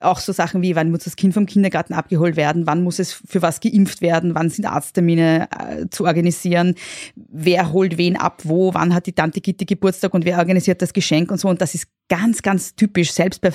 auch 0.00 0.18
so 0.18 0.32
Sachen 0.32 0.60
wie, 0.60 0.76
wann 0.76 0.90
muss 0.90 1.04
das 1.04 1.16
Kind 1.16 1.32
vom 1.32 1.46
Kindergarten 1.46 1.94
abgeholt 1.94 2.36
werden, 2.36 2.66
wann 2.66 2.82
muss 2.82 2.98
es 2.98 3.12
für 3.12 3.40
was 3.40 3.60
geimpft 3.60 4.02
werden, 4.02 4.34
wann 4.34 4.50
sind 4.50 4.66
Arzttermine 4.66 5.48
äh, 5.50 5.86
zu 5.88 6.04
organisieren, 6.04 6.74
wer 7.14 7.72
holt 7.72 7.96
wen 7.96 8.16
ab, 8.16 8.42
wo, 8.44 8.74
wann 8.74 8.94
hat 8.94 9.06
die 9.06 9.12
Tante 9.12 9.40
Gitti 9.40 9.64
Geburtstag 9.64 10.12
und 10.12 10.26
wer 10.26 10.38
organisiert 10.38 10.82
das 10.82 10.92
Geschenk 10.92 11.30
und 11.30 11.38
so. 11.38 11.48
Und 11.48 11.62
das 11.62 11.74
ist 11.74 11.86
ganz, 12.12 12.42
ganz 12.42 12.76
typisch. 12.76 13.10
Selbst, 13.10 13.40
bei, 13.40 13.50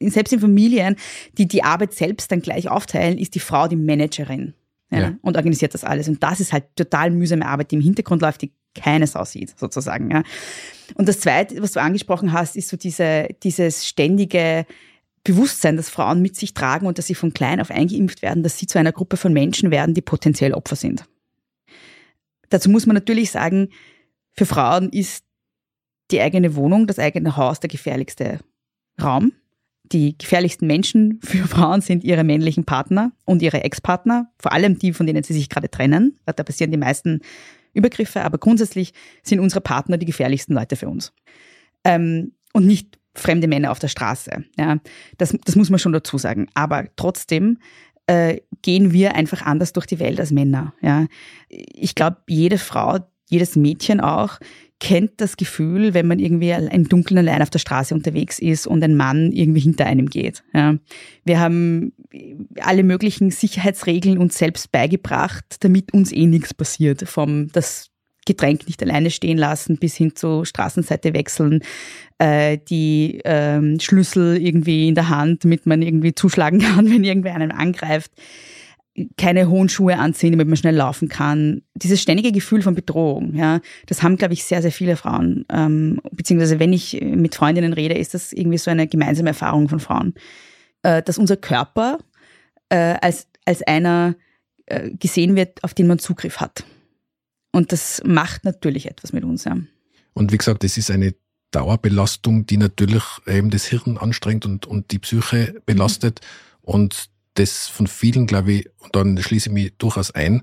selbst 0.00 0.32
in 0.32 0.40
Familien, 0.40 0.96
die 1.36 1.46
die 1.46 1.62
Arbeit 1.62 1.92
selbst 1.92 2.32
dann 2.32 2.40
gleich 2.40 2.66
aufteilen, 2.66 3.18
ist 3.18 3.34
die 3.34 3.38
Frau 3.38 3.68
die 3.68 3.76
Managerin 3.76 4.54
ja, 4.90 4.98
ja. 4.98 5.16
und 5.20 5.36
organisiert 5.36 5.74
das 5.74 5.84
alles. 5.84 6.08
Und 6.08 6.22
das 6.22 6.40
ist 6.40 6.54
halt 6.54 6.64
total 6.74 7.10
mühsame 7.10 7.44
Arbeit, 7.44 7.70
die 7.70 7.76
im 7.76 7.82
Hintergrund 7.82 8.22
läuft, 8.22 8.40
die 8.40 8.52
keines 8.74 9.14
aussieht, 9.14 9.52
sozusagen. 9.58 10.10
Ja. 10.10 10.22
Und 10.94 11.06
das 11.06 11.20
Zweite, 11.20 11.60
was 11.60 11.72
du 11.72 11.82
angesprochen 11.82 12.32
hast, 12.32 12.56
ist 12.56 12.70
so 12.70 12.78
diese, 12.78 13.28
dieses 13.42 13.86
ständige 13.86 14.64
Bewusstsein, 15.22 15.76
dass 15.76 15.90
Frauen 15.90 16.22
mit 16.22 16.34
sich 16.34 16.54
tragen 16.54 16.86
und 16.86 16.96
dass 16.96 17.08
sie 17.08 17.14
von 17.14 17.34
klein 17.34 17.60
auf 17.60 17.70
eingeimpft 17.70 18.22
werden, 18.22 18.42
dass 18.42 18.56
sie 18.56 18.66
zu 18.66 18.78
einer 18.78 18.92
Gruppe 18.92 19.18
von 19.18 19.34
Menschen 19.34 19.70
werden, 19.70 19.92
die 19.92 20.00
potenziell 20.00 20.54
Opfer 20.54 20.76
sind. 20.76 21.04
Dazu 22.48 22.70
muss 22.70 22.86
man 22.86 22.94
natürlich 22.94 23.30
sagen, 23.30 23.68
für 24.32 24.46
Frauen 24.46 24.88
ist 24.88 25.27
die 26.10 26.20
eigene 26.20 26.56
Wohnung, 26.56 26.86
das 26.86 26.98
eigene 26.98 27.36
Haus 27.36 27.60
der 27.60 27.68
gefährlichste 27.68 28.40
Raum 29.00 29.32
die 29.92 30.16
gefährlichsten 30.16 30.66
Menschen 30.66 31.20
für 31.22 31.46
Frauen 31.48 31.80
sind 31.80 32.04
ihre 32.04 32.24
männlichen 32.24 32.64
Partner 32.64 33.12
und 33.24 33.42
ihre 33.42 33.64
Ex-Partner, 33.64 34.30
vor 34.38 34.52
allem 34.52 34.78
die, 34.78 34.92
von 34.92 35.06
denen 35.06 35.22
sie 35.22 35.34
sich 35.34 35.48
gerade 35.48 35.70
trennen. 35.70 36.18
Da 36.26 36.42
passieren 36.42 36.70
die 36.70 36.78
meisten 36.78 37.20
Übergriffe, 37.74 38.22
aber 38.22 38.38
grundsätzlich 38.38 38.92
sind 39.22 39.40
unsere 39.40 39.60
Partner 39.60 39.98
die 39.98 40.06
gefährlichsten 40.06 40.54
Leute 40.54 40.76
für 40.76 40.88
uns. 40.88 41.12
Ähm, 41.84 42.32
und 42.52 42.66
nicht 42.66 42.98
fremde 43.14 43.48
Männer 43.48 43.70
auf 43.70 43.78
der 43.78 43.88
Straße. 43.88 44.44
Ja, 44.58 44.78
das, 45.16 45.36
das 45.44 45.56
muss 45.56 45.70
man 45.70 45.78
schon 45.78 45.92
dazu 45.92 46.18
sagen. 46.18 46.48
Aber 46.54 46.86
trotzdem 46.96 47.58
äh, 48.06 48.40
gehen 48.62 48.92
wir 48.92 49.14
einfach 49.14 49.42
anders 49.42 49.72
durch 49.72 49.86
die 49.86 49.98
Welt 49.98 50.18
als 50.18 50.30
Männer. 50.30 50.72
Ja, 50.80 51.06
ich 51.48 51.94
glaube, 51.94 52.18
jede 52.28 52.58
Frau, 52.58 52.98
jedes 53.28 53.56
Mädchen 53.56 54.00
auch 54.00 54.38
kennt 54.80 55.20
das 55.20 55.36
Gefühl, 55.36 55.92
wenn 55.92 56.06
man 56.06 56.18
irgendwie 56.18 56.50
im 56.50 56.88
Dunkeln 56.88 57.18
allein 57.18 57.42
auf 57.42 57.50
der 57.50 57.58
Straße 57.58 57.94
unterwegs 57.94 58.38
ist 58.38 58.66
und 58.66 58.82
ein 58.84 58.96
Mann 58.96 59.32
irgendwie 59.32 59.60
hinter 59.60 59.86
einem 59.86 60.08
geht. 60.08 60.44
Ja. 60.54 60.76
Wir 61.24 61.40
haben 61.40 61.92
alle 62.60 62.84
möglichen 62.84 63.30
Sicherheitsregeln 63.30 64.18
uns 64.18 64.38
selbst 64.38 64.70
beigebracht, 64.70 65.56
damit 65.60 65.92
uns 65.92 66.12
eh 66.12 66.26
nichts 66.26 66.54
passiert. 66.54 67.08
Vom 67.08 67.50
das 67.52 67.90
Getränk 68.28 68.66
nicht 68.66 68.82
alleine 68.82 69.10
stehen 69.10 69.38
lassen 69.38 69.78
bis 69.78 69.96
hin 69.96 70.14
zu 70.14 70.44
Straßenseite 70.44 71.14
wechseln, 71.14 71.60
äh, 72.18 72.58
die 72.68 73.20
ähm, 73.24 73.80
Schlüssel 73.80 74.36
irgendwie 74.36 74.86
in 74.86 74.94
der 74.94 75.08
Hand, 75.08 75.44
damit 75.44 75.66
man 75.66 75.82
irgendwie 75.82 76.14
zuschlagen 76.14 76.60
kann, 76.76 76.90
wenn 76.90 77.02
irgendwer 77.02 77.34
einen 77.34 77.50
angreift 77.50 78.12
keine 79.16 79.48
hohen 79.48 79.68
Schuhe 79.68 79.98
anziehen, 79.98 80.32
damit 80.32 80.48
man 80.48 80.56
schnell 80.56 80.76
laufen 80.76 81.08
kann. 81.08 81.62
Dieses 81.74 82.00
ständige 82.00 82.32
Gefühl 82.32 82.62
von 82.62 82.74
Bedrohung, 82.74 83.34
ja, 83.34 83.60
das 83.86 84.02
haben, 84.02 84.16
glaube 84.16 84.34
ich, 84.34 84.44
sehr, 84.44 84.62
sehr 84.62 84.72
viele 84.72 84.96
Frauen. 84.96 85.44
Ähm, 85.50 86.00
beziehungsweise 86.12 86.58
wenn 86.58 86.72
ich 86.72 87.00
mit 87.00 87.34
Freundinnen 87.34 87.72
rede, 87.72 87.94
ist 87.94 88.14
das 88.14 88.32
irgendwie 88.32 88.58
so 88.58 88.70
eine 88.70 88.86
gemeinsame 88.86 89.30
Erfahrung 89.30 89.68
von 89.68 89.80
Frauen. 89.80 90.14
Äh, 90.82 91.02
dass 91.02 91.18
unser 91.18 91.36
Körper 91.36 91.98
äh, 92.68 92.96
als, 93.00 93.26
als 93.44 93.62
einer 93.62 94.14
äh, 94.66 94.90
gesehen 94.90 95.34
wird, 95.34 95.64
auf 95.64 95.74
den 95.74 95.86
man 95.86 95.98
Zugriff 95.98 96.38
hat. 96.38 96.64
Und 97.52 97.72
das 97.72 98.00
macht 98.04 98.44
natürlich 98.44 98.86
etwas 98.86 99.12
mit 99.12 99.24
uns, 99.24 99.44
ja. 99.44 99.56
Und 100.12 100.32
wie 100.32 100.38
gesagt, 100.38 100.62
das 100.64 100.76
ist 100.76 100.90
eine 100.90 101.14
Dauerbelastung, 101.50 102.46
die 102.46 102.56
natürlich 102.58 103.02
eben 103.26 103.50
das 103.50 103.66
Hirn 103.66 103.98
anstrengt 103.98 104.44
und, 104.46 104.66
und 104.66 104.90
die 104.90 104.98
Psyche 104.98 105.60
belastet. 105.66 106.20
Mhm. 106.20 106.72
Und 106.72 107.10
das 107.38 107.68
von 107.68 107.86
vielen, 107.86 108.26
glaube 108.26 108.52
ich, 108.52 108.68
und 108.78 108.94
dann 108.96 109.18
schließe 109.18 109.48
ich 109.48 109.52
mich 109.52 109.72
durchaus 109.78 110.10
ein, 110.10 110.42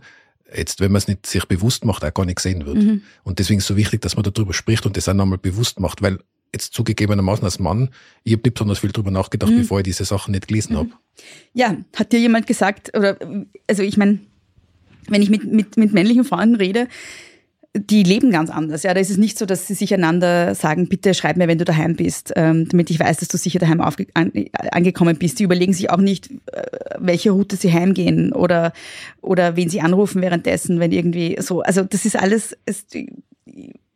jetzt, 0.56 0.80
wenn 0.80 0.92
man 0.92 1.00
es 1.00 1.08
nicht 1.08 1.26
sich 1.26 1.46
bewusst 1.46 1.86
macht, 1.86 2.04
auch 2.04 2.14
gar 2.14 2.26
nicht 2.26 2.38
gesehen 2.38 2.66
wird. 2.66 2.78
Mhm. 2.78 3.02
Und 3.24 3.40
deswegen 3.40 3.58
ist 3.58 3.66
es 3.66 3.68
so 3.68 3.76
wichtig, 3.76 4.02
dass 4.02 4.16
man 4.16 4.24
darüber 4.24 4.54
spricht 4.54 4.86
und 4.86 4.96
das 4.98 5.10
auch 5.10 5.14
nochmal 5.14 5.38
bewusst 5.38 5.80
macht, 5.80 6.02
weil 6.02 6.20
jetzt 6.54 6.74
zugegebenermaßen 6.74 7.44
als 7.44 7.60
Mann, 7.60 7.90
ich 8.24 8.34
habe 8.34 8.44
nicht 8.44 8.54
besonders 8.54 8.80
viel 8.80 8.92
darüber 8.92 9.12
nachgedacht, 9.12 9.52
mhm. 9.52 9.58
bevor 9.58 9.80
ich 9.80 9.84
diese 9.84 10.06
Sachen 10.06 10.32
nicht 10.32 10.48
gelesen 10.48 10.74
mhm. 10.74 10.78
habe. 10.78 10.90
Ja, 11.54 11.78
hat 11.96 12.12
dir 12.12 12.20
jemand 12.20 12.48
gesagt, 12.48 12.96
oder 12.96 13.18
also 13.68 13.84
ich 13.84 13.98
meine, 13.98 14.20
wenn 15.08 15.22
ich 15.22 15.30
mit, 15.30 15.46
mit, 15.52 15.78
mit 15.78 15.94
männlichen 15.94 16.24
Freunden 16.24 16.56
rede, 16.56 16.88
die 17.78 18.04
leben 18.04 18.32
ganz 18.32 18.50
anders. 18.50 18.84
Ja, 18.84 18.94
da 18.94 19.00
ist 19.00 19.10
es 19.10 19.18
nicht 19.18 19.38
so, 19.38 19.46
dass 19.46 19.68
sie 19.68 19.74
sich 19.74 19.94
einander 19.94 20.56
sagen, 20.56 20.88
bitte 20.88 21.14
schreib 21.14 21.36
mir, 21.36 21.48
wenn 21.48 21.58
du 21.58 21.66
daheim 21.66 21.96
bist, 21.96 22.32
ähm, 22.36 22.68
damit 22.70 22.90
ich 22.90 23.00
weiß, 23.00 23.18
dass 23.18 23.28
du 23.28 23.38
sicher 23.38 23.60
daheim 23.60 23.82
an, 23.82 24.32
angekommen 24.72 25.18
bist. 25.18 25.40
Die 25.40 25.44
überlegen 25.44 25.74
sich 25.74 25.90
auch 25.90 25.98
nicht, 25.98 26.32
äh, 26.52 26.64
welche 27.00 27.32
Route 27.32 27.58
sie 27.58 27.74
heimgehen 27.74 28.32
oder, 28.32 28.72
oder 29.22 29.56
wen 29.56 29.70
sie 29.70 29.82
anrufen 29.82 30.22
währenddessen, 30.22 30.80
wenn 30.80 30.92
irgendwie 30.92 31.38
so. 31.40 31.62
Also 31.62 31.84
das 31.84 32.06
ist 32.06 32.16
alles, 32.16 32.56
es, 32.66 32.86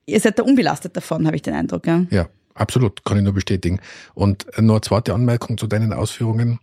ihr 0.06 0.20
seid 0.20 0.40
da 0.40 0.44
unbelastet 0.44 0.98
davon, 0.98 1.26
habe 1.26 1.38
ich 1.38 1.42
den 1.42 1.54
Eindruck. 1.54 1.88
Ja? 1.88 2.06
ja, 2.10 2.28
absolut, 2.56 3.06
kann 3.06 3.18
ich 3.18 3.24
nur 3.24 3.34
bestätigen. 3.34 3.80
Und 4.14 4.46
nur 4.60 4.76
eine 4.76 4.82
zweite 4.82 5.14
Anmerkung 5.14 5.58
zu 5.58 5.68
deinen 5.68 5.94
Ausführungen 5.94 6.60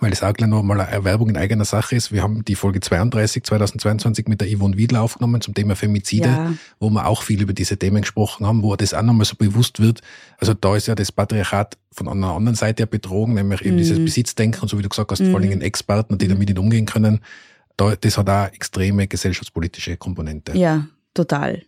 weil 0.00 0.10
das 0.10 0.22
auch 0.22 0.32
gleich 0.32 0.48
noch 0.48 0.62
mal 0.62 0.80
eine 0.80 1.04
Werbung 1.04 1.28
in 1.30 1.36
eigener 1.36 1.64
Sache 1.64 1.96
ist. 1.96 2.12
Wir 2.12 2.22
haben 2.22 2.44
die 2.44 2.54
Folge 2.54 2.80
32 2.80 3.42
2022 3.42 4.28
mit 4.28 4.40
der 4.40 4.48
Yvonne 4.48 4.76
Wiedler 4.76 5.02
aufgenommen 5.02 5.40
zum 5.40 5.54
Thema 5.54 5.76
Femizide, 5.76 6.28
ja. 6.28 6.52
wo 6.78 6.90
wir 6.90 7.06
auch 7.06 7.22
viel 7.22 7.42
über 7.42 7.52
diese 7.52 7.76
Themen 7.76 8.02
gesprochen 8.02 8.46
haben, 8.46 8.62
wo 8.62 8.76
das 8.76 8.94
auch 8.94 9.02
nochmal 9.02 9.26
so 9.26 9.36
bewusst 9.36 9.80
wird. 9.80 10.02
Also 10.38 10.54
da 10.54 10.76
ist 10.76 10.86
ja 10.86 10.94
das 10.94 11.10
Patriarchat 11.12 11.76
von 11.92 12.08
einer 12.08 12.32
anderen 12.32 12.56
Seite 12.56 12.82
ja 12.82 12.86
betrogen, 12.86 13.34
nämlich 13.34 13.62
eben 13.62 13.74
mhm. 13.74 13.78
dieses 13.78 13.98
Besitzdenken 13.98 14.62
und 14.62 14.68
so 14.68 14.78
wie 14.78 14.82
du 14.82 14.88
gesagt 14.88 15.10
hast, 15.10 15.20
mhm. 15.20 15.30
vor 15.30 15.40
allem 15.40 15.60
Ex-Partner, 15.60 16.16
die 16.16 16.28
damit 16.28 16.48
nicht 16.48 16.58
umgehen 16.58 16.86
können. 16.86 17.20
Da, 17.76 17.94
das 17.96 18.18
hat 18.18 18.28
auch 18.28 18.52
extreme 18.52 19.06
gesellschaftspolitische 19.06 19.96
Komponente. 19.96 20.56
Ja, 20.56 20.86
total. 21.14 21.62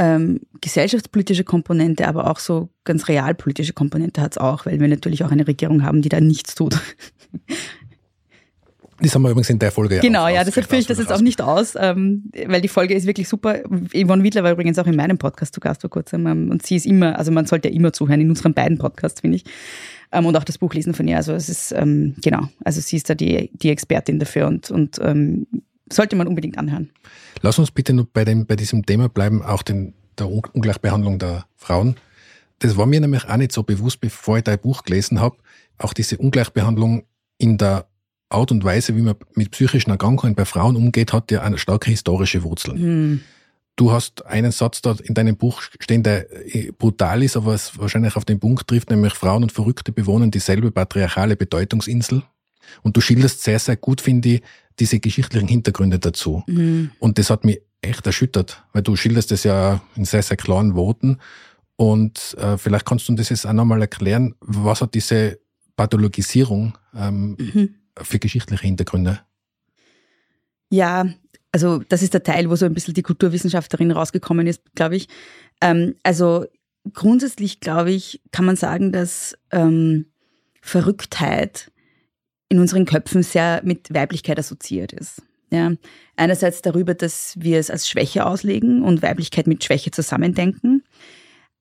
Ähm, 0.00 0.40
gesellschaftspolitische 0.60 1.42
Komponente, 1.42 2.06
aber 2.06 2.30
auch 2.30 2.38
so 2.38 2.68
ganz 2.84 3.08
realpolitische 3.08 3.72
Komponente 3.72 4.20
hat 4.20 4.32
es 4.32 4.38
auch, 4.38 4.64
weil 4.64 4.78
wir 4.78 4.86
natürlich 4.86 5.24
auch 5.24 5.32
eine 5.32 5.46
Regierung 5.46 5.82
haben, 5.82 6.02
die 6.02 6.08
da 6.08 6.20
nichts 6.20 6.54
tut. 6.54 6.78
Das 9.00 9.14
haben 9.14 9.22
wir 9.22 9.30
übrigens 9.30 9.50
in 9.50 9.60
der 9.60 9.70
Folge 9.70 9.96
ja 9.96 10.00
Genau, 10.00 10.26
ja, 10.26 10.42
deshalb 10.42 10.66
führe 10.66 10.80
ich 10.80 10.86
das 10.86 10.98
jetzt 10.98 11.12
auch 11.12 11.20
nicht 11.20 11.40
aus, 11.40 11.74
ähm, 11.78 12.30
weil 12.46 12.60
die 12.60 12.68
Folge 12.68 12.94
ist 12.94 13.06
wirklich 13.06 13.28
super. 13.28 13.60
Yvonne 13.94 14.24
Wiedler 14.24 14.42
war 14.42 14.52
übrigens 14.52 14.78
auch 14.78 14.86
in 14.86 14.96
meinem 14.96 15.18
Podcast 15.18 15.54
zu 15.54 15.60
Gast 15.60 15.82
vor 15.82 15.90
kurzem 15.90 16.26
ähm, 16.26 16.50
und 16.50 16.66
sie 16.66 16.76
ist 16.76 16.86
immer, 16.86 17.16
also 17.16 17.30
man 17.30 17.46
sollte 17.46 17.68
ja 17.68 17.74
immer 17.74 17.92
zuhören, 17.92 18.20
in 18.20 18.28
unseren 18.28 18.54
beiden 18.54 18.78
Podcasts, 18.78 19.20
finde 19.20 19.36
ich. 19.36 19.44
Ähm, 20.10 20.26
und 20.26 20.36
auch 20.36 20.44
das 20.44 20.58
Buch 20.58 20.74
lesen 20.74 20.94
von 20.94 21.06
ihr. 21.06 21.16
Also 21.16 21.32
es 21.32 21.48
ist, 21.48 21.72
ähm, 21.72 22.16
genau, 22.22 22.48
also 22.64 22.80
sie 22.80 22.96
ist 22.96 23.08
da 23.08 23.14
die, 23.14 23.50
die 23.52 23.70
Expertin 23.70 24.18
dafür 24.18 24.48
und, 24.48 24.70
und 24.70 24.98
ähm, 25.00 25.46
sollte 25.92 26.16
man 26.16 26.26
unbedingt 26.26 26.58
anhören. 26.58 26.90
Lass 27.42 27.58
uns 27.58 27.70
bitte 27.70 27.92
nur 27.92 28.06
bei, 28.12 28.24
dem, 28.24 28.46
bei 28.46 28.56
diesem 28.56 28.84
Thema 28.84 29.08
bleiben, 29.08 29.42
auch 29.42 29.62
den, 29.62 29.94
der 30.18 30.28
Ungleichbehandlung 30.28 31.20
der 31.20 31.46
Frauen. 31.56 31.96
Das 32.58 32.76
war 32.76 32.86
mir 32.86 33.00
nämlich 33.00 33.28
auch 33.28 33.36
nicht 33.36 33.52
so 33.52 33.62
bewusst, 33.62 34.00
bevor 34.00 34.38
ich 34.38 34.44
dein 34.44 34.58
Buch 34.58 34.82
gelesen 34.82 35.20
habe. 35.20 35.36
Auch 35.78 35.92
diese 35.92 36.18
Ungleichbehandlung 36.18 37.04
in 37.38 37.58
der 37.58 37.86
Art 38.28 38.50
und 38.50 38.62
Weise, 38.64 38.94
wie 38.96 39.02
man 39.02 39.14
mit 39.34 39.52
psychischen 39.52 39.90
Erkrankungen 39.90 40.34
bei 40.34 40.44
Frauen 40.44 40.76
umgeht, 40.76 41.12
hat 41.12 41.30
ja 41.30 41.42
eine 41.42 41.58
starke 41.58 41.90
historische 41.90 42.42
Wurzeln. 42.42 42.80
Mhm. 42.80 43.20
Du 43.76 43.92
hast 43.92 44.26
einen 44.26 44.50
Satz 44.50 44.82
dort 44.82 45.00
in 45.00 45.14
deinem 45.14 45.36
Buch 45.36 45.62
stehen, 45.62 46.02
der 46.02 46.26
äh, 46.54 46.72
brutal 46.72 47.22
ist, 47.22 47.36
aber 47.36 47.54
es 47.54 47.78
wahrscheinlich 47.78 48.16
auf 48.16 48.24
den 48.24 48.40
Punkt 48.40 48.66
trifft, 48.66 48.90
nämlich 48.90 49.14
Frauen 49.14 49.44
und 49.44 49.52
Verrückte 49.52 49.92
bewohnen 49.92 50.30
dieselbe 50.30 50.72
patriarchale 50.72 51.36
Bedeutungsinsel. 51.36 52.22
Und 52.82 52.96
du 52.96 53.00
schilderst 53.00 53.42
sehr, 53.44 53.58
sehr 53.60 53.76
gut, 53.76 54.00
finde 54.00 54.28
ich, 54.28 54.42
diese 54.78 54.98
geschichtlichen 54.98 55.48
Hintergründe 55.48 55.98
dazu. 55.98 56.42
Mhm. 56.48 56.90
Und 56.98 57.18
das 57.18 57.30
hat 57.30 57.44
mich 57.44 57.60
echt 57.80 58.04
erschüttert, 58.04 58.64
weil 58.72 58.82
du 58.82 58.96
schilderst 58.96 59.30
das 59.30 59.44
ja 59.44 59.80
in 59.94 60.04
sehr, 60.04 60.22
sehr 60.22 60.36
klaren 60.36 60.74
Worten. 60.74 61.18
Und 61.76 62.36
äh, 62.38 62.58
vielleicht 62.58 62.84
kannst 62.84 63.08
du 63.08 63.12
uns 63.12 63.20
das 63.20 63.28
jetzt 63.28 63.46
auch 63.46 63.52
nochmal 63.52 63.80
erklären, 63.80 64.34
was 64.40 64.80
hat 64.80 64.94
diese 64.94 65.38
Pathologisierung 65.78 66.76
ähm, 66.94 67.36
mhm. 67.38 67.74
für 67.96 68.18
geschichtliche 68.18 68.64
Hintergründe? 68.64 69.20
Ja, 70.70 71.06
also 71.52 71.78
das 71.88 72.02
ist 72.02 72.12
der 72.12 72.24
Teil, 72.24 72.50
wo 72.50 72.56
so 72.56 72.66
ein 72.66 72.74
bisschen 72.74 72.94
die 72.94 73.02
Kulturwissenschaftlerin 73.02 73.92
rausgekommen 73.92 74.46
ist, 74.46 74.74
glaube 74.74 74.96
ich. 74.96 75.08
Ähm, 75.62 75.94
also 76.02 76.46
grundsätzlich, 76.92 77.60
glaube 77.60 77.92
ich, 77.92 78.20
kann 78.32 78.44
man 78.44 78.56
sagen, 78.56 78.92
dass 78.92 79.38
ähm, 79.52 80.06
Verrücktheit 80.60 81.70
in 82.48 82.58
unseren 82.58 82.84
Köpfen 82.84 83.22
sehr 83.22 83.62
mit 83.64 83.94
Weiblichkeit 83.94 84.38
assoziiert 84.38 84.92
ist. 84.92 85.22
Ja, 85.50 85.72
einerseits 86.16 86.60
darüber, 86.60 86.92
dass 86.92 87.34
wir 87.38 87.58
es 87.58 87.70
als 87.70 87.88
Schwäche 87.88 88.26
auslegen 88.26 88.82
und 88.82 89.00
Weiblichkeit 89.00 89.46
mit 89.46 89.64
Schwäche 89.64 89.90
zusammendenken 89.90 90.82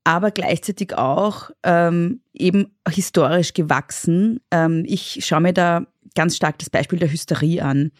aber 0.08 0.32
gleichzeitig 0.32 0.98
auch 0.98 1.52
ähm, 1.64 2.22
eben 2.34 2.68
historisch 2.88 3.54
gewachsen. 3.54 4.40
Ähm, 4.52 4.86
ich 4.88 5.26
schaue 5.26 5.42
mir 5.42 5.52
da 5.52 5.86
ganz 6.16 6.38
stark 6.38 6.58
das 6.60 6.70
Beispiel 6.70 6.98
der 6.98 7.12
Hysterie 7.12 7.60
an. 7.62 7.92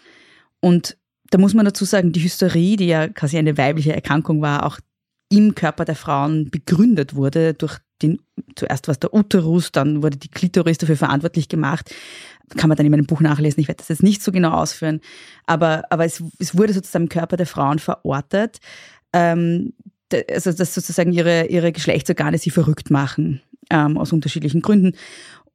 Und 0.62 0.98
da 1.32 1.38
muss 1.38 1.54
man 1.54 1.66
dazu 1.66 1.84
sagen, 1.84 2.14
die 2.14 2.24
Hysterie, 2.24 2.78
die 2.78 2.88
ja 2.88 3.10
quasi 3.10 3.38
eine 3.38 3.58
weibliche 3.58 3.94
Erkrankung 3.94 4.42
war, 4.42 4.66
auch 4.66 4.80
im 5.30 5.54
Körper 5.54 5.84
der 5.84 5.98
Frauen 5.98 6.50
begründet 6.50 7.14
wurde 7.14 7.54
durch 7.54 7.78
den, 8.02 8.22
zuerst 8.56 8.88
war 8.88 8.94
es 8.94 9.00
der 9.00 9.14
Uterus, 9.14 9.74
dann 9.74 10.02
wurde 10.02 10.16
die 10.16 10.30
Klitoris 10.30 10.78
dafür 10.78 10.96
verantwortlich 10.96 11.50
gemacht. 11.50 11.94
Kann 12.56 12.70
man 12.70 12.78
dann 12.78 12.86
in 12.86 12.92
meinem 12.94 13.08
Buch 13.08 13.20
nachlesen. 13.20 13.60
Ich 13.60 13.68
werde 13.68 13.80
das 13.80 13.90
jetzt 13.90 14.04
nicht 14.04 14.24
so 14.24 14.32
genau 14.32 14.52
ausführen. 14.52 15.02
Aber, 15.46 15.84
aber 15.90 16.06
es, 16.06 16.24
es 16.40 16.58
wurde 16.58 16.72
sozusagen 16.72 17.04
im 17.04 17.10
Körper 17.10 17.36
der 17.36 17.48
Frauen 17.48 17.80
verortet. 17.80 18.60
Ähm, 19.12 19.74
also, 20.32 20.52
dass 20.52 20.74
sozusagen 20.74 21.12
ihre, 21.12 21.48
ihre 21.48 21.72
Geschlechtsorgane 21.72 22.38
sie 22.38 22.50
verrückt 22.50 22.90
machen, 22.90 23.42
ähm, 23.70 23.98
aus 23.98 24.14
unterschiedlichen 24.14 24.62
Gründen. 24.62 24.94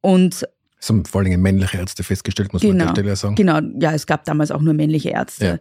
Und 0.01 0.45
das 0.79 0.89
haben 0.89 1.05
vor 1.05 1.21
allem 1.21 1.41
männliche 1.41 1.77
Ärzte 1.77 2.03
festgestellt, 2.03 2.51
muss 2.51 2.61
genau, 2.61 2.73
man 2.73 2.89
an 2.89 2.95
der 2.95 3.01
Stelle 3.01 3.15
sagen. 3.15 3.35
Genau, 3.35 3.59
ja, 3.79 3.93
es 3.93 4.05
gab 4.05 4.25
damals 4.25 4.51
auch 4.51 4.61
nur 4.61 4.73
männliche 4.73 5.11
Ärzte. 5.11 5.59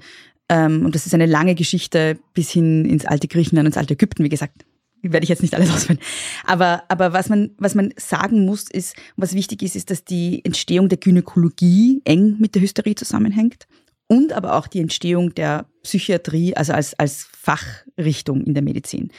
Ja. 0.51 0.67
Ähm, 0.67 0.85
und 0.85 0.95
das 0.95 1.07
ist 1.07 1.15
eine 1.15 1.27
lange 1.27 1.55
Geschichte 1.55 2.19
bis 2.35 2.51
hin 2.51 2.85
ins 2.85 3.07
alte 3.07 3.29
Griechenland 3.29 3.67
ins 3.67 3.77
alte 3.77 3.95
Ägypten, 3.95 4.25
wie 4.25 4.29
gesagt. 4.29 4.65
Werde 5.01 5.23
ich 5.25 5.31
jetzt 5.31 5.43
nicht 5.43 5.55
alles 5.55 5.71
ausführen. 5.71 5.99
Aber, 6.45 6.83
aber 6.89 7.13
was, 7.13 7.29
man, 7.29 7.51
was 7.59 7.75
man 7.75 7.93
sagen 7.97 8.45
muss, 8.45 8.71
ist, 8.71 8.97
was 9.17 9.35
wichtig 9.35 9.63
ist, 9.63 9.77
ist, 9.77 9.91
dass 9.91 10.05
die 10.05 10.45
Entstehung 10.45 10.89
der 10.89 10.99
Gynäkologie 10.99 12.03
eng 12.05 12.37
mit 12.39 12.55
der 12.55 12.63
Hysterie 12.63 12.95
zusammenhängt 12.95 13.67
und 14.13 14.33
aber 14.33 14.57
auch 14.57 14.67
die 14.67 14.81
Entstehung 14.81 15.35
der 15.35 15.67
Psychiatrie, 15.83 16.55
also 16.55 16.73
als, 16.73 16.93
als 16.99 17.27
Fachrichtung 17.33 18.45
in 18.45 18.55
der 18.55 18.63
Medizin 18.63 19.11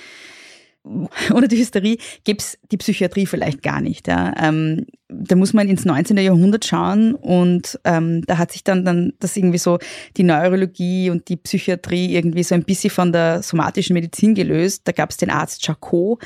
ohne 1.33 1.47
die 1.47 1.57
Hysterie 1.57 1.97
gäbe 2.23 2.39
es 2.39 2.57
die 2.71 2.77
Psychiatrie 2.77 3.25
vielleicht 3.25 3.63
gar 3.63 3.79
nicht. 3.79 4.07
Ja. 4.07 4.33
Ähm, 4.37 4.85
da 5.07 5.35
muss 5.35 5.53
man 5.53 5.69
ins 5.69 5.85
19. 5.85 6.17
Jahrhundert 6.17 6.65
schauen 6.65 7.13
und 7.15 7.79
ähm, 7.85 8.25
da 8.25 8.37
hat 8.37 8.51
sich 8.51 8.63
dann, 8.63 8.83
dann 8.83 9.13
das 9.19 9.37
irgendwie 9.37 9.59
so 9.59 9.79
die 10.17 10.23
Neurologie 10.23 11.09
und 11.09 11.29
die 11.29 11.37
Psychiatrie 11.37 12.15
irgendwie 12.15 12.43
so 12.43 12.55
ein 12.55 12.63
bisschen 12.63 12.89
von 12.89 13.13
der 13.13 13.43
somatischen 13.43 13.93
Medizin 13.93 14.35
gelöst. 14.35 14.81
Da 14.85 14.91
gab 14.91 15.11
es 15.11 15.17
den 15.17 15.29
Arzt 15.29 15.65
Jacot 15.65 16.19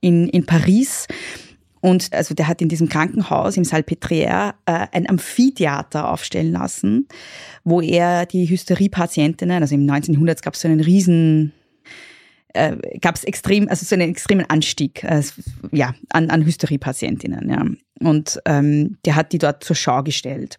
in, 0.00 0.28
in 0.28 0.44
Paris. 0.44 1.06
Und 1.80 2.12
also 2.12 2.34
der 2.34 2.46
hat 2.46 2.60
in 2.60 2.68
diesem 2.68 2.88
Krankenhaus 2.88 3.56
im 3.56 3.64
Salpêtrière 3.64 4.54
äh, 4.66 4.86
ein 4.92 5.08
Amphitheater 5.08 6.10
aufstellen 6.10 6.52
lassen, 6.52 7.08
wo 7.64 7.80
er 7.80 8.26
die 8.26 8.48
Hysteriepatientinnen, 8.48 9.62
also 9.62 9.74
im 9.74 9.88
1900 9.88 10.42
gab 10.42 10.54
es 10.54 10.60
so 10.60 10.68
einen 10.68 10.80
riesen 10.80 11.52
äh, 12.52 12.76
gab 13.00 13.14
es 13.14 13.24
extrem, 13.24 13.68
also 13.68 13.84
so 13.86 13.94
einen 13.94 14.10
extremen 14.10 14.44
Anstieg 14.48 15.04
äh, 15.04 15.22
ja, 15.72 15.94
an, 16.10 16.30
an 16.30 16.44
Hysteriepatientinnen. 16.44 17.48
Ja. 17.48 17.64
Und 18.06 18.40
ähm, 18.44 18.98
der 19.04 19.14
hat 19.14 19.32
die 19.32 19.38
dort 19.38 19.62
zur 19.62 19.76
Schau 19.76 20.02
gestellt 20.02 20.56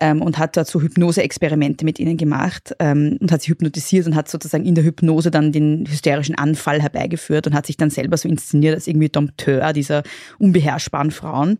ähm, 0.00 0.22
und 0.22 0.38
hat 0.38 0.54
so 0.66 0.80
Hypnose-Experimente 0.80 1.84
mit 1.84 1.98
ihnen 1.98 2.16
gemacht 2.16 2.74
ähm, 2.78 3.18
und 3.20 3.30
hat 3.30 3.42
sie 3.42 3.50
hypnotisiert 3.52 4.06
und 4.06 4.14
hat 4.14 4.28
sozusagen 4.28 4.64
in 4.64 4.74
der 4.74 4.84
Hypnose 4.84 5.30
dann 5.30 5.52
den 5.52 5.86
hysterischen 5.86 6.34
Anfall 6.36 6.82
herbeigeführt 6.82 7.46
und 7.46 7.54
hat 7.54 7.66
sich 7.66 7.76
dann 7.76 7.90
selber 7.90 8.16
so 8.16 8.28
inszeniert 8.28 8.74
als 8.74 8.86
irgendwie 8.86 9.08
Dompteur 9.08 9.72
dieser 9.72 10.02
unbeherrschbaren 10.38 11.10
Frauen. 11.10 11.58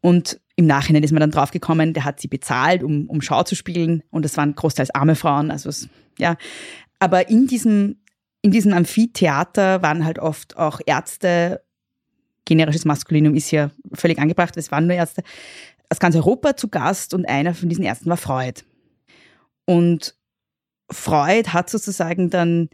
Und 0.00 0.40
im 0.56 0.66
Nachhinein 0.66 1.02
ist 1.02 1.12
man 1.12 1.20
dann 1.20 1.30
draufgekommen, 1.30 1.94
der 1.94 2.04
hat 2.04 2.20
sie 2.20 2.28
bezahlt, 2.28 2.82
um, 2.82 3.08
um 3.08 3.20
Schau 3.20 3.42
zu 3.42 3.54
spielen 3.54 4.02
und 4.10 4.24
das 4.24 4.36
waren 4.36 4.54
großteils 4.54 4.90
arme 4.94 5.14
Frauen, 5.14 5.50
also 5.50 5.68
es, 5.68 5.88
ja. 6.18 6.36
Aber 6.98 7.28
in 7.28 7.46
diesem 7.46 7.96
in 8.42 8.52
diesem 8.52 8.72
Amphitheater 8.72 9.82
waren 9.82 10.04
halt 10.04 10.18
oft 10.18 10.56
auch 10.56 10.80
Ärzte, 10.86 11.60
generisches 12.44 12.84
Maskulinum 12.84 13.34
ist 13.34 13.48
hier 13.48 13.70
völlig 13.92 14.18
angebracht, 14.18 14.56
es 14.56 14.70
waren 14.70 14.86
nur 14.86 14.96
Ärzte, 14.96 15.22
aus 15.90 16.00
ganz 16.00 16.16
Europa 16.16 16.56
zu 16.56 16.68
Gast 16.68 17.14
und 17.14 17.28
einer 17.28 17.54
von 17.54 17.68
diesen 17.68 17.84
Ärzten 17.84 18.10
war 18.10 18.16
Freud. 18.16 18.62
Und 19.64 20.14
Freud 20.90 21.50
hat 21.50 21.70
sozusagen 21.70 22.30
dann 22.30 22.68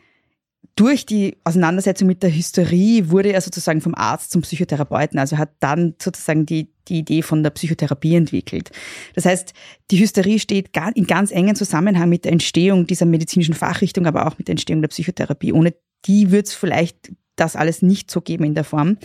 durch 0.76 1.06
die 1.06 1.36
Auseinandersetzung 1.44 2.08
mit 2.08 2.22
der 2.22 2.34
Hysterie 2.34 3.10
wurde 3.10 3.32
er 3.32 3.40
sozusagen 3.40 3.80
vom 3.80 3.94
Arzt 3.94 4.32
zum 4.32 4.42
Psychotherapeuten, 4.42 5.18
also 5.18 5.38
hat 5.38 5.50
dann 5.60 5.94
sozusagen 6.02 6.46
die, 6.46 6.72
die 6.88 6.98
Idee 6.98 7.22
von 7.22 7.42
der 7.42 7.50
Psychotherapie 7.50 8.16
entwickelt. 8.16 8.70
Das 9.14 9.24
heißt, 9.24 9.52
die 9.90 9.98
Hysterie 10.00 10.38
steht 10.38 10.70
in 10.94 11.06
ganz 11.06 11.30
engen 11.30 11.54
Zusammenhang 11.54 12.08
mit 12.08 12.24
der 12.24 12.32
Entstehung 12.32 12.86
dieser 12.86 13.06
medizinischen 13.06 13.54
Fachrichtung, 13.54 14.06
aber 14.06 14.26
auch 14.26 14.38
mit 14.38 14.48
der 14.48 14.54
Entstehung 14.54 14.80
der 14.80 14.88
Psychotherapie. 14.88 15.52
Ohne 15.52 15.74
die 16.06 16.30
wird 16.30 16.48
es 16.48 16.54
vielleicht 16.54 17.12
das 17.36 17.56
alles 17.56 17.82
nicht 17.82 18.10
so 18.10 18.20
geben 18.20 18.44
in 18.44 18.54
der 18.54 18.64
Form. 18.64 18.98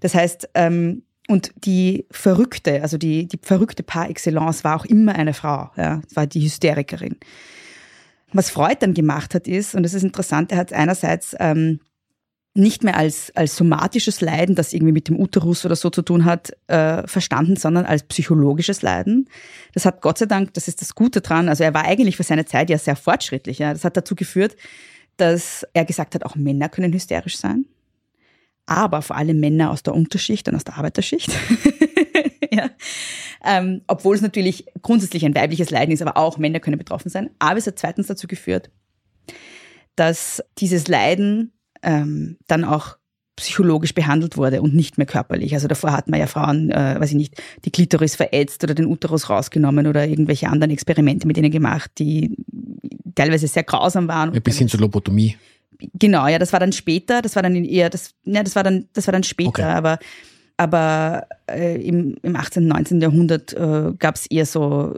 Das 0.00 0.14
heißt, 0.14 0.50
ähm, 0.54 1.04
und 1.28 1.52
die 1.64 2.06
Verrückte, 2.10 2.82
also 2.82 2.98
die, 2.98 3.26
die 3.26 3.38
verrückte 3.40 3.82
par 3.82 4.10
excellence 4.10 4.64
war 4.64 4.76
auch 4.76 4.84
immer 4.84 5.14
eine 5.14 5.34
Frau, 5.34 5.70
ja, 5.76 6.02
war 6.14 6.26
die 6.26 6.42
Hysterikerin. 6.42 7.16
Was 8.32 8.50
Freud 8.50 8.76
dann 8.80 8.94
gemacht 8.94 9.34
hat, 9.34 9.46
ist, 9.46 9.74
und 9.74 9.84
das 9.84 9.94
ist 9.94 10.02
interessant, 10.02 10.52
er 10.52 10.58
hat 10.58 10.72
einerseits 10.72 11.34
ähm, 11.38 11.80
nicht 12.54 12.84
mehr 12.84 12.96
als, 12.96 13.32
als 13.34 13.56
somatisches 13.56 14.20
Leiden, 14.20 14.54
das 14.54 14.72
irgendwie 14.72 14.92
mit 14.92 15.08
dem 15.08 15.18
Uterus 15.18 15.64
oder 15.64 15.76
so 15.76 15.90
zu 15.90 16.02
tun 16.02 16.24
hat, 16.24 16.52
äh, 16.68 17.06
verstanden, 17.06 17.56
sondern 17.56 17.84
als 17.84 18.04
psychologisches 18.04 18.82
Leiden. 18.82 19.28
Das 19.72 19.84
hat 19.84 20.02
Gott 20.02 20.18
sei 20.18 20.26
Dank, 20.26 20.54
das 20.54 20.68
ist 20.68 20.80
das 20.80 20.94
Gute 20.94 21.20
dran, 21.20 21.48
also 21.48 21.64
er 21.64 21.74
war 21.74 21.84
eigentlich 21.84 22.16
für 22.16 22.22
seine 22.22 22.44
Zeit 22.44 22.70
ja 22.70 22.78
sehr 22.78 22.96
fortschrittlich. 22.96 23.58
Ja. 23.58 23.72
Das 23.72 23.84
hat 23.84 23.96
dazu 23.96 24.14
geführt, 24.14 24.56
dass 25.16 25.66
er 25.72 25.84
gesagt 25.84 26.14
hat, 26.14 26.24
auch 26.24 26.36
Männer 26.36 26.68
können 26.68 26.92
hysterisch 26.92 27.38
sein, 27.38 27.66
aber 28.66 29.02
vor 29.02 29.16
allem 29.16 29.40
Männer 29.40 29.70
aus 29.70 29.82
der 29.82 29.94
Unterschicht 29.94 30.48
und 30.48 30.54
aus 30.54 30.64
der 30.64 30.76
Arbeiterschicht. 30.78 31.30
ja. 32.50 32.70
Ähm, 33.44 33.82
obwohl 33.86 34.16
es 34.16 34.22
natürlich 34.22 34.66
grundsätzlich 34.82 35.24
ein 35.24 35.34
weibliches 35.34 35.70
Leiden 35.70 35.92
ist, 35.92 36.02
aber 36.02 36.16
auch 36.16 36.38
Männer 36.38 36.60
können 36.60 36.78
betroffen 36.78 37.10
sein. 37.10 37.30
Aber 37.38 37.58
es 37.58 37.66
hat 37.66 37.78
zweitens 37.78 38.06
dazu 38.06 38.26
geführt, 38.26 38.70
dass 39.96 40.42
dieses 40.58 40.88
Leiden 40.88 41.52
ähm, 41.82 42.38
dann 42.46 42.64
auch 42.64 42.96
psychologisch 43.36 43.94
behandelt 43.94 44.36
wurde 44.36 44.62
und 44.62 44.74
nicht 44.74 44.96
mehr 44.96 45.06
körperlich. 45.06 45.54
Also 45.54 45.66
davor 45.66 45.92
hatten 45.92 46.12
wir 46.12 46.18
ja 46.18 46.26
Frauen, 46.26 46.70
äh, 46.70 46.96
weiß 46.98 47.10
ich 47.10 47.16
nicht, 47.16 47.42
die 47.64 47.70
Klitoris 47.70 48.14
verätzt 48.14 48.62
oder 48.62 48.74
den 48.74 48.86
Uterus 48.86 49.28
rausgenommen 49.28 49.86
oder 49.86 50.06
irgendwelche 50.06 50.48
anderen 50.48 50.70
Experimente 50.70 51.26
mit 51.26 51.36
ihnen 51.36 51.50
gemacht, 51.50 51.90
die 51.98 52.36
teilweise 53.14 53.48
sehr 53.48 53.64
grausam 53.64 54.06
waren. 54.06 54.32
Ein 54.32 54.42
bisschen 54.42 54.68
zur 54.68 54.80
Lobotomie. 54.80 55.36
Genau, 55.94 56.26
ja, 56.26 56.38
das 56.38 56.52
war 56.52 56.60
dann 56.60 56.72
später, 56.72 57.22
das 57.22 57.36
war 57.36 57.42
dann 57.42 57.54
eher, 57.56 57.90
das, 57.90 58.14
ja, 58.24 58.42
das 58.42 58.56
war 58.56 58.62
dann, 58.62 58.88
das 58.92 59.06
war 59.06 59.12
dann 59.12 59.24
später, 59.24 59.48
okay. 59.48 59.62
aber 59.62 59.98
aber 60.56 61.26
äh, 61.50 61.80
im, 61.84 62.16
im 62.22 62.36
18., 62.36 62.66
19. 62.66 63.00
Jahrhundert 63.00 63.52
äh, 63.54 63.92
gab 63.98 64.14
es 64.14 64.26
eher 64.26 64.46
so, 64.46 64.94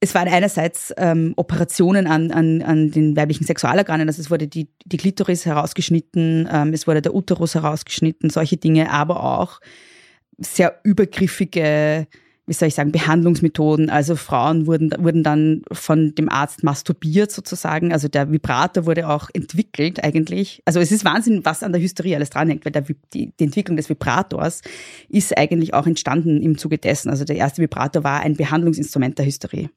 es 0.00 0.14
waren 0.14 0.28
einerseits 0.28 0.92
ähm, 0.96 1.32
Operationen 1.36 2.06
an, 2.06 2.30
an, 2.30 2.62
an 2.62 2.90
den 2.90 3.16
weiblichen 3.16 3.44
Sexualorganen, 3.44 4.08
also 4.08 4.20
es 4.20 4.30
wurde 4.30 4.46
die, 4.46 4.68
die 4.84 4.96
Klitoris 4.96 5.46
herausgeschnitten, 5.46 6.48
ähm, 6.50 6.72
es 6.72 6.86
wurde 6.86 7.02
der 7.02 7.14
Uterus 7.14 7.54
herausgeschnitten, 7.54 8.30
solche 8.30 8.56
Dinge, 8.56 8.90
aber 8.90 9.22
auch 9.22 9.60
sehr 10.38 10.80
übergriffige 10.84 12.06
wie 12.50 12.54
soll 12.54 12.66
ich 12.66 12.74
sagen, 12.74 12.90
Behandlungsmethoden. 12.90 13.90
Also 13.90 14.16
Frauen 14.16 14.66
wurden, 14.66 14.90
wurden 14.98 15.22
dann 15.22 15.62
von 15.70 16.16
dem 16.16 16.28
Arzt 16.28 16.64
masturbiert 16.64 17.30
sozusagen. 17.30 17.92
Also 17.92 18.08
der 18.08 18.32
Vibrator 18.32 18.86
wurde 18.86 19.08
auch 19.08 19.30
entwickelt 19.32 20.02
eigentlich. 20.02 20.60
Also 20.64 20.80
es 20.80 20.90
ist 20.90 21.04
Wahnsinn, 21.04 21.44
was 21.44 21.62
an 21.62 21.70
der 21.70 21.80
Hysterie 21.80 22.16
alles 22.16 22.30
dranhängt, 22.30 22.64
weil 22.64 22.72
der, 22.72 22.82
die, 23.14 23.30
die 23.38 23.44
Entwicklung 23.44 23.76
des 23.76 23.88
Vibrators 23.88 24.62
ist 25.08 25.38
eigentlich 25.38 25.74
auch 25.74 25.86
entstanden 25.86 26.42
im 26.42 26.58
Zuge 26.58 26.78
dessen. 26.78 27.08
Also 27.08 27.24
der 27.24 27.36
erste 27.36 27.62
Vibrator 27.62 28.02
war 28.02 28.18
ein 28.18 28.34
Behandlungsinstrument 28.34 29.16
der 29.16 29.26
Hysterie. 29.26 29.70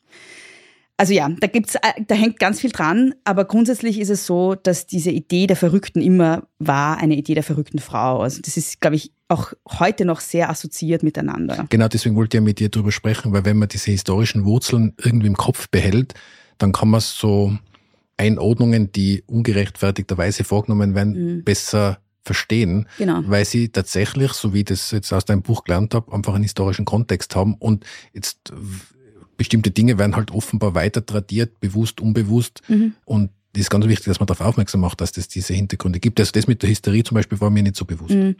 Also 0.98 1.14
ja, 1.14 1.28
da 1.28 1.48
gibt's, 1.48 1.76
äh, 1.76 2.04
da 2.08 2.14
hängt 2.16 2.40
ganz 2.40 2.60
viel 2.60 2.70
dran, 2.70 3.16
aber 3.24 3.46
grundsätzlich 3.46 4.00
ist 4.00 4.10
es 4.10 4.26
so, 4.26 4.56
dass 4.56 4.86
diese 4.86 5.10
Idee 5.10 5.48
der 5.48 5.56
Verrückten 5.56 6.02
immer 6.02 6.48
war 6.60 6.98
eine 6.98 7.16
Idee 7.16 7.34
der 7.34 7.44
verrückten 7.44 7.80
Frau. 7.80 8.20
Also 8.20 8.42
das 8.42 8.58
ist, 8.58 8.80
glaube 8.80 8.96
ich, 8.96 9.12
auch 9.28 9.54
heute 9.80 10.06
noch 10.06 10.20
sehr 10.20 10.50
assoziiert 10.50 11.02
miteinander. 11.02 11.66
Genau, 11.70 11.88
deswegen 11.88 12.16
wollte 12.16 12.38
ich 12.38 12.42
ja 12.42 12.46
mit 12.46 12.60
dir 12.60 12.70
darüber 12.70 12.92
sprechen, 12.92 13.34
weil 13.34 13.44
wenn 13.44 13.58
man 13.58 13.70
diese 13.70 13.90
historischen 13.90 14.46
Wurzeln 14.46 14.94
irgendwie 15.04 15.28
im 15.28 15.36
Kopf 15.36 15.68
behält, 15.70 16.14
dann 16.60 16.72
kann 16.72 16.90
man 16.90 17.02
so 17.02 17.58
Einordnungen, 18.18 18.92
die 18.92 19.24
ungerechtfertigterweise 19.26 20.44
vorgenommen 20.44 20.94
werden, 20.94 21.38
mhm. 21.38 21.44
besser 21.44 22.00
verstehen, 22.24 22.88
genau. 22.98 23.22
weil 23.26 23.44
sie 23.44 23.70
tatsächlich, 23.70 24.32
so 24.32 24.54
wie 24.54 24.60
ich 24.60 24.66
das 24.66 24.92
jetzt 24.92 25.12
aus 25.12 25.26
deinem 25.26 25.42
Buch 25.42 25.64
gelernt 25.66 25.94
habe, 25.94 26.14
einfach 26.14 26.36
einen 26.36 26.44
historischen 26.44 26.86
Kontext 26.86 27.36
haben 27.36 27.56
und 27.56 27.86
jetzt 28.14 28.54
bestimmte 29.38 29.72
Dinge 29.72 29.98
werden 29.98 30.16
halt 30.16 30.32
offenbar 30.32 30.76
weiter 30.76 31.06
tradiert, 31.06 31.60
bewusst, 31.60 32.02
unbewusst. 32.02 32.62
Mhm. 32.68 32.94
Und 33.06 33.32
das 33.54 33.62
ist 33.62 33.70
ganz 33.70 33.86
wichtig, 33.86 34.06
dass 34.06 34.20
man 34.20 34.28
darauf 34.28 34.46
aufmerksam 34.46 34.82
macht, 34.82 35.02
dass 35.02 35.16
es 35.18 35.28
diese 35.28 35.54
Hintergründe 35.54 36.00
gibt. 36.00 36.20
Also 36.20 36.32
das 36.34 36.48
mit 36.48 36.64
der 36.64 36.70
Hysterie 36.70 37.04
zum 37.04 37.16
Beispiel 37.16 37.40
war 37.40 37.50
mir 37.50 37.64
nicht 37.64 37.76
so 37.76 37.86
bewusst. 37.86 38.16
Mhm. 38.16 38.36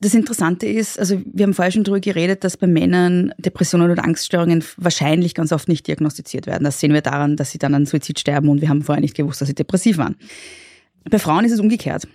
Das 0.00 0.12
Interessante 0.12 0.66
ist, 0.66 0.98
also 0.98 1.22
wir 1.24 1.44
haben 1.44 1.54
vorher 1.54 1.72
schon 1.72 1.84
darüber 1.84 2.00
geredet, 2.00 2.44
dass 2.44 2.58
bei 2.58 2.66
Männern 2.66 3.32
Depressionen 3.38 3.90
oder 3.90 4.04
Angststörungen 4.04 4.62
wahrscheinlich 4.76 5.34
ganz 5.34 5.50
oft 5.50 5.66
nicht 5.66 5.86
diagnostiziert 5.86 6.46
werden. 6.46 6.64
Das 6.64 6.78
sehen 6.78 6.92
wir 6.92 7.00
daran, 7.00 7.36
dass 7.36 7.52
sie 7.52 7.58
dann 7.58 7.74
an 7.74 7.86
Suizid 7.86 8.18
sterben 8.18 8.50
und 8.50 8.60
wir 8.60 8.68
haben 8.68 8.82
vorher 8.82 9.00
nicht 9.00 9.16
gewusst, 9.16 9.40
dass 9.40 9.48
sie 9.48 9.54
depressiv 9.54 9.96
waren. 9.96 10.16
Bei 11.08 11.18
Frauen 11.18 11.44
ist 11.44 11.52
es 11.52 11.60
umgekehrt. 11.60 12.06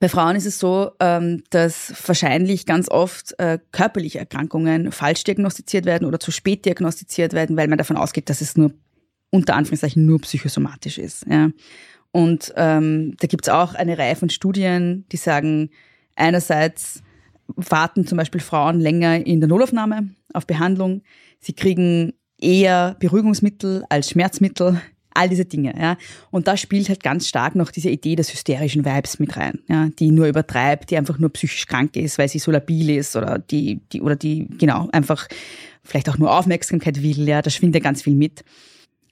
Bei 0.00 0.08
Frauen 0.08 0.34
ist 0.34 0.46
es 0.46 0.58
so, 0.58 0.92
ähm, 0.98 1.44
dass 1.50 1.92
wahrscheinlich 2.06 2.64
ganz 2.64 2.90
oft 2.90 3.38
äh, 3.38 3.58
körperliche 3.70 4.18
Erkrankungen 4.18 4.92
falsch 4.92 5.24
diagnostiziert 5.24 5.84
werden 5.84 6.06
oder 6.06 6.18
zu 6.18 6.30
spät 6.30 6.64
diagnostiziert 6.64 7.34
werden, 7.34 7.56
weil 7.58 7.68
man 7.68 7.76
davon 7.76 7.98
ausgeht, 7.98 8.30
dass 8.30 8.40
es 8.40 8.56
nur 8.56 8.72
unter 9.28 9.54
Anführungszeichen 9.54 10.06
nur 10.06 10.18
psychosomatisch 10.22 10.96
ist. 10.96 11.26
Ja. 11.28 11.50
Und 12.12 12.52
ähm, 12.56 13.14
da 13.20 13.26
gibt's 13.26 13.50
auch 13.50 13.74
eine 13.74 13.98
Reihe 13.98 14.16
von 14.16 14.30
Studien, 14.30 15.04
die 15.12 15.18
sagen, 15.18 15.68
einerseits 16.16 17.02
warten 17.46 18.06
zum 18.06 18.16
Beispiel 18.16 18.40
Frauen 18.40 18.80
länger 18.80 19.26
in 19.26 19.40
der 19.40 19.48
Notaufnahme 19.48 20.14
auf 20.32 20.46
Behandlung. 20.46 21.02
Sie 21.40 21.52
kriegen 21.52 22.14
eher 22.40 22.96
Beruhigungsmittel 23.00 23.84
als 23.90 24.10
Schmerzmittel, 24.10 24.80
all 25.20 25.28
diese 25.28 25.44
Dinge. 25.44 25.74
Ja. 25.78 25.96
Und 26.30 26.48
da 26.48 26.56
spielt 26.56 26.88
halt 26.88 27.02
ganz 27.02 27.28
stark 27.28 27.54
noch 27.54 27.70
diese 27.70 27.90
Idee 27.90 28.16
des 28.16 28.32
hysterischen 28.32 28.84
Vibes 28.84 29.18
mit 29.18 29.36
rein, 29.36 29.60
ja, 29.68 29.88
die 29.98 30.10
nur 30.10 30.26
übertreibt, 30.26 30.90
die 30.90 30.96
einfach 30.96 31.18
nur 31.18 31.30
psychisch 31.30 31.66
krank 31.66 31.96
ist, 31.96 32.18
weil 32.18 32.28
sie 32.28 32.38
so 32.38 32.50
labil 32.50 32.90
ist 32.90 33.16
oder 33.16 33.38
die, 33.38 33.80
die, 33.92 34.00
oder 34.00 34.16
die, 34.16 34.48
genau, 34.58 34.88
einfach 34.92 35.28
vielleicht 35.84 36.08
auch 36.08 36.18
nur 36.18 36.36
Aufmerksamkeit 36.36 37.02
will, 37.02 37.28
ja, 37.28 37.42
da 37.42 37.50
schwingt 37.50 37.74
ja 37.74 37.80
ganz 37.80 38.02
viel 38.02 38.14
mit. 38.14 38.44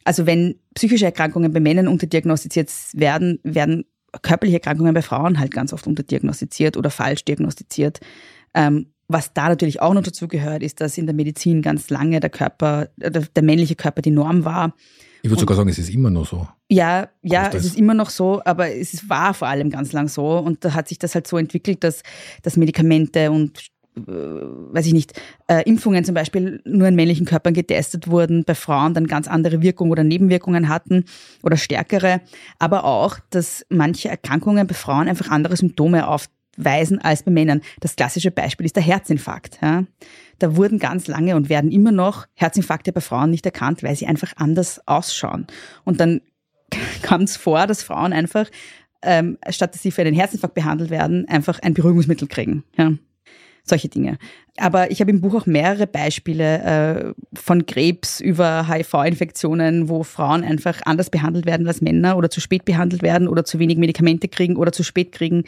Also 0.05 0.27
wenn 0.27 0.57
psychische 0.75 1.05
Erkrankungen 1.05 1.53
bei 1.53 1.61
Männern 1.61 1.89
unterdiagnostiziert 1.89 2.71
werden, 2.95 3.41
werden 3.43 3.85
körperliche 4.23 4.57
Erkrankungen 4.57 4.95
bei 4.95 5.03
Frauen 5.03 5.39
halt 5.39 5.51
ganz 5.51 5.73
oft 5.73 5.87
unterdiagnostiziert 5.87 6.77
oder 6.77 6.91
falsch 6.91 7.25
diagnostiziert. 7.25 8.01
Ähm, 8.55 8.87
was 9.09 9.33
da 9.33 9.49
natürlich 9.49 9.81
auch 9.81 9.95
noch 9.95 10.03
dazu 10.03 10.29
gehört, 10.29 10.63
ist, 10.63 10.81
dass 10.81 10.99
in 10.99 11.07
der 11.07 11.15
Medizin 11.15 11.63
ganz 11.63 11.89
lange 11.89 12.21
der 12.21 12.31
Körper, 12.31 12.89
der, 12.97 13.11
der 13.11 13.43
männliche 13.43 13.75
Körper 13.75 14.03
die 14.03 14.11
Norm 14.11 14.45
war. 14.45 14.75
Ich 15.23 15.31
würde 15.31 15.41
sogar 15.41 15.57
sagen, 15.57 15.69
es 15.69 15.79
ist 15.79 15.91
immer 15.91 16.11
noch 16.11 16.27
so. 16.27 16.47
Ja, 16.69 17.09
ja, 17.23 17.49
es 17.53 17.65
ist 17.65 17.79
immer 17.79 17.95
noch 17.95 18.11
so, 18.11 18.41
aber 18.45 18.71
es 18.71 19.09
war 19.09 19.35
vor 19.35 19.49
allem 19.49 19.71
ganz 19.71 19.93
lang 19.93 20.09
so. 20.09 20.39
Und 20.39 20.65
da 20.65 20.75
hat 20.75 20.89
sich 20.89 20.99
das 20.99 21.15
halt 21.15 21.27
so 21.27 21.37
entwickelt, 21.39 21.83
dass, 21.83 22.03
dass 22.43 22.57
Medikamente 22.57 23.31
und 23.31 23.71
äh, 24.07 24.11
weiß 24.75 24.87
ich 24.87 24.93
nicht, 24.93 25.21
äh, 25.49 25.63
Impfungen 25.69 26.05
zum 26.05 26.15
Beispiel 26.15 26.61
nur 26.65 26.89
in 26.89 26.95
männlichen 26.95 27.27
Körpern 27.27 27.55
getestet 27.55 28.09
wurden, 28.09 28.45
bei 28.45 28.55
Frauen 28.55 28.95
dann 28.95 29.07
ganz 29.07 29.27
andere 29.29 29.63
Wirkungen 29.63 29.91
oder 29.91 30.05
Nebenwirkungen 30.05 30.69
hatten 30.69 31.05
oder 31.43 31.57
stärkere, 31.57 32.21
aber 32.59 32.85
auch, 32.85 33.19
dass 33.31 33.67
manche 33.71 34.09
Erkrankungen 34.09 34.67
bei 34.67 34.75
Frauen 34.75 35.09
einfach 35.09 35.31
andere 35.31 35.57
Symptome 35.57 36.07
aufweisen 36.07 37.01
als 37.01 37.23
bei 37.23 37.31
Männern. 37.31 37.63
Das 37.81 37.97
klassische 37.97 38.31
Beispiel 38.31 38.67
ist 38.67 38.77
der 38.77 38.83
Herzinfarkt. 38.83 39.59
Ja. 39.63 39.85
Da 40.39 40.57
wurden 40.57 40.79
ganz 40.79 41.07
lange 41.07 41.37
und 41.37 41.49
werden 41.49 41.71
immer 41.71 41.93
noch 41.93 42.27
Herzinfarkte 42.35 42.93
bei 42.93 43.01
Frauen 43.01 43.31
nicht 43.31 43.47
erkannt, 43.47 43.83
weil 43.83 43.97
sie 43.97 44.07
einfach 44.07 44.33
anders 44.37 44.81
ausschauen. 44.87 45.47
Und 45.85 46.01
dann 46.01 46.21
kam 47.03 47.23
es 47.23 47.37
vor, 47.37 47.67
dass 47.67 47.83
Frauen 47.83 48.13
einfach, 48.13 48.47
ähm, 49.03 49.39
statt 49.49 49.75
dass 49.75 49.83
sie 49.83 49.91
für 49.91 50.03
einen 50.03 50.15
Herzinfarkt 50.15 50.55
behandelt 50.55 50.91
werden, 50.91 51.29
einfach 51.29 51.61
ein 51.61 51.75
Beruhigungsmittel 51.75 52.29
kriegen. 52.29 52.65
Ja 52.77 52.93
solche 53.69 53.89
Dinge. 53.89 54.19
Aber 54.57 54.91
ich 54.91 55.01
habe 55.01 55.11
im 55.11 55.21
Buch 55.21 55.35
auch 55.35 55.47
mehrere 55.47 55.87
Beispiele 55.87 56.63
äh, 56.63 57.13
von 57.33 57.67
Krebs 57.67 58.21
über 58.21 58.69
HIV-Infektionen, 58.69 59.89
wo 59.89 60.03
Frauen 60.03 60.43
einfach 60.43 60.81
anders 60.85 61.11
behandelt 61.11 61.47
werden 61.47 61.67
als 61.67 61.81
Männer 61.81 62.17
oder 62.17 62.29
zu 62.29 62.41
spät 62.41 62.65
behandelt 62.65 63.03
werden 63.03 63.29
oder 63.29 63.45
zu 63.45 63.59
wenig 63.59 63.79
Medikamente 63.79 64.29
kriegen 64.29 64.57
oder 64.57 64.73
zu 64.73 64.83
spät 64.83 65.13
kriegen. 65.13 65.45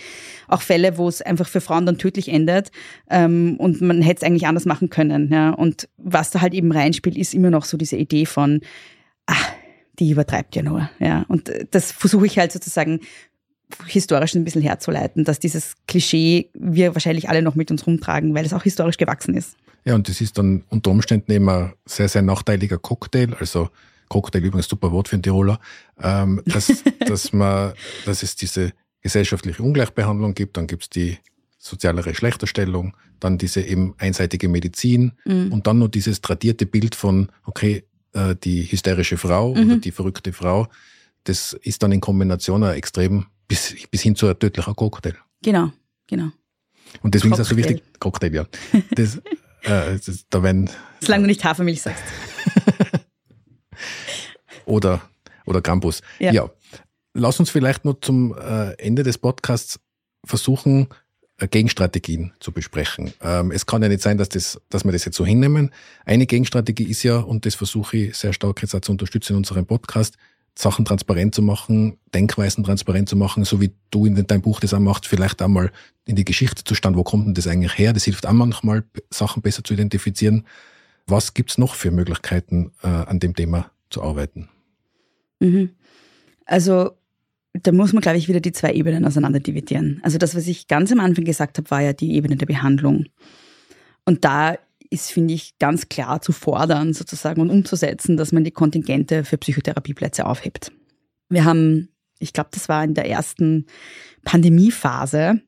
Auch 0.46 0.62
Fälle, 0.62 0.96
wo 0.96 1.08
es 1.08 1.22
einfach 1.22 1.48
für 1.48 1.60
Frauen 1.60 1.86
dann 1.86 1.98
tödlich 1.98 2.28
endet 2.28 2.70
ähm, 3.10 3.56
und 3.58 3.80
man 3.80 4.00
hätte 4.02 4.22
es 4.22 4.26
eigentlich 4.26 4.46
anders 4.46 4.64
machen 4.64 4.90
können. 4.90 5.32
Ja. 5.32 5.50
Und 5.50 5.88
was 5.96 6.30
da 6.30 6.40
halt 6.40 6.54
eben 6.54 6.70
reinspielt, 6.70 7.18
ist 7.18 7.34
immer 7.34 7.50
noch 7.50 7.64
so 7.64 7.76
diese 7.76 7.96
Idee 7.96 8.26
von, 8.26 8.60
ach, 9.26 9.52
die 9.98 10.10
übertreibt 10.10 10.56
ja 10.56 10.62
nur. 10.62 10.88
Ja. 10.98 11.24
Und 11.28 11.50
das 11.72 11.92
versuche 11.92 12.26
ich 12.26 12.38
halt 12.38 12.52
sozusagen 12.52 13.00
historisch 13.86 14.34
ein 14.34 14.44
bisschen 14.44 14.62
herzuleiten, 14.62 15.24
dass 15.24 15.38
dieses 15.38 15.74
Klischee 15.86 16.50
wir 16.54 16.94
wahrscheinlich 16.94 17.28
alle 17.28 17.42
noch 17.42 17.54
mit 17.54 17.70
uns 17.70 17.86
rumtragen, 17.86 18.34
weil 18.34 18.44
es 18.44 18.52
auch 18.52 18.62
historisch 18.62 18.96
gewachsen 18.96 19.34
ist. 19.34 19.56
Ja, 19.84 19.94
und 19.94 20.08
das 20.08 20.20
ist 20.20 20.36
dann 20.38 20.64
unter 20.68 20.90
Umständen 20.90 21.32
eben 21.32 21.48
ein 21.48 21.72
sehr, 21.86 22.08
sehr 22.08 22.22
nachteiliger 22.22 22.78
Cocktail, 22.78 23.34
also 23.38 23.70
Cocktail 24.08 24.44
übrigens 24.44 24.68
super 24.68 24.92
Wort 24.92 25.08
für 25.08 25.16
einen 25.16 25.22
Tiroler, 25.22 25.58
ähm, 26.02 26.42
dass, 26.44 26.70
dass, 27.06 27.32
man, 27.32 27.72
dass 28.04 28.22
es 28.22 28.36
diese 28.36 28.72
gesellschaftliche 29.00 29.62
Ungleichbehandlung 29.62 30.34
gibt, 30.34 30.56
dann 30.56 30.66
gibt 30.66 30.82
es 30.82 30.90
die 30.90 31.18
soziale 31.58 32.02
Schlechterstellung, 32.14 32.96
dann 33.20 33.38
diese 33.38 33.62
eben 33.62 33.94
einseitige 33.98 34.48
Medizin 34.48 35.12
mhm. 35.24 35.52
und 35.52 35.66
dann 35.66 35.78
nur 35.78 35.88
dieses 35.88 36.20
tradierte 36.20 36.66
Bild 36.66 36.94
von, 36.94 37.30
okay, 37.44 37.84
äh, 38.12 38.34
die 38.42 38.64
hysterische 38.64 39.16
Frau 39.16 39.54
mhm. 39.54 39.64
oder 39.64 39.76
die 39.76 39.92
verrückte 39.92 40.32
Frau, 40.32 40.68
das 41.24 41.52
ist 41.52 41.82
dann 41.82 41.92
in 41.92 42.00
Kombination 42.00 42.64
ein 42.64 42.76
extrem 42.76 43.26
bis, 43.50 43.74
bis 43.90 44.02
hin 44.02 44.14
zu 44.14 44.26
einem 44.26 44.38
tödlichen 44.38 44.76
Cocktail. 44.76 45.14
Genau, 45.42 45.72
genau. 46.06 46.30
Und 47.02 47.14
deswegen 47.14 47.32
Cocktail. 47.32 47.32
ist 47.32 47.38
das 47.38 47.48
so 47.48 47.56
wichtig, 47.56 47.82
Cocktail, 47.98 48.32
ja. 48.32 48.46
Das, 48.92 49.16
äh, 49.62 49.98
das, 50.06 50.24
da 50.30 50.42
werden, 50.42 50.70
Solange 51.00 51.24
du 51.24 51.26
nicht 51.26 51.44
Hafermilch 51.44 51.82
sagst. 51.82 52.04
oder, 54.66 55.02
oder 55.46 55.60
Campus. 55.60 56.00
Ja. 56.20 56.32
ja. 56.32 56.50
Lass 57.12 57.40
uns 57.40 57.50
vielleicht 57.50 57.84
nur 57.84 58.00
zum 58.00 58.36
äh, 58.38 58.72
Ende 58.74 59.02
des 59.02 59.18
Podcasts 59.18 59.80
versuchen, 60.24 60.86
äh, 61.38 61.48
Gegenstrategien 61.48 62.32
zu 62.38 62.52
besprechen. 62.52 63.12
Ähm, 63.20 63.50
es 63.50 63.66
kann 63.66 63.82
ja 63.82 63.88
nicht 63.88 64.02
sein, 64.02 64.16
dass, 64.16 64.28
das, 64.28 64.60
dass 64.68 64.84
wir 64.84 64.92
das 64.92 65.04
jetzt 65.04 65.16
so 65.16 65.26
hinnehmen. 65.26 65.72
Eine 66.04 66.26
Gegenstrategie 66.26 66.84
ist 66.84 67.02
ja, 67.02 67.18
und 67.18 67.46
das 67.46 67.56
versuche 67.56 67.96
ich 67.96 68.16
sehr 68.16 68.32
stark 68.32 68.62
jetzt 68.62 68.76
auch 68.76 68.80
zu 68.80 68.92
unterstützen 68.92 69.32
in 69.32 69.38
unserem 69.38 69.66
Podcast, 69.66 70.16
Sachen 70.58 70.84
transparent 70.84 71.34
zu 71.34 71.42
machen, 71.42 71.98
Denkweisen 72.14 72.64
transparent 72.64 73.08
zu 73.08 73.16
machen, 73.16 73.44
so 73.44 73.60
wie 73.60 73.72
du 73.90 74.06
in 74.06 74.26
deinem 74.26 74.42
Buch 74.42 74.60
das 74.60 74.74
auch 74.74 74.80
machst, 74.80 75.06
vielleicht 75.06 75.40
einmal 75.42 75.70
in 76.06 76.16
die 76.16 76.24
Geschichte 76.24 76.64
zu 76.64 76.74
stand, 76.74 76.96
wo 76.96 77.02
kommt 77.02 77.26
denn 77.26 77.34
das 77.34 77.46
eigentlich 77.46 77.78
her? 77.78 77.92
Das 77.92 78.04
hilft 78.04 78.26
auch 78.26 78.32
manchmal, 78.32 78.84
Sachen 79.10 79.42
besser 79.42 79.64
zu 79.64 79.74
identifizieren. 79.74 80.46
Was 81.06 81.34
gibt's 81.34 81.56
noch 81.56 81.74
für 81.74 81.90
Möglichkeiten, 81.90 82.72
äh, 82.82 82.88
an 82.88 83.20
dem 83.20 83.34
Thema 83.34 83.70
zu 83.88 84.02
arbeiten? 84.02 84.48
Mhm. 85.40 85.70
Also 86.44 86.90
da 87.52 87.72
muss 87.72 87.92
man, 87.92 88.02
glaube 88.02 88.18
ich, 88.18 88.28
wieder 88.28 88.40
die 88.40 88.52
zwei 88.52 88.72
Ebenen 88.72 89.04
auseinander 89.04 89.40
dividieren. 89.40 90.00
Also 90.02 90.18
das, 90.18 90.34
was 90.34 90.46
ich 90.46 90.68
ganz 90.68 90.92
am 90.92 91.00
Anfang 91.00 91.24
gesagt 91.24 91.58
habe, 91.58 91.70
war 91.70 91.80
ja 91.80 91.92
die 91.92 92.14
Ebene 92.14 92.36
der 92.36 92.46
Behandlung. 92.46 93.06
Und 94.04 94.24
da 94.24 94.56
ist, 94.90 95.10
finde 95.12 95.34
ich, 95.34 95.58
ganz 95.58 95.88
klar 95.88 96.20
zu 96.20 96.32
fordern 96.32 96.92
sozusagen 96.92 97.40
und 97.40 97.50
umzusetzen, 97.50 98.16
dass 98.16 98.32
man 98.32 98.44
die 98.44 98.50
Kontingente 98.50 99.24
für 99.24 99.38
Psychotherapieplätze 99.38 100.26
aufhebt. 100.26 100.72
Wir 101.28 101.44
haben, 101.44 101.88
ich 102.18 102.32
glaube, 102.32 102.50
das 102.52 102.68
war 102.68 102.82
in 102.82 102.94
der 102.94 103.08
ersten 103.08 103.66
Pandemiephase, 104.24 105.40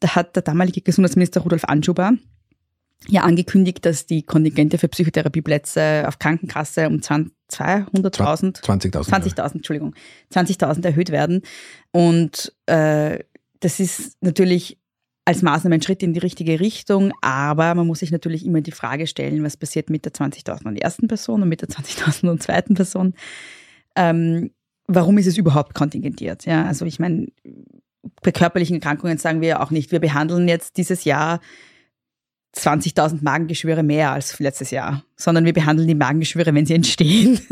da 0.00 0.14
hat 0.14 0.36
der 0.36 0.42
damalige 0.42 0.82
Gesundheitsminister 0.82 1.40
Rudolf 1.40 1.64
Anschuber 1.64 2.12
ja 3.08 3.22
angekündigt, 3.22 3.84
dass 3.84 4.06
die 4.06 4.22
Kontingente 4.22 4.78
für 4.78 4.88
Psychotherapieplätze 4.88 6.04
auf 6.06 6.18
Krankenkasse 6.18 6.88
um 6.88 6.96
200.000 6.96 7.32
20.000 7.50 8.62
20.000 9.08 9.54
Entschuldigung 9.54 9.94
20.000 10.32 10.84
erhöht 10.84 11.10
werden 11.10 11.42
und 11.92 12.54
äh, 12.66 13.18
das 13.60 13.80
ist 13.80 14.22
natürlich 14.22 14.78
als 15.24 15.42
Maßnahme 15.42 15.76
ein 15.76 15.82
Schritt 15.82 16.02
in 16.02 16.12
die 16.12 16.20
richtige 16.20 16.60
Richtung, 16.60 17.12
aber 17.22 17.74
man 17.74 17.86
muss 17.86 18.00
sich 18.00 18.10
natürlich 18.10 18.44
immer 18.44 18.60
die 18.60 18.72
Frage 18.72 19.06
stellen, 19.06 19.42
was 19.42 19.56
passiert 19.56 19.88
mit 19.88 20.04
der 20.04 20.12
20.000 20.12 20.78
ersten 20.78 21.08
Person 21.08 21.42
und 21.42 21.48
mit 21.48 21.62
der 21.62 21.68
20.000 21.68 22.40
zweiten 22.40 22.74
Person. 22.74 23.14
Ähm, 23.96 24.50
warum 24.86 25.16
ist 25.16 25.26
es 25.26 25.38
überhaupt 25.38 25.74
kontingentiert? 25.74 26.44
Ja, 26.44 26.66
also 26.66 26.84
ich 26.84 26.98
meine, 26.98 27.28
bei 28.22 28.32
körperlichen 28.32 28.76
Erkrankungen 28.76 29.16
sagen 29.16 29.40
wir 29.40 29.48
ja 29.48 29.60
auch 29.62 29.70
nicht, 29.70 29.92
wir 29.92 30.00
behandeln 30.00 30.46
jetzt 30.46 30.76
dieses 30.76 31.04
Jahr 31.04 31.40
20.000 32.56 33.18
Magengeschwüre 33.22 33.82
mehr 33.82 34.12
als 34.12 34.38
letztes 34.38 34.70
Jahr, 34.70 35.02
sondern 35.16 35.44
wir 35.44 35.52
behandeln 35.52 35.88
die 35.88 35.94
Magengeschwüre, 35.94 36.54
wenn 36.54 36.66
sie 36.66 36.74
entstehen. 36.74 37.40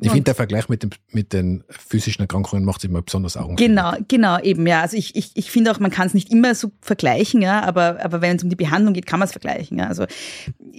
Ich 0.00 0.10
finde, 0.10 0.24
der 0.24 0.34
Vergleich 0.34 0.68
mit, 0.68 0.82
dem, 0.82 0.90
mit 1.10 1.32
den 1.32 1.64
physischen 1.68 2.22
Erkrankungen 2.22 2.64
macht 2.64 2.78
es 2.78 2.84
immer 2.84 3.02
besonders 3.02 3.36
Augen. 3.36 3.56
Genau, 3.56 3.94
genau, 4.08 4.38
eben, 4.40 4.66
ja. 4.66 4.82
Also 4.82 4.96
ich, 4.96 5.16
ich, 5.16 5.32
ich 5.34 5.50
finde 5.50 5.72
auch, 5.72 5.80
man 5.80 5.90
kann 5.90 6.06
es 6.06 6.14
nicht 6.14 6.30
immer 6.30 6.54
so 6.54 6.70
vergleichen, 6.80 7.42
ja, 7.42 7.62
aber, 7.62 7.98
aber 8.02 8.20
wenn 8.20 8.36
es 8.36 8.44
um 8.44 8.50
die 8.50 8.56
Behandlung 8.56 8.94
geht, 8.94 9.06
kann 9.06 9.18
man 9.18 9.26
es 9.26 9.32
vergleichen. 9.32 9.78
Ja. 9.78 9.86
Also 9.86 10.06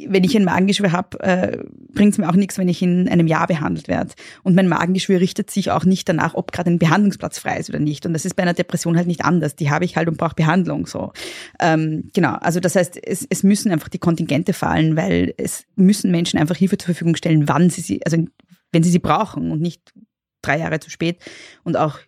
wenn 0.07 0.23
ich 0.23 0.35
ein 0.35 0.43
Magengeschwür 0.43 0.91
habe, 0.91 1.19
äh, 1.21 1.57
bringt 1.93 2.13
es 2.13 2.17
mir 2.17 2.29
auch 2.29 2.35
nichts, 2.35 2.57
wenn 2.57 2.69
ich 2.69 2.81
in 2.81 3.09
einem 3.09 3.27
Jahr 3.27 3.47
behandelt 3.47 3.87
werde. 3.87 4.11
Und 4.43 4.55
mein 4.55 4.67
Magengeschwür 4.67 5.19
richtet 5.19 5.49
sich 5.49 5.71
auch 5.71 5.83
nicht 5.83 6.07
danach, 6.07 6.35
ob 6.35 6.51
gerade 6.51 6.69
ein 6.69 6.79
Behandlungsplatz 6.79 7.39
frei 7.39 7.57
ist 7.57 7.69
oder 7.69 7.79
nicht. 7.79 8.05
Und 8.05 8.13
das 8.13 8.25
ist 8.25 8.35
bei 8.35 8.43
einer 8.43 8.53
Depression 8.53 8.97
halt 8.97 9.07
nicht 9.07 9.25
anders. 9.25 9.55
Die 9.55 9.71
habe 9.71 9.85
ich 9.85 9.97
halt 9.97 10.07
und 10.07 10.17
brauche 10.17 10.35
Behandlung. 10.35 10.85
So. 10.85 11.11
Ähm, 11.59 12.09
genau, 12.13 12.35
also 12.35 12.59
das 12.59 12.75
heißt, 12.75 12.96
es, 13.03 13.25
es 13.29 13.43
müssen 13.43 13.71
einfach 13.71 13.89
die 13.89 13.99
Kontingente 13.99 14.53
fallen, 14.53 14.95
weil 14.95 15.33
es 15.37 15.65
müssen 15.75 16.11
Menschen 16.11 16.39
einfach 16.39 16.55
Hilfe 16.55 16.77
zur 16.77 16.87
Verfügung 16.87 17.15
stellen, 17.15 17.47
wann 17.47 17.69
sie 17.69 17.81
sie, 17.81 18.05
also 18.05 18.23
wenn 18.71 18.83
sie 18.83 18.91
sie 18.91 18.99
brauchen 18.99 19.51
und 19.51 19.61
nicht 19.61 19.93
drei 20.41 20.59
Jahre 20.59 20.79
zu 20.79 20.89
spät 20.89 21.23
und 21.63 21.77
auch 21.77 21.99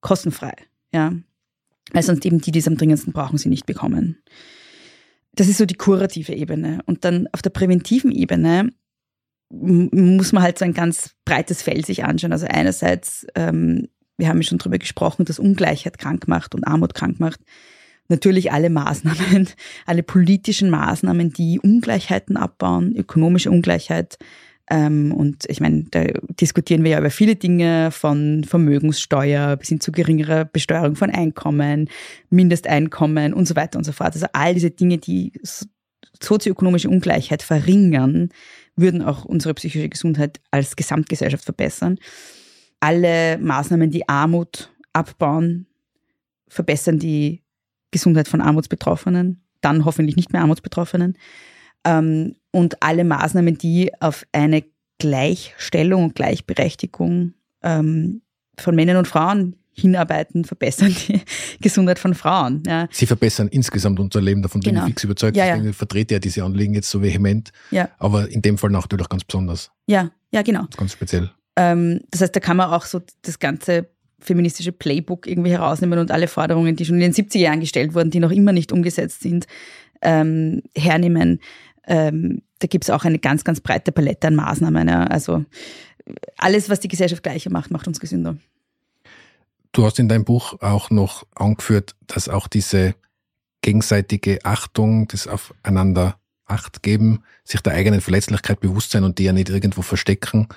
kostenfrei, 0.00 0.54
ja. 0.92 1.12
Weil 1.92 2.02
sonst 2.02 2.24
eben 2.24 2.40
die, 2.40 2.50
die 2.50 2.58
es 2.58 2.68
am 2.68 2.76
dringendsten 2.76 3.12
brauchen, 3.12 3.38
sie 3.38 3.48
nicht 3.48 3.66
bekommen. 3.66 4.22
Das 5.34 5.48
ist 5.48 5.58
so 5.58 5.66
die 5.66 5.74
kurative 5.74 6.32
Ebene. 6.32 6.80
Und 6.86 7.04
dann 7.04 7.28
auf 7.32 7.42
der 7.42 7.50
präventiven 7.50 8.10
Ebene 8.10 8.70
muss 9.50 10.32
man 10.32 10.42
halt 10.42 10.58
so 10.58 10.64
ein 10.64 10.74
ganz 10.74 11.14
breites 11.24 11.62
Feld 11.62 11.86
sich 11.86 12.04
anschauen. 12.04 12.32
Also 12.32 12.46
einerseits, 12.48 13.26
ähm, 13.34 13.88
wir 14.16 14.28
haben 14.28 14.40
ja 14.40 14.48
schon 14.48 14.58
drüber 14.58 14.78
gesprochen, 14.78 15.24
dass 15.24 15.38
Ungleichheit 15.38 15.98
krank 15.98 16.26
macht 16.26 16.54
und 16.54 16.64
Armut 16.64 16.94
krank 16.94 17.20
macht. 17.20 17.40
Natürlich 18.08 18.52
alle 18.52 18.70
Maßnahmen, 18.70 19.48
alle 19.86 20.02
politischen 20.02 20.70
Maßnahmen, 20.70 21.32
die 21.32 21.60
Ungleichheiten 21.60 22.36
abbauen, 22.36 22.94
ökonomische 22.96 23.50
Ungleichheit, 23.50 24.18
Ähm, 24.70 25.12
und 25.12 25.44
ich 25.48 25.60
meine, 25.60 25.84
da 25.90 26.04
diskutieren 26.40 26.84
wir 26.84 26.92
ja 26.92 26.98
über 26.98 27.10
viele 27.10 27.36
Dinge, 27.36 27.90
von 27.90 28.44
Vermögenssteuer 28.44 29.56
bis 29.56 29.68
hin 29.68 29.80
zu 29.80 29.92
geringerer 29.92 30.46
Besteuerung 30.46 30.96
von 30.96 31.10
Einkommen, 31.10 31.90
Mindesteinkommen 32.30 33.34
und 33.34 33.46
so 33.46 33.56
weiter 33.56 33.76
und 33.76 33.84
so 33.84 33.92
fort. 33.92 34.14
Also 34.14 34.26
all 34.32 34.54
diese 34.54 34.70
Dinge, 34.70 34.96
die 34.96 35.32
sozioökonomische 36.18 36.88
Ungleichheit 36.88 37.42
verringern, 37.42 38.30
würden 38.74 39.02
auch 39.02 39.26
unsere 39.26 39.52
psychische 39.54 39.90
Gesundheit 39.90 40.40
als 40.50 40.76
Gesamtgesellschaft 40.76 41.44
verbessern. 41.44 41.98
Alle 42.80 43.36
Maßnahmen, 43.38 43.90
die 43.90 44.08
Armut 44.08 44.72
abbauen, 44.94 45.66
verbessern 46.48 46.98
die 46.98 47.43
Gesundheit 47.94 48.26
von 48.26 48.40
Armutsbetroffenen, 48.40 49.40
dann 49.60 49.84
hoffentlich 49.84 50.16
nicht 50.16 50.32
mehr 50.32 50.42
Armutsbetroffenen. 50.42 51.16
Ähm, 51.84 52.34
und 52.50 52.82
alle 52.82 53.04
Maßnahmen, 53.04 53.56
die 53.56 53.92
auf 54.00 54.26
eine 54.32 54.64
Gleichstellung 54.98 56.04
und 56.04 56.14
Gleichberechtigung 56.16 57.34
ähm, 57.62 58.22
von 58.58 58.74
Männern 58.74 58.96
und 58.96 59.06
Frauen 59.06 59.56
hinarbeiten, 59.72 60.44
verbessern 60.44 60.94
die 61.08 61.20
Gesundheit 61.60 62.00
von 62.00 62.14
Frauen. 62.14 62.64
Ja. 62.66 62.88
Sie 62.90 63.06
verbessern 63.06 63.48
insgesamt 63.48 64.00
unser 64.00 64.20
Leben, 64.20 64.42
davon 64.42 64.60
bin 64.60 64.74
genau. 64.74 64.86
ich 64.86 64.90
fix 64.90 65.04
überzeugt. 65.04 65.36
Ja, 65.36 65.46
ja. 65.46 65.62
Ich 65.62 65.76
vertrete 65.76 66.14
ja 66.14 66.20
diese 66.20 66.42
Anliegen 66.42 66.74
jetzt 66.74 66.90
so 66.90 67.00
vehement, 67.00 67.52
ja. 67.70 67.88
aber 67.98 68.28
in 68.28 68.42
dem 68.42 68.58
Fall 68.58 68.70
natürlich 68.70 69.08
ganz 69.08 69.24
besonders. 69.24 69.70
Ja, 69.86 70.10
ja, 70.32 70.42
genau. 70.42 70.66
Ganz 70.76 70.92
speziell. 70.92 71.30
Ähm, 71.56 72.00
das 72.10 72.20
heißt, 72.22 72.34
da 72.34 72.40
kann 72.40 72.56
man 72.56 72.70
auch 72.70 72.84
so 72.84 73.00
das 73.22 73.38
ganze 73.38 73.88
feministische 74.18 74.72
Playbook 74.72 75.26
irgendwie 75.26 75.50
herausnehmen 75.50 75.98
und 75.98 76.10
alle 76.10 76.28
Forderungen, 76.28 76.76
die 76.76 76.84
schon 76.84 77.00
in 77.00 77.12
den 77.12 77.12
70er 77.12 77.38
Jahren 77.38 77.60
gestellt 77.60 77.94
wurden, 77.94 78.10
die 78.10 78.20
noch 78.20 78.30
immer 78.30 78.52
nicht 78.52 78.72
umgesetzt 78.72 79.20
sind, 79.20 79.46
ähm, 80.02 80.62
hernehmen. 80.76 81.40
Ähm, 81.86 82.42
da 82.60 82.66
gibt 82.66 82.84
es 82.84 82.90
auch 82.90 83.04
eine 83.04 83.18
ganz, 83.18 83.44
ganz 83.44 83.60
breite 83.60 83.92
Palette 83.92 84.28
an 84.28 84.36
Maßnahmen. 84.36 84.88
Ja. 84.88 85.04
Also 85.04 85.44
alles, 86.38 86.68
was 86.68 86.80
die 86.80 86.88
Gesellschaft 86.88 87.22
gleicher 87.22 87.50
macht, 87.50 87.70
macht 87.70 87.86
uns 87.86 88.00
gesünder. 88.00 88.36
Du 89.72 89.84
hast 89.84 89.98
in 89.98 90.08
deinem 90.08 90.24
Buch 90.24 90.60
auch 90.60 90.90
noch 90.90 91.26
angeführt, 91.34 91.96
dass 92.06 92.28
auch 92.28 92.46
diese 92.46 92.94
gegenseitige 93.62 94.44
Achtung, 94.44 95.08
das 95.08 95.26
aufeinander 95.26 96.18
Acht 96.46 96.82
geben, 96.82 97.22
sich 97.42 97.60
der 97.62 97.72
eigenen 97.72 98.02
Verletzlichkeit 98.02 98.60
bewusst 98.60 98.90
sein 98.90 99.02
und 99.02 99.18
die 99.18 99.24
ja 99.24 99.32
nicht 99.32 99.48
irgendwo 99.48 99.80
verstecken 99.80 100.48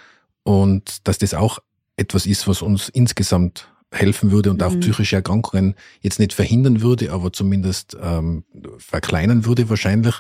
und 0.43 1.07
dass 1.07 1.17
das 1.17 1.33
auch 1.33 1.59
etwas 1.97 2.25
ist, 2.25 2.47
was 2.47 2.61
uns 2.61 2.89
insgesamt 2.89 3.67
helfen 3.91 4.31
würde 4.31 4.51
und 4.51 4.61
auch 4.63 4.73
mhm. 4.73 4.81
psychische 4.81 5.15
Erkrankungen 5.15 5.75
jetzt 6.01 6.19
nicht 6.19 6.33
verhindern 6.33 6.81
würde, 6.81 7.11
aber 7.11 7.31
zumindest 7.33 7.97
ähm, 8.01 8.43
verkleinern 8.77 9.45
würde 9.45 9.69
wahrscheinlich. 9.69 10.15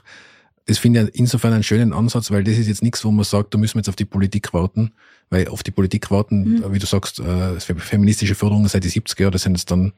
Das 0.65 0.79
finde 0.79 1.09
ich 1.13 1.19
insofern 1.19 1.53
einen 1.53 1.63
schönen 1.63 1.93
Ansatz, 1.93 2.31
weil 2.31 2.43
das 2.43 2.57
ist 2.57 2.67
jetzt 2.67 2.83
nichts, 2.83 3.03
wo 3.05 3.11
man 3.11 3.23
sagt, 3.23 3.53
da 3.53 3.57
müssen 3.57 3.75
wir 3.75 3.79
jetzt 3.79 3.89
auf 3.89 3.95
die 3.95 4.05
Politik 4.05 4.53
warten, 4.53 4.91
weil 5.29 5.47
auf 5.47 5.63
die 5.63 5.71
Politik 5.71 6.11
warten, 6.11 6.55
mhm. 6.55 6.73
wie 6.73 6.79
du 6.79 6.85
sagst, 6.85 7.19
äh, 7.19 7.59
feministische 7.59 8.35
Förderung 8.35 8.67
seit 8.67 8.83
die 8.83 8.89
70er 8.89 9.21
Jahre, 9.21 9.31
das 9.31 9.43
sind 9.43 9.55
jetzt 9.55 9.71
dann 9.71 9.93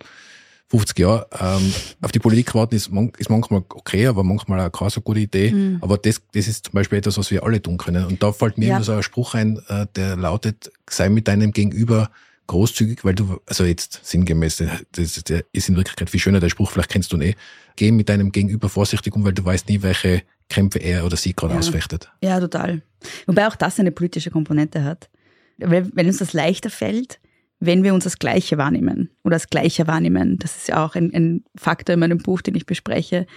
50 0.70 0.99
Jahre. 0.99 1.28
Ähm, 1.39 1.74
auf 2.01 2.11
die 2.11 2.20
Politik 2.20 2.53
warten 2.53 2.76
ist, 2.76 2.91
man, 2.91 3.11
ist 3.17 3.30
manchmal 3.30 3.63
okay, 3.70 4.07
aber 4.07 4.24
manchmal 4.24 4.59
auch 4.59 4.72
keine 4.72 4.91
so 4.91 5.01
gute 5.01 5.20
Idee. 5.20 5.51
Mhm. 5.51 5.78
Aber 5.82 5.97
das, 5.97 6.22
das 6.32 6.47
ist 6.47 6.65
zum 6.65 6.74
Beispiel 6.74 6.99
etwas, 6.99 7.17
was 7.17 7.32
wir 7.32 7.43
alle 7.43 7.61
tun 7.61 7.78
können. 7.78 8.05
Und 8.05 8.22
da 8.22 8.32
fällt 8.32 8.57
mir 8.57 8.67
ja. 8.67 8.76
immer 8.76 8.84
so 8.84 8.93
ein 8.93 9.03
Spruch 9.03 9.34
ein, 9.34 9.59
äh, 9.67 9.88
der 9.95 10.15
lautet, 10.15 10.72
sei 10.89 11.09
mit 11.09 11.28
deinem 11.28 11.51
Gegenüber 11.51 12.11
großzügig, 12.47 13.03
weil 13.03 13.15
du, 13.15 13.39
also 13.45 13.63
jetzt 13.63 13.99
sinngemäß, 14.03 14.63
das, 14.91 15.24
der 15.24 15.45
ist 15.53 15.70
in 15.70 15.76
Wirklichkeit 15.76 16.09
viel 16.09 16.20
schöner, 16.20 16.39
der 16.39 16.49
Spruch, 16.49 16.72
vielleicht 16.72 16.89
kennst 16.89 17.11
du 17.13 17.17
ihn 17.17 17.22
eh, 17.22 17.36
geh 17.76 17.91
mit 17.91 18.09
deinem 18.09 18.32
Gegenüber 18.32 18.70
vorsichtig 18.70 19.15
um, 19.15 19.24
weil 19.24 19.34
du 19.34 19.45
weißt 19.45 19.70
nie, 19.70 19.82
welche 19.84 20.24
Kämpfe 20.49 20.80
er 20.80 21.05
oder 21.05 21.15
sie 21.15 21.34
gerade 21.34 21.53
ja. 21.53 21.59
ausfechtet. 21.59 22.11
Ja, 22.24 22.39
total. 22.39 22.82
Wobei 23.28 23.47
auch 23.47 23.55
das 23.55 23.80
eine 23.80 23.91
politische 23.91 24.32
Komponente 24.32 24.84
hat. 24.84 25.09
Wenn 25.57 26.07
uns 26.07 26.17
das 26.17 26.34
leichter 26.34 26.70
fällt, 26.70 27.20
wenn 27.60 27.84
wir 27.84 27.93
uns 27.93 28.05
als 28.05 28.20
Gleiche 28.20 28.57
wahrnehmen 28.57 29.10
oder 29.24 29.36
als 29.36 29.49
Gleicher 29.49 29.88
wahrnehmen, 29.88 30.38
das 30.39 30.55
ist 30.55 30.70
ja 30.70 30.86
auch 30.86 30.95
ein, 30.95 31.14
ein 31.14 31.43
Faktor 31.55 31.93
in 31.93 31.99
meinem 31.99 32.20
Buch, 32.20 32.41
den 32.41 32.55
ich 32.55 32.66
bespreche, 32.66 33.28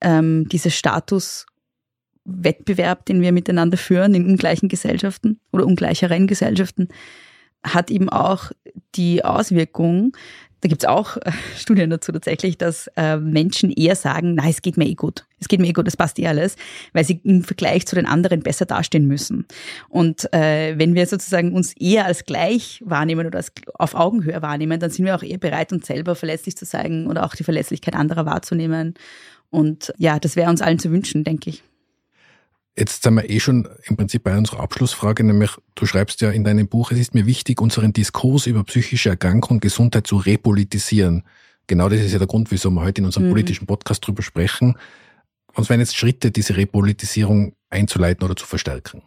ähm, 0.00 0.48
dieser 0.48 0.70
Statuswettbewerb, 0.70 3.04
den 3.06 3.20
wir 3.20 3.32
miteinander 3.32 3.76
führen 3.76 4.14
in 4.14 4.26
ungleichen 4.26 4.68
Gesellschaften 4.68 5.40
oder 5.52 5.66
ungleicheren 5.66 6.26
Gesellschaften, 6.26 6.88
hat 7.62 7.90
eben 7.90 8.08
auch 8.08 8.50
die 8.94 9.24
Auswirkung, 9.24 10.16
da 10.60 10.68
gibt 10.68 10.82
es 10.82 10.88
auch 10.88 11.16
äh, 11.18 11.32
Studien 11.56 11.90
dazu 11.90 12.12
tatsächlich, 12.12 12.58
dass 12.58 12.88
äh, 12.96 13.16
Menschen 13.16 13.70
eher 13.70 13.96
sagen, 13.96 14.34
na, 14.34 14.48
es 14.48 14.62
geht 14.62 14.76
mir 14.76 14.86
eh 14.86 14.94
gut. 14.94 15.24
Es 15.40 15.48
geht 15.48 15.60
mir 15.60 15.68
eh 15.68 15.72
gut, 15.72 15.86
das 15.86 15.96
passt 15.96 16.18
eh 16.18 16.26
alles, 16.26 16.56
weil 16.92 17.04
sie 17.04 17.20
im 17.22 17.44
Vergleich 17.44 17.86
zu 17.86 17.94
den 17.94 18.06
anderen 18.06 18.40
besser 18.40 18.66
dastehen 18.66 19.06
müssen. 19.06 19.46
Und 19.88 20.32
äh, 20.32 20.76
wenn 20.78 20.94
wir 20.94 21.06
sozusagen 21.06 21.52
uns 21.52 21.74
eher 21.76 22.06
als 22.06 22.24
gleich 22.24 22.82
wahrnehmen 22.84 23.26
oder 23.26 23.38
als 23.38 23.52
auf 23.74 23.94
Augenhöhe 23.94 24.42
wahrnehmen, 24.42 24.80
dann 24.80 24.90
sind 24.90 25.04
wir 25.04 25.14
auch 25.14 25.22
eher 25.22 25.38
bereit, 25.38 25.72
uns 25.72 25.86
selber 25.86 26.14
verletzlich 26.14 26.56
zu 26.56 26.66
zeigen 26.66 27.06
oder 27.06 27.24
auch 27.24 27.34
die 27.34 27.44
Verletzlichkeit 27.44 27.94
anderer 27.94 28.26
wahrzunehmen. 28.26 28.94
Und 29.50 29.92
ja, 29.96 30.18
das 30.18 30.36
wäre 30.36 30.50
uns 30.50 30.60
allen 30.60 30.78
zu 30.78 30.90
wünschen, 30.90 31.24
denke 31.24 31.50
ich. 31.50 31.62
Jetzt 32.78 33.02
sind 33.02 33.14
wir 33.14 33.28
eh 33.28 33.40
schon 33.40 33.68
im 33.86 33.96
Prinzip 33.96 34.22
bei 34.22 34.38
unserer 34.38 34.60
Abschlussfrage, 34.60 35.24
nämlich 35.24 35.50
du 35.74 35.84
schreibst 35.84 36.20
ja 36.20 36.30
in 36.30 36.44
deinem 36.44 36.68
Buch, 36.68 36.92
es 36.92 36.98
ist 36.98 37.14
mir 37.14 37.26
wichtig, 37.26 37.60
unseren 37.60 37.92
Diskurs 37.92 38.46
über 38.46 38.62
psychische 38.62 39.08
Erkrankung 39.08 39.56
und 39.56 39.60
Gesundheit 39.60 40.06
zu 40.06 40.16
repolitisieren. 40.16 41.24
Genau 41.66 41.88
das 41.88 42.00
ist 42.00 42.12
ja 42.12 42.18
der 42.18 42.28
Grund, 42.28 42.52
wieso 42.52 42.70
wir 42.70 42.82
heute 42.82 43.00
in 43.00 43.06
unserem 43.06 43.26
mhm. 43.26 43.30
politischen 43.30 43.66
Podcast 43.66 44.06
drüber 44.06 44.22
sprechen. 44.22 44.76
Was 45.54 45.68
wären 45.68 45.80
jetzt 45.80 45.96
Schritte, 45.96 46.30
diese 46.30 46.56
Repolitisierung 46.56 47.54
einzuleiten 47.68 48.24
oder 48.24 48.36
zu 48.36 48.46
verstärken? 48.46 49.02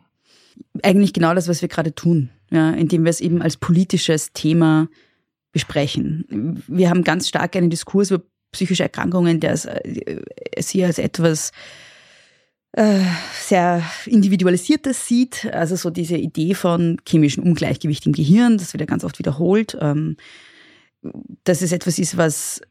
Eigentlich 0.84 1.13
genau 1.13 1.34
das, 1.34 1.47
was 1.47 1.61
wir 1.61 1.69
gerade 1.69 1.95
tun, 1.95 2.30
ja, 2.49 2.72
indem 2.72 3.05
wir 3.05 3.09
es 3.09 3.22
eben 3.22 3.41
als 3.41 3.55
politisches 3.55 4.34
Thema 4.34 4.89
besprechen. 5.53 6.61
Wir 6.67 6.89
haben 6.89 7.05
ganz 7.05 7.30
stark 7.30 7.55
einen 7.55 7.69
Diskurs 7.69 8.11
über 8.11 8.24
psychische 8.51 8.84
Erkrankungen, 8.84 9.39
der 9.39 9.53
es, 9.53 9.63
äh, 9.63 10.22
hier 10.61 10.88
als 10.88 10.97
etwas 10.97 11.51
äh, 11.51 11.53
sehr 12.74 13.84
individualisiertes 14.05 15.05
sieht, 15.05 15.45
also 15.53 15.76
so 15.76 15.89
diese 15.89 16.15
Idee 16.15 16.53
von 16.53 16.97
chemischem 17.07 17.43
Ungleichgewicht 17.43 18.05
im 18.05 18.13
Gehirn, 18.13 18.57
das 18.57 18.74
wird 18.74 18.80
ja 18.82 18.88
ganz 18.88 19.03
oft 19.03 19.19
wiederholt, 19.19 19.78
ähm, 19.82 20.15
dass 21.43 21.61
es 21.61 21.72
etwas 21.74 21.99
ist, 21.99 22.15
was 22.15 22.61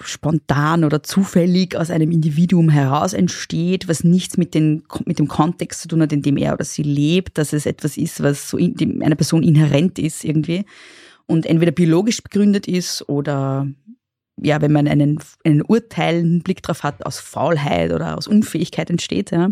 spontan 0.00 0.84
oder 0.84 1.02
zufällig 1.02 1.76
aus 1.76 1.90
einem 1.90 2.10
Individuum 2.10 2.70
heraus 2.70 3.12
entsteht, 3.12 3.88
was 3.88 4.04
nichts 4.04 4.38
mit, 4.38 4.54
den, 4.54 4.82
mit 5.04 5.18
dem 5.18 5.28
Kontext 5.28 5.82
zu 5.82 5.88
tun 5.88 6.00
hat, 6.00 6.12
in 6.12 6.22
dem 6.22 6.36
er 6.36 6.54
oder 6.54 6.64
sie 6.64 6.82
lebt, 6.82 7.36
dass 7.36 7.52
es 7.52 7.66
etwas 7.66 7.96
ist, 7.96 8.22
was 8.22 8.48
so 8.48 8.56
in, 8.56 9.02
einer 9.02 9.16
Person 9.16 9.42
inhärent 9.42 9.98
ist 9.98 10.24
irgendwie 10.24 10.64
und 11.26 11.44
entweder 11.44 11.72
biologisch 11.72 12.22
begründet 12.22 12.66
ist 12.66 13.08
oder 13.08 13.68
ja, 14.42 14.60
wenn 14.60 14.72
man 14.72 14.88
einen, 14.88 15.18
einen 15.44 15.62
urteilenden 15.62 16.42
Blick 16.42 16.62
drauf 16.62 16.82
hat, 16.82 17.04
aus 17.06 17.18
Faulheit 17.18 17.92
oder 17.92 18.16
aus 18.16 18.26
Unfähigkeit 18.26 18.90
entsteht. 18.90 19.30
Ja. 19.30 19.50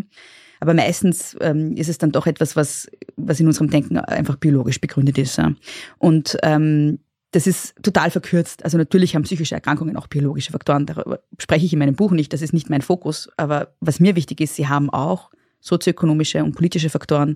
Aber 0.59 0.73
meistens 0.73 1.37
ähm, 1.41 1.75
ist 1.75 1.89
es 1.89 1.97
dann 1.97 2.11
doch 2.11 2.27
etwas, 2.27 2.55
was, 2.55 2.89
was 3.15 3.39
in 3.39 3.47
unserem 3.47 3.69
Denken 3.69 3.97
einfach 3.97 4.35
biologisch 4.35 4.81
begründet 4.81 5.17
ist. 5.17 5.37
Ja. 5.37 5.53
Und 5.97 6.37
ähm, 6.43 6.99
das 7.31 7.45
ist 7.45 7.75
total 7.83 8.09
verkürzt. 8.09 8.65
Also 8.65 8.77
natürlich 8.77 9.15
haben 9.15 9.23
psychische 9.23 9.55
Erkrankungen 9.55 9.95
auch 9.95 10.07
biologische 10.07 10.51
Faktoren. 10.51 10.85
Darüber 10.85 11.19
spreche 11.37 11.65
ich 11.65 11.73
in 11.73 11.79
meinem 11.79 11.95
Buch 11.95 12.11
nicht. 12.11 12.33
Das 12.33 12.41
ist 12.41 12.53
nicht 12.53 12.69
mein 12.69 12.81
Fokus. 12.81 13.29
Aber 13.37 13.75
was 13.79 13.99
mir 13.99 14.15
wichtig 14.15 14.41
ist, 14.41 14.55
sie 14.55 14.67
haben 14.67 14.89
auch 14.89 15.29
sozioökonomische 15.61 16.43
und 16.43 16.55
politische 16.55 16.89
Faktoren, 16.89 17.35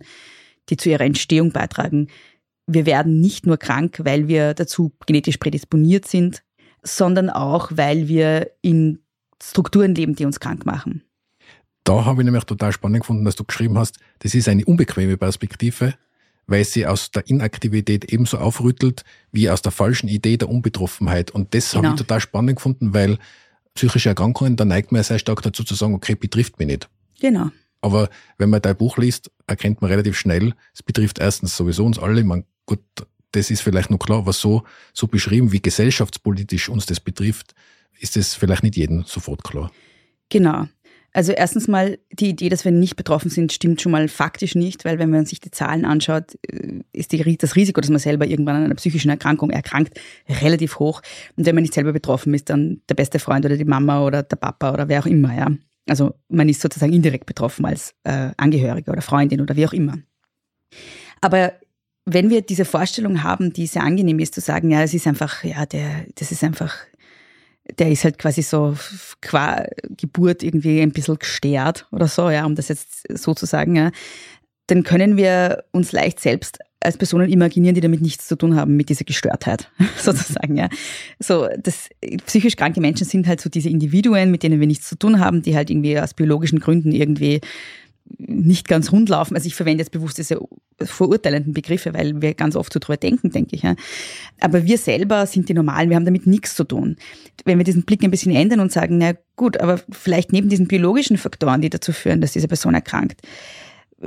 die 0.70 0.78
zu 0.78 0.90
ihrer 0.90 1.04
Entstehung 1.04 1.52
beitragen. 1.52 2.08
Wir 2.66 2.86
werden 2.86 3.20
nicht 3.22 3.46
nur 3.46 3.58
krank, 3.58 4.00
weil 4.04 4.28
wir 4.28 4.54
dazu 4.54 4.94
genetisch 5.06 5.38
prädisponiert 5.38 6.08
sind, 6.08 6.44
sondern 6.84 7.30
auch, 7.30 7.72
weil 7.74 8.08
wir 8.08 8.52
in 8.62 9.00
Strukturen 9.42 9.96
leben, 9.96 10.16
die 10.16 10.26
uns 10.26 10.40
krank 10.40 10.66
machen. 10.66 11.04
Da 11.84 12.06
habe 12.06 12.22
ich 12.22 12.26
nämlich 12.26 12.46
total 12.46 12.72
spannend 12.72 13.02
gefunden, 13.02 13.26
dass 13.26 13.36
du 13.36 13.44
geschrieben 13.44 13.78
hast, 13.78 13.98
das 14.20 14.34
ist 14.34 14.48
eine 14.48 14.64
unbequeme 14.66 15.18
Perspektive, 15.18 15.96
weil 16.48 16.64
sie 16.64 16.86
aus 16.88 17.12
der 17.12 17.28
Inaktivität 17.28 18.12
ebenso 18.12 18.38
aufrüttelt 18.38 19.04
wie 19.32 19.50
aus 19.50 19.62
der 19.62 19.72
falschen 19.72 20.08
Idee 20.08 20.38
der 20.38 20.50
Unbetroffenheit. 20.50 21.32
Und 21.32 21.54
das 21.54 21.72
genau. 21.72 21.84
habe 21.84 21.96
ich 21.96 22.02
total 22.02 22.22
spannend 22.22 22.58
gefunden, 22.58 22.94
weil 22.94 23.18
psychische 23.76 24.10
Erkrankungen, 24.10 24.56
da 24.56 24.66
neigt 24.66 24.92
man 24.92 25.00
ja 25.00 25.04
sehr 25.04 25.20
stark 25.20 25.42
dazu 25.42 25.64
zu 25.64 25.76
sagen, 25.76 25.94
okay, 25.94 26.16
betrifft 26.16 26.60
mich 26.60 26.68
nicht. 26.68 26.90
Genau. 27.20 27.50
Aber 27.82 28.10
wenn 28.38 28.50
man 28.50 28.62
dein 28.62 28.78
Buch 28.78 28.98
liest, 28.98 29.30
erkennt 29.46 29.82
man 29.82 29.92
relativ 29.92 30.18
schnell, 30.18 30.54
es 30.74 30.84
betrifft 30.84 31.20
erstens 31.20 31.58
sowieso 31.58 31.86
uns 31.86 32.00
alle. 32.00 32.24
Man, 32.24 32.46
gut, 32.66 32.80
das 33.34 33.52
ist 33.52 33.62
vielleicht 33.62 33.90
noch 33.90 34.00
klar, 34.00 34.20
aber 34.20 34.34
so, 34.34 34.64
so 34.94 35.08
beschrieben, 35.08 35.52
wie 35.52 35.62
gesellschaftspolitisch 35.62 36.70
uns 36.70 36.86
das 36.86 37.00
betrifft, 37.00 37.54
ist 38.00 38.18
es 38.18 38.34
vielleicht 38.34 38.64
nicht 38.64 38.78
jedem 38.78 39.04
sofort 39.04 39.44
klar. 39.44 39.72
Genau. 40.30 40.68
Also 41.16 41.32
erstens 41.32 41.68
mal, 41.68 42.00
die 42.12 42.30
Idee, 42.30 42.50
dass 42.50 42.66
wir 42.66 42.72
nicht 42.72 42.96
betroffen 42.96 43.30
sind, 43.30 43.54
stimmt 43.54 43.82
schon 43.82 43.92
mal 43.92 44.08
faktisch 44.08 44.56
nicht, 44.56 44.84
weil 44.84 44.98
wenn 44.98 45.12
man 45.12 45.28
sich 45.28 45.40
die 45.40 45.52
Zahlen 45.52 45.86
anschaut, 45.86 46.36
äh, 46.48 46.80
ist 46.92 47.12
die, 47.12 47.38
das 47.38 47.56
Risiko, 47.56 47.82
dass 47.82 47.92
man 47.92 48.00
selber 48.00 48.26
irgendwann 48.26 48.56
an 48.56 48.64
einer 48.64 48.76
psychischen 48.76 49.10
Erkrankung 49.10 49.52
erkrankt, 49.52 50.00
relativ 50.28 50.80
hoch. 50.80 51.02
Und 51.36 51.46
wenn 51.46 51.54
man 51.54 51.62
nicht 51.62 51.76
selber 51.76 51.94
betroffen 51.94 52.34
ist, 52.34 52.50
dann 52.50 52.82
der 52.90 52.96
beste 52.96 53.20
Freund 53.20 53.46
oder 53.46 53.58
die 53.58 53.66
Mama 53.66 54.04
oder 54.04 54.24
der 54.24 54.38
Papa 54.38 54.74
oder 54.74 54.88
wer 54.88 55.02
auch 55.02 55.06
immer, 55.06 55.36
ja. 55.36 55.52
Also 55.88 56.16
man 56.30 56.50
ist 56.50 56.62
sozusagen 56.62 56.94
indirekt 56.94 57.26
betroffen 57.26 57.66
als 57.66 57.94
äh, 58.06 58.32
Angehörige 58.38 58.90
oder 58.90 59.02
Freundin 59.02 59.42
oder 59.42 59.56
wie 59.56 59.68
auch 59.68 59.74
immer. 59.74 59.98
Aber 61.22 61.54
wenn 62.06 62.30
wir 62.30 62.42
diese 62.42 62.66
Vorstellung 62.66 63.24
haben, 63.24 63.54
die 63.54 63.68
sehr 63.68 63.84
angenehm 63.84 64.20
ist, 64.20 64.36
zu 64.36 64.42
sagen, 64.42 64.72
ja, 64.72 64.84
es 64.84 64.94
ist 64.94 65.08
einfach, 65.08 65.44
ja, 65.44 65.66
der, 65.66 66.06
das 66.16 66.32
ist 66.32 66.44
einfach, 66.44 66.76
der 67.78 67.92
ist 67.92 68.04
halt 68.04 68.20
quasi 68.20 68.42
so 68.42 68.76
qua 69.22 69.66
Geburt 69.90 70.44
irgendwie 70.44 70.82
ein 70.82 70.92
bisschen 70.92 71.18
gestärkt 71.18 71.88
oder 71.92 72.08
so, 72.08 72.30
ja, 72.30 72.46
um 72.46 72.56
das 72.56 72.68
jetzt 72.68 73.06
so 73.18 73.34
zu 73.34 73.46
sagen, 73.46 73.76
ja, 73.76 73.92
dann 74.68 74.84
können 74.84 75.18
wir 75.18 75.64
uns 75.72 75.92
leicht 75.92 76.20
selbst 76.20 76.60
als 76.84 76.98
Personen 76.98 77.30
imaginieren, 77.30 77.76
die 77.76 77.82
damit 77.82 78.02
nichts 78.02 78.28
zu 78.28 78.36
tun 78.36 78.56
haben, 78.56 78.76
mit 78.76 78.90
dieser 78.90 79.06
Gestörtheit, 79.06 79.72
sozusagen, 79.98 80.58
ja. 80.58 80.68
So, 81.20 81.48
das, 81.58 81.90
psychisch 82.26 82.58
kranke 82.58 82.82
Menschen 82.82 83.08
sind 83.08 83.28
halt 83.28 83.40
so 83.40 83.50
diese 83.50 83.70
Individuen, 83.70 84.32
mit 84.32 84.44
denen 84.44 84.60
wir 84.60 84.68
nichts 84.68 84.90
zu 84.90 84.98
tun 84.98 85.20
haben, 85.20 85.42
die 85.42 85.56
halt 85.56 85.70
irgendwie 85.70 85.98
aus 85.98 86.14
biologischen 86.14 86.60
Gründen 86.60 86.92
irgendwie 86.92 87.40
nicht 88.18 88.68
ganz 88.68 88.92
rund 88.92 89.10
laufen. 89.10 89.36
Also 89.36 89.48
ich 89.48 89.56
verwende 89.56 89.82
jetzt 89.82 89.92
bewusst 89.92 90.18
diese 90.18 90.40
verurteilenden 90.82 91.54
Begriffe, 91.54 91.94
weil 91.94 92.22
wir 92.22 92.34
ganz 92.34 92.56
oft 92.56 92.74
so 92.74 92.80
drüber 92.80 92.98
denken, 92.98 93.32
denke 93.32 93.56
ich. 93.56 93.64
Ja. 93.64 93.76
Aber 94.40 94.66
wir 94.66 94.78
selber 94.78 95.26
sind 95.26 95.50
die 95.50 95.54
Normalen, 95.54 95.90
wir 95.90 95.96
haben 95.96 96.06
damit 96.06 96.28
nichts 96.28 96.56
zu 96.56 96.64
tun. 96.64 96.98
Wenn 97.46 97.58
wir 97.58 97.66
diesen 97.66 97.84
Blick 97.84 98.04
ein 98.04 98.12
bisschen 98.12 98.36
ändern 98.36 98.60
und 98.60 98.72
sagen, 98.72 98.98
na 98.98 99.14
gut, 99.36 99.58
aber 99.60 99.80
vielleicht 99.92 100.32
neben 100.32 100.50
diesen 100.50 100.68
biologischen 100.68 101.18
Faktoren, 101.18 101.62
die 101.62 101.70
dazu 101.70 101.92
führen, 101.92 102.22
dass 102.22 102.34
diese 102.34 102.48
Person 102.48 102.74
erkrankt, 102.74 103.22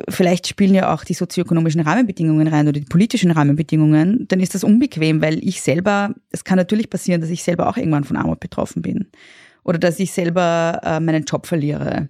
vielleicht 0.08 0.46
spielen 0.46 0.74
ja 0.74 0.92
auch 0.92 1.04
die 1.04 1.14
sozioökonomischen 1.14 1.80
Rahmenbedingungen 1.80 2.48
rein 2.48 2.68
oder 2.68 2.78
die 2.78 2.86
politischen 2.86 3.30
Rahmenbedingungen, 3.30 4.26
dann 4.28 4.40
ist 4.40 4.54
das 4.54 4.64
unbequem, 4.64 5.22
weil 5.22 5.42
ich 5.42 5.62
selber, 5.62 6.14
es 6.30 6.44
kann 6.44 6.56
natürlich 6.56 6.90
passieren, 6.90 7.20
dass 7.20 7.30
ich 7.30 7.42
selber 7.42 7.68
auch 7.68 7.76
irgendwann 7.76 8.04
von 8.04 8.16
Armut 8.16 8.40
betroffen 8.40 8.82
bin 8.82 9.06
oder 9.64 9.78
dass 9.78 9.98
ich 9.98 10.12
selber 10.12 10.80
äh, 10.84 11.00
meinen 11.00 11.24
Job 11.24 11.46
verliere. 11.46 12.08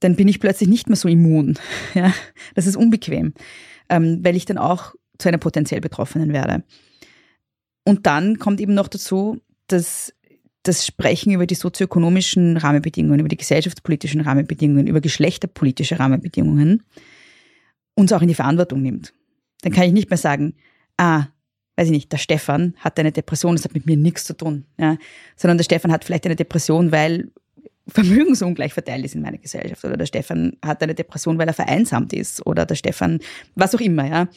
Dann 0.00 0.16
bin 0.16 0.28
ich 0.28 0.40
plötzlich 0.40 0.68
nicht 0.68 0.88
mehr 0.88 0.96
so 0.96 1.08
immun. 1.08 1.58
Ja, 1.94 2.12
das 2.54 2.66
ist 2.66 2.76
unbequem, 2.76 3.34
ähm, 3.88 4.20
weil 4.22 4.36
ich 4.36 4.44
dann 4.44 4.58
auch 4.58 4.94
zu 5.18 5.28
einer 5.28 5.38
potenziell 5.38 5.80
Betroffenen 5.80 6.32
werde. 6.32 6.62
Und 7.84 8.06
dann 8.06 8.38
kommt 8.38 8.60
eben 8.60 8.74
noch 8.74 8.88
dazu, 8.88 9.40
dass 9.66 10.12
das 10.62 10.86
Sprechen 10.86 11.32
über 11.32 11.46
die 11.46 11.54
sozioökonomischen 11.54 12.56
Rahmenbedingungen, 12.56 13.20
über 13.20 13.28
die 13.28 13.36
gesellschaftspolitischen 13.36 14.20
Rahmenbedingungen, 14.20 14.86
über 14.86 15.00
geschlechterpolitische 15.00 15.98
Rahmenbedingungen 15.98 16.82
uns 17.94 18.12
auch 18.12 18.22
in 18.22 18.28
die 18.28 18.34
Verantwortung 18.34 18.82
nimmt. 18.82 19.12
Dann 19.62 19.72
kann 19.72 19.84
ich 19.84 19.92
nicht 19.92 20.10
mehr 20.10 20.18
sagen, 20.18 20.54
ah, 20.96 21.26
weiß 21.76 21.86
ich 21.86 21.92
nicht, 21.92 22.12
der 22.12 22.18
Stefan 22.18 22.74
hat 22.78 22.98
eine 22.98 23.12
Depression, 23.12 23.56
das 23.56 23.64
hat 23.64 23.74
mit 23.74 23.86
mir 23.86 23.96
nichts 23.96 24.24
zu 24.24 24.36
tun. 24.36 24.66
Ja? 24.78 24.98
Sondern 25.36 25.58
der 25.58 25.64
Stefan 25.64 25.92
hat 25.92 26.04
vielleicht 26.04 26.26
eine 26.26 26.36
Depression, 26.36 26.92
weil 26.92 27.30
Vermögensungleich 27.90 28.72
verteilt 28.72 29.04
ist 29.04 29.14
in 29.14 29.22
meiner 29.22 29.38
Gesellschaft. 29.38 29.84
Oder 29.84 29.96
der 29.96 30.06
Stefan 30.06 30.56
hat 30.64 30.82
eine 30.82 30.94
Depression, 30.94 31.38
weil 31.38 31.48
er 31.48 31.54
vereinsamt 31.54 32.12
ist. 32.12 32.44
Oder 32.46 32.66
der 32.66 32.74
Stefan, 32.74 33.20
was 33.54 33.74
auch 33.74 33.80
immer, 33.80 34.06
ja. 34.06 34.28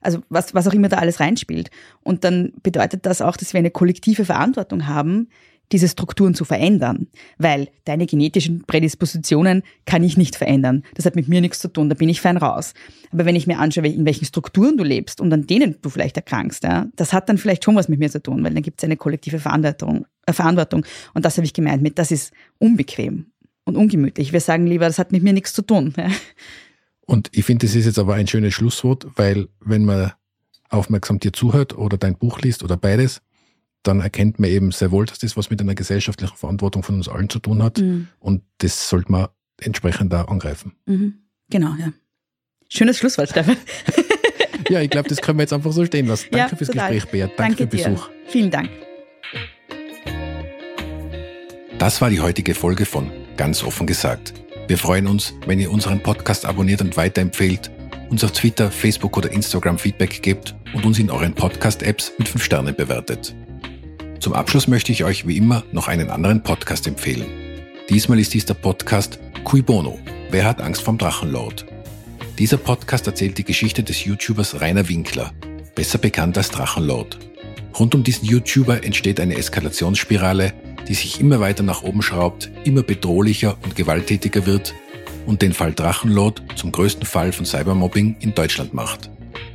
Also 0.00 0.22
was, 0.30 0.54
was 0.54 0.66
auch 0.66 0.72
immer 0.72 0.88
da 0.88 0.96
alles 0.96 1.20
reinspielt. 1.20 1.70
Und 2.02 2.24
dann 2.24 2.52
bedeutet 2.62 3.04
das 3.04 3.20
auch, 3.20 3.36
dass 3.36 3.52
wir 3.52 3.58
eine 3.58 3.70
kollektive 3.70 4.24
Verantwortung 4.24 4.86
haben, 4.86 5.28
diese 5.72 5.88
Strukturen 5.88 6.34
zu 6.34 6.44
verändern, 6.44 7.08
weil 7.38 7.68
deine 7.84 8.06
genetischen 8.06 8.64
Prädispositionen 8.66 9.62
kann 9.86 10.02
ich 10.02 10.16
nicht 10.16 10.36
verändern. 10.36 10.82
Das 10.94 11.06
hat 11.06 11.16
mit 11.16 11.28
mir 11.28 11.40
nichts 11.40 11.60
zu 11.60 11.68
tun, 11.68 11.88
da 11.88 11.94
bin 11.94 12.08
ich 12.08 12.20
fein 12.20 12.36
raus. 12.36 12.74
Aber 13.12 13.24
wenn 13.24 13.36
ich 13.36 13.46
mir 13.46 13.58
anschaue, 13.58 13.86
in 13.86 14.04
welchen 14.04 14.24
Strukturen 14.24 14.76
du 14.76 14.84
lebst 14.84 15.20
und 15.20 15.32
an 15.32 15.46
denen 15.46 15.76
du 15.80 15.88
vielleicht 15.88 16.16
erkrankst, 16.16 16.64
ja, 16.64 16.86
das 16.96 17.12
hat 17.12 17.28
dann 17.28 17.38
vielleicht 17.38 17.64
schon 17.64 17.76
was 17.76 17.88
mit 17.88 17.98
mir 17.98 18.10
zu 18.10 18.22
tun, 18.22 18.42
weil 18.42 18.54
dann 18.54 18.62
gibt 18.62 18.80
es 18.80 18.84
eine 18.84 18.96
kollektive 18.96 19.38
Verantwortung, 19.38 20.06
äh, 20.26 20.32
Verantwortung. 20.32 20.84
Und 21.14 21.24
das 21.24 21.36
habe 21.36 21.44
ich 21.44 21.52
gemeint 21.52 21.82
mit, 21.82 21.98
das 21.98 22.10
ist 22.10 22.32
unbequem 22.58 23.26
und 23.64 23.76
ungemütlich. 23.76 24.32
Wir 24.32 24.40
sagen 24.40 24.66
lieber, 24.66 24.86
das 24.86 24.98
hat 24.98 25.12
mit 25.12 25.22
mir 25.22 25.32
nichts 25.32 25.52
zu 25.52 25.62
tun. 25.62 25.94
Ja. 25.96 26.08
Und 27.06 27.28
ich 27.32 27.44
finde, 27.44 27.66
das 27.66 27.74
ist 27.74 27.86
jetzt 27.86 27.98
aber 27.98 28.14
ein 28.14 28.28
schönes 28.28 28.54
Schlusswort, 28.54 29.06
weil 29.16 29.48
wenn 29.60 29.84
man 29.84 30.12
aufmerksam 30.68 31.18
dir 31.18 31.32
zuhört 31.32 31.76
oder 31.76 31.98
dein 31.98 32.16
Buch 32.16 32.40
liest 32.40 32.62
oder 32.62 32.76
beides, 32.76 33.20
dann 33.82 34.00
erkennt 34.00 34.38
man 34.38 34.50
eben 34.50 34.72
sehr 34.72 34.90
wohl, 34.90 35.06
dass 35.06 35.18
das 35.18 35.36
was 35.36 35.50
mit 35.50 35.60
einer 35.60 35.74
gesellschaftlichen 35.74 36.36
Verantwortung 36.36 36.82
von 36.82 36.96
uns 36.96 37.08
allen 37.08 37.30
zu 37.30 37.38
tun 37.38 37.62
hat. 37.62 37.78
Mhm. 37.78 38.08
Und 38.18 38.42
das 38.58 38.88
sollte 38.88 39.10
man 39.10 39.28
entsprechend 39.60 40.12
da 40.12 40.24
angreifen. 40.24 40.72
Mhm. 40.86 41.14
Genau, 41.48 41.74
ja. 41.78 41.92
Schönes 42.68 42.98
Schlusswort, 42.98 43.30
Stefan. 43.30 43.56
ja, 44.68 44.80
ich 44.80 44.90
glaube, 44.90 45.08
das 45.08 45.20
können 45.20 45.38
wir 45.38 45.42
jetzt 45.42 45.52
einfach 45.52 45.72
so 45.72 45.84
stehen 45.84 46.06
lassen. 46.06 46.28
Danke 46.30 46.52
ja, 46.52 46.56
fürs 46.56 46.70
total. 46.70 46.94
Gespräch, 46.94 47.10
Beat. 47.10 47.38
Danke, 47.38 47.66
Danke 47.66 47.76
für 47.76 47.82
den 47.84 47.94
Besuch. 47.94 48.10
Vielen 48.26 48.50
Dank. 48.50 48.70
Das 51.78 52.00
war 52.00 52.10
die 52.10 52.20
heutige 52.20 52.54
Folge 52.54 52.84
von 52.84 53.10
Ganz 53.36 53.64
offen 53.64 53.86
gesagt. 53.86 54.34
Wir 54.68 54.76
freuen 54.76 55.06
uns, 55.06 55.32
wenn 55.46 55.58
ihr 55.58 55.70
unseren 55.70 56.02
Podcast 56.02 56.44
abonniert 56.44 56.82
und 56.82 56.96
weiterempfehlt, 56.98 57.70
uns 58.10 58.22
auf 58.22 58.32
Twitter, 58.32 58.70
Facebook 58.70 59.16
oder 59.16 59.32
Instagram 59.32 59.78
Feedback 59.78 60.20
gebt 60.20 60.54
und 60.74 60.84
uns 60.84 60.98
in 60.98 61.10
euren 61.10 61.34
Podcast-Apps 61.34 62.12
mit 62.18 62.28
5 62.28 62.44
Sternen 62.44 62.76
bewertet. 62.76 63.34
Zum 64.20 64.34
Abschluss 64.34 64.68
möchte 64.68 64.92
ich 64.92 65.02
euch 65.02 65.26
wie 65.26 65.38
immer 65.38 65.64
noch 65.72 65.88
einen 65.88 66.10
anderen 66.10 66.42
Podcast 66.42 66.86
empfehlen. 66.86 67.24
Diesmal 67.88 68.20
ist 68.20 68.34
dies 68.34 68.44
der 68.44 68.52
Podcast 68.52 69.18
Cui 69.44 69.62
Bono. 69.62 69.98
Wer 70.30 70.44
hat 70.44 70.60
Angst 70.60 70.82
vom 70.82 70.98
Drachenlord? 70.98 71.64
Dieser 72.38 72.58
Podcast 72.58 73.06
erzählt 73.06 73.38
die 73.38 73.44
Geschichte 73.44 73.82
des 73.82 74.04
YouTubers 74.04 74.60
Rainer 74.60 74.86
Winkler, 74.90 75.32
besser 75.74 75.96
bekannt 75.96 76.36
als 76.36 76.50
Drachenlord. 76.50 77.18
Rund 77.78 77.94
um 77.94 78.04
diesen 78.04 78.26
YouTuber 78.26 78.84
entsteht 78.84 79.20
eine 79.20 79.36
Eskalationsspirale, 79.36 80.52
die 80.86 80.94
sich 80.94 81.18
immer 81.18 81.40
weiter 81.40 81.62
nach 81.62 81.82
oben 81.82 82.02
schraubt, 82.02 82.50
immer 82.64 82.82
bedrohlicher 82.82 83.56
und 83.62 83.74
gewalttätiger 83.74 84.44
wird 84.44 84.74
und 85.24 85.40
den 85.40 85.54
Fall 85.54 85.72
Drachenlord 85.72 86.42
zum 86.56 86.72
größten 86.72 87.06
Fall 87.06 87.32
von 87.32 87.46
Cybermobbing 87.46 88.16
in 88.20 88.34
Deutschland 88.34 88.74
macht. 88.74 89.08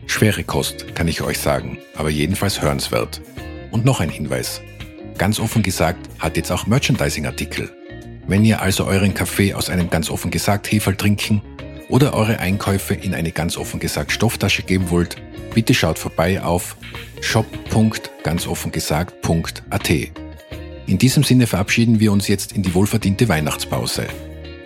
Schwere 0.08 0.44
Kost, 0.44 0.96
kann 0.96 1.08
ich 1.08 1.22
euch 1.22 1.38
sagen, 1.38 1.78
aber 1.96 2.10
jedenfalls 2.10 2.64
hörenswert. 2.64 3.22
Und 3.76 3.84
noch 3.84 4.00
ein 4.00 4.10
Hinweis. 4.10 4.62
Ganz 5.18 5.38
offen 5.38 5.62
gesagt 5.62 6.08
hat 6.20 6.38
jetzt 6.38 6.50
auch 6.50 6.66
Merchandising-Artikel. 6.66 7.70
Wenn 8.26 8.46
ihr 8.46 8.62
also 8.62 8.86
euren 8.86 9.14
Kaffee 9.14 9.54
aus 9.54 9.70
einem 9.70 9.90
ganz 9.90 10.10
offen 10.10 10.32
gesagt 10.32 10.72
Heferl 10.72 10.96
trinken 10.96 11.42
oder 11.90 12.14
eure 12.14 12.40
Einkäufe 12.40 12.94
in 12.94 13.14
eine 13.14 13.34
ganz 13.34 13.58
offen 13.58 13.82
gesagt 13.82 14.14
Stofftasche 14.14 14.64
geben 14.64 14.90
wollt, 14.92 15.18
bitte 15.54 15.74
schaut 15.74 16.00
vorbei 16.00 16.42
auf 16.42 16.78
shop.ganzoffengesagt.at. 17.20 19.90
In 20.88 20.98
diesem 20.98 21.24
Sinne 21.24 21.46
verabschieden 21.46 22.00
wir 22.00 22.14
uns 22.14 22.30
jetzt 22.30 22.54
in 22.54 22.64
die 22.64 22.74
wohlverdiente 22.74 23.28
Weihnachtspause. 23.28 24.08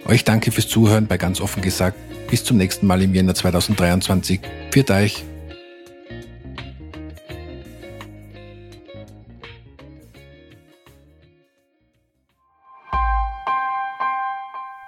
Euch 0.06 0.24
danke 0.24 0.52
fürs 0.52 0.68
Zuhören 0.68 1.08
bei 1.08 1.18
ganz 1.18 1.42
offen 1.42 1.64
gesagt. 1.64 1.98
Bis 2.30 2.44
zum 2.44 2.58
nächsten 2.58 2.86
Mal 2.86 3.02
im 3.02 3.16
Jänner 3.16 3.34
2023. 3.34 4.40
Viert 4.70 4.92
euch! 4.92 5.26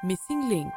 Missing 0.03 0.49
Link 0.49 0.73